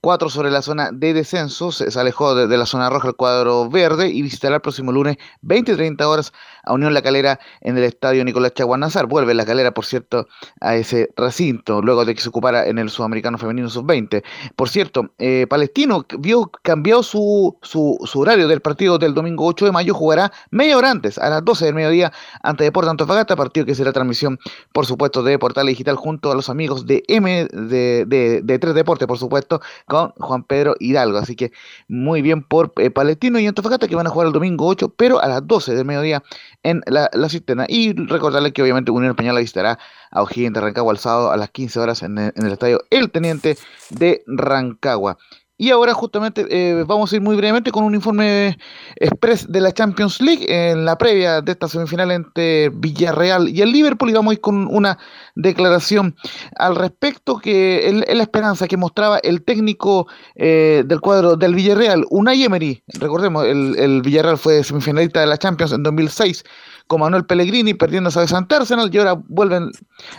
[0.00, 3.68] 4 sobre la zona de descenso, se, alejó de, de la zona roja el cuadro
[3.68, 6.32] verde y visitará el próximo lunes 20-30 horas
[6.66, 9.06] a Unión La Calera en el estadio Nicolás Chaguanazar.
[9.06, 10.28] Vuelve La Calera, por cierto,
[10.60, 14.22] a ese recinto, luego de que se ocupara en el Sudamericano Femenino Sub-20.
[14.54, 19.72] Por cierto, eh, Palestino vio cambiado su, su, horario del partido del domingo 8 de
[19.72, 22.12] mayo, jugará media hora antes, a las 12 del mediodía,
[22.42, 24.38] ante Deportes Antofagasta, partido que será transmisión,
[24.72, 28.74] por supuesto, de Portal Digital junto a los amigos de M, de, de, de Tres
[28.74, 31.18] Deportes, por supuesto, con Juan Pedro Hidalgo.
[31.18, 31.52] Así que
[31.88, 35.20] muy bien por eh, Palestino y Antofagasta que van a jugar el domingo 8, pero
[35.20, 36.22] a las 12 del mediodía
[36.66, 37.66] en la, la cisterna.
[37.68, 39.78] Y recordarles que obviamente Unión Española visitará
[40.10, 43.56] a O'Higgins de Rancagua el sábado a las 15 horas en el estadio El Teniente
[43.90, 45.16] de Rancagua.
[45.58, 48.58] Y ahora justamente eh, vamos a ir muy brevemente con un informe
[48.96, 53.72] express de la Champions League en la previa de esta semifinal entre Villarreal y el
[53.72, 54.98] Liverpool y vamos a ir con una
[55.34, 56.14] declaración
[56.56, 62.04] al respecto que es la esperanza que mostraba el técnico eh, del cuadro del Villarreal,
[62.10, 62.82] Unai Emery.
[62.88, 66.44] Recordemos, el, el Villarreal fue semifinalista de la Champions en 2006
[66.86, 68.54] con Manuel Pellegrini perdiendo a St.
[68.54, 69.70] Arsenal y ahora vuelven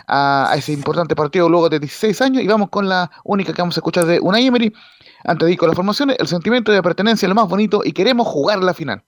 [0.06, 3.62] a, a ese importante partido luego de 16 años y vamos con la única que
[3.62, 4.72] vamos a escuchar de Unai Emery.
[5.24, 7.92] Antes de ir con las formaciones, el sentimiento de pertenencia es lo más bonito y
[7.92, 9.02] queremos jugar la final.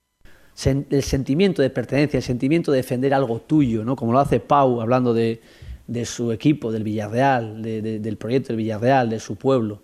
[0.65, 3.95] el sentimiento de pertenencia, el sentimiento de defender algo tuyo, ¿no?
[3.95, 5.41] como lo hace Pau hablando de,
[5.87, 9.81] de su equipo, del Villarreal, de- de- del proyecto del Villarreal, de su pueblo.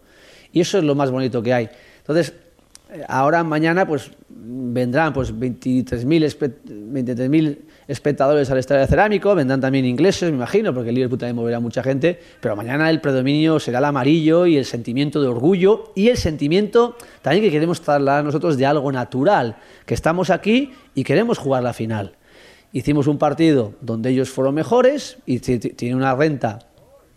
[0.51, 1.69] Y eso es lo más bonito que hay.
[1.99, 2.33] Entonces,
[2.91, 7.57] eh, ahora mañana pues vendrán pues 23.000 espe- 23.000
[7.87, 11.81] espectadores al Estadio Cerámico, vendrán también ingleses, me imagino, porque el Liverpool también moverá mucha
[11.81, 16.17] gente, pero mañana el predominio será el amarillo y el sentimiento de orgullo y el
[16.17, 19.55] sentimiento también que queremos trasladar nosotros de algo natural,
[19.85, 22.13] que estamos aquí y queremos jugar la final.
[22.73, 26.59] Hicimos un partido donde ellos fueron mejores y ti- ti- tienen una renta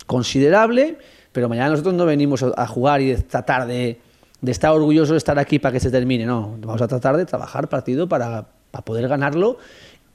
[0.07, 0.99] considerable,
[1.33, 4.01] pero mañana nosotros no venimos a jugar y tratar de,
[4.41, 7.27] de estar orgullosos de estar aquí para que se termine, no, vamos a tratar de
[7.27, 9.59] trabajar partido para, para poder ganarlo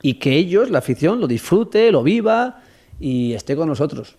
[0.05, 2.61] y que ellos, la afición, lo disfrute, lo viva
[2.99, 4.17] y esté con nosotros.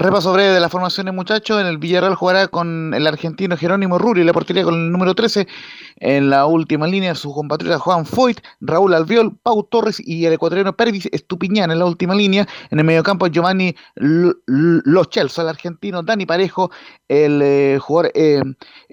[0.00, 1.60] Repaso breve de las formaciones, muchachos.
[1.60, 5.48] En el Villarreal jugará con el argentino Jerónimo Ruri, la portería con el número 13.
[5.96, 10.76] En la última línea, su compatriota Juan Foyt, Raúl Albiol, Pau Torres y el ecuatoriano
[10.76, 12.46] Pervis Estupiñán en la última línea.
[12.70, 16.70] En el mediocampo, Giovanni L- L- Los Chelsea, el argentino Dani Parejo,
[17.08, 18.40] el eh, jugador eh,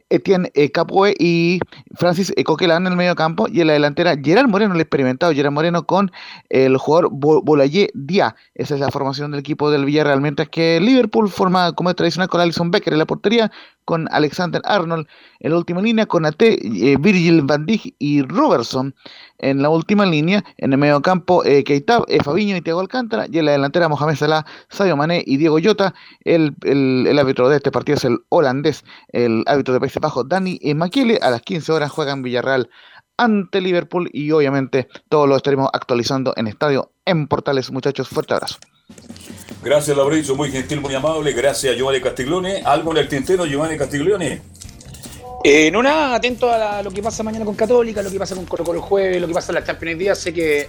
[0.10, 1.60] Etienne eh, Capoe y
[1.95, 3.48] Francis eh, Coquelin en el mediocampo.
[3.48, 6.11] Y en la delantera, Gerard Moreno, el experimentado Gerard Moreno con
[6.49, 8.34] el jugador Bo- Bolayé Díaz.
[8.56, 10.19] Esa es la formación del equipo del Villarreal.
[10.22, 13.52] Mientras que Liverpool forma como es tradicional con Alison Becker en la portería,
[13.84, 15.08] con Alexander Arnold
[15.40, 18.96] en la última línea, con AT, eh, Virgil van Dijk y Robertson
[19.38, 23.28] en la última línea, en el medio campo eh, Keita, eh, Fabiño y Thiago Alcántara,
[23.32, 25.94] y en la delantera Mohamed Salah, Sadio Mané y Diego Llota.
[26.22, 30.28] El, el, el árbitro de este partido es el holandés, el árbitro de Países Bajos,
[30.28, 31.20] Dani eh, Maquiele.
[31.22, 32.70] A las 15 horas juegan Villarreal
[33.18, 37.72] ante Liverpool y obviamente todo lo estaremos actualizando en estadio en Portales.
[37.72, 38.58] Muchachos, fuerte abrazo.
[39.64, 41.32] Gracias, Lauricio, muy gentil, muy amable.
[41.34, 42.62] Gracias, Giovanni Castiglione.
[42.64, 44.41] ¿Algo en el tintero, Giovanni Castiglione?
[45.44, 48.36] Eh, no nada, atento a la- lo que pasa mañana con Católica, lo que pasa
[48.36, 50.16] con Colo Colo el jueves, lo que pasa en la Champions día.
[50.16, 50.68] Sé que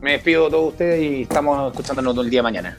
[0.00, 2.78] me despido de todos ustedes y estamos escuchándonos todo el día de mañana.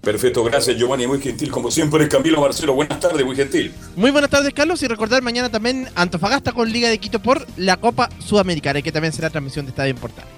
[0.00, 1.50] Perfecto, gracias, Giovanni, muy gentil.
[1.50, 3.72] Como siempre, Camilo Marcelo, buenas tardes, muy gentil.
[3.96, 4.82] Muy buenas tardes, Carlos.
[4.82, 9.12] Y recordar mañana también Antofagasta con Liga de Quito por la Copa Sudamericana, que también
[9.12, 10.30] será transmisión de Estadio en Portales.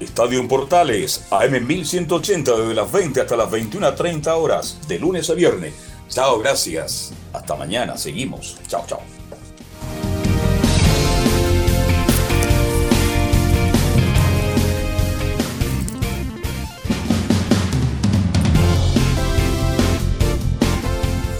[0.00, 5.34] Estadio en Portales, AM 1180 desde las 20 hasta las 21.30 horas, de lunes a
[5.34, 5.74] viernes.
[6.08, 7.12] Chao, gracias.
[7.32, 8.56] Hasta mañana, seguimos.
[8.68, 9.00] Chao, chao.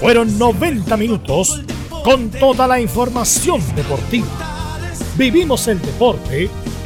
[0.01, 1.60] Fueron 90 minutos
[2.05, 4.26] con toda la información deportiva.
[5.16, 6.48] Vivimos el deporte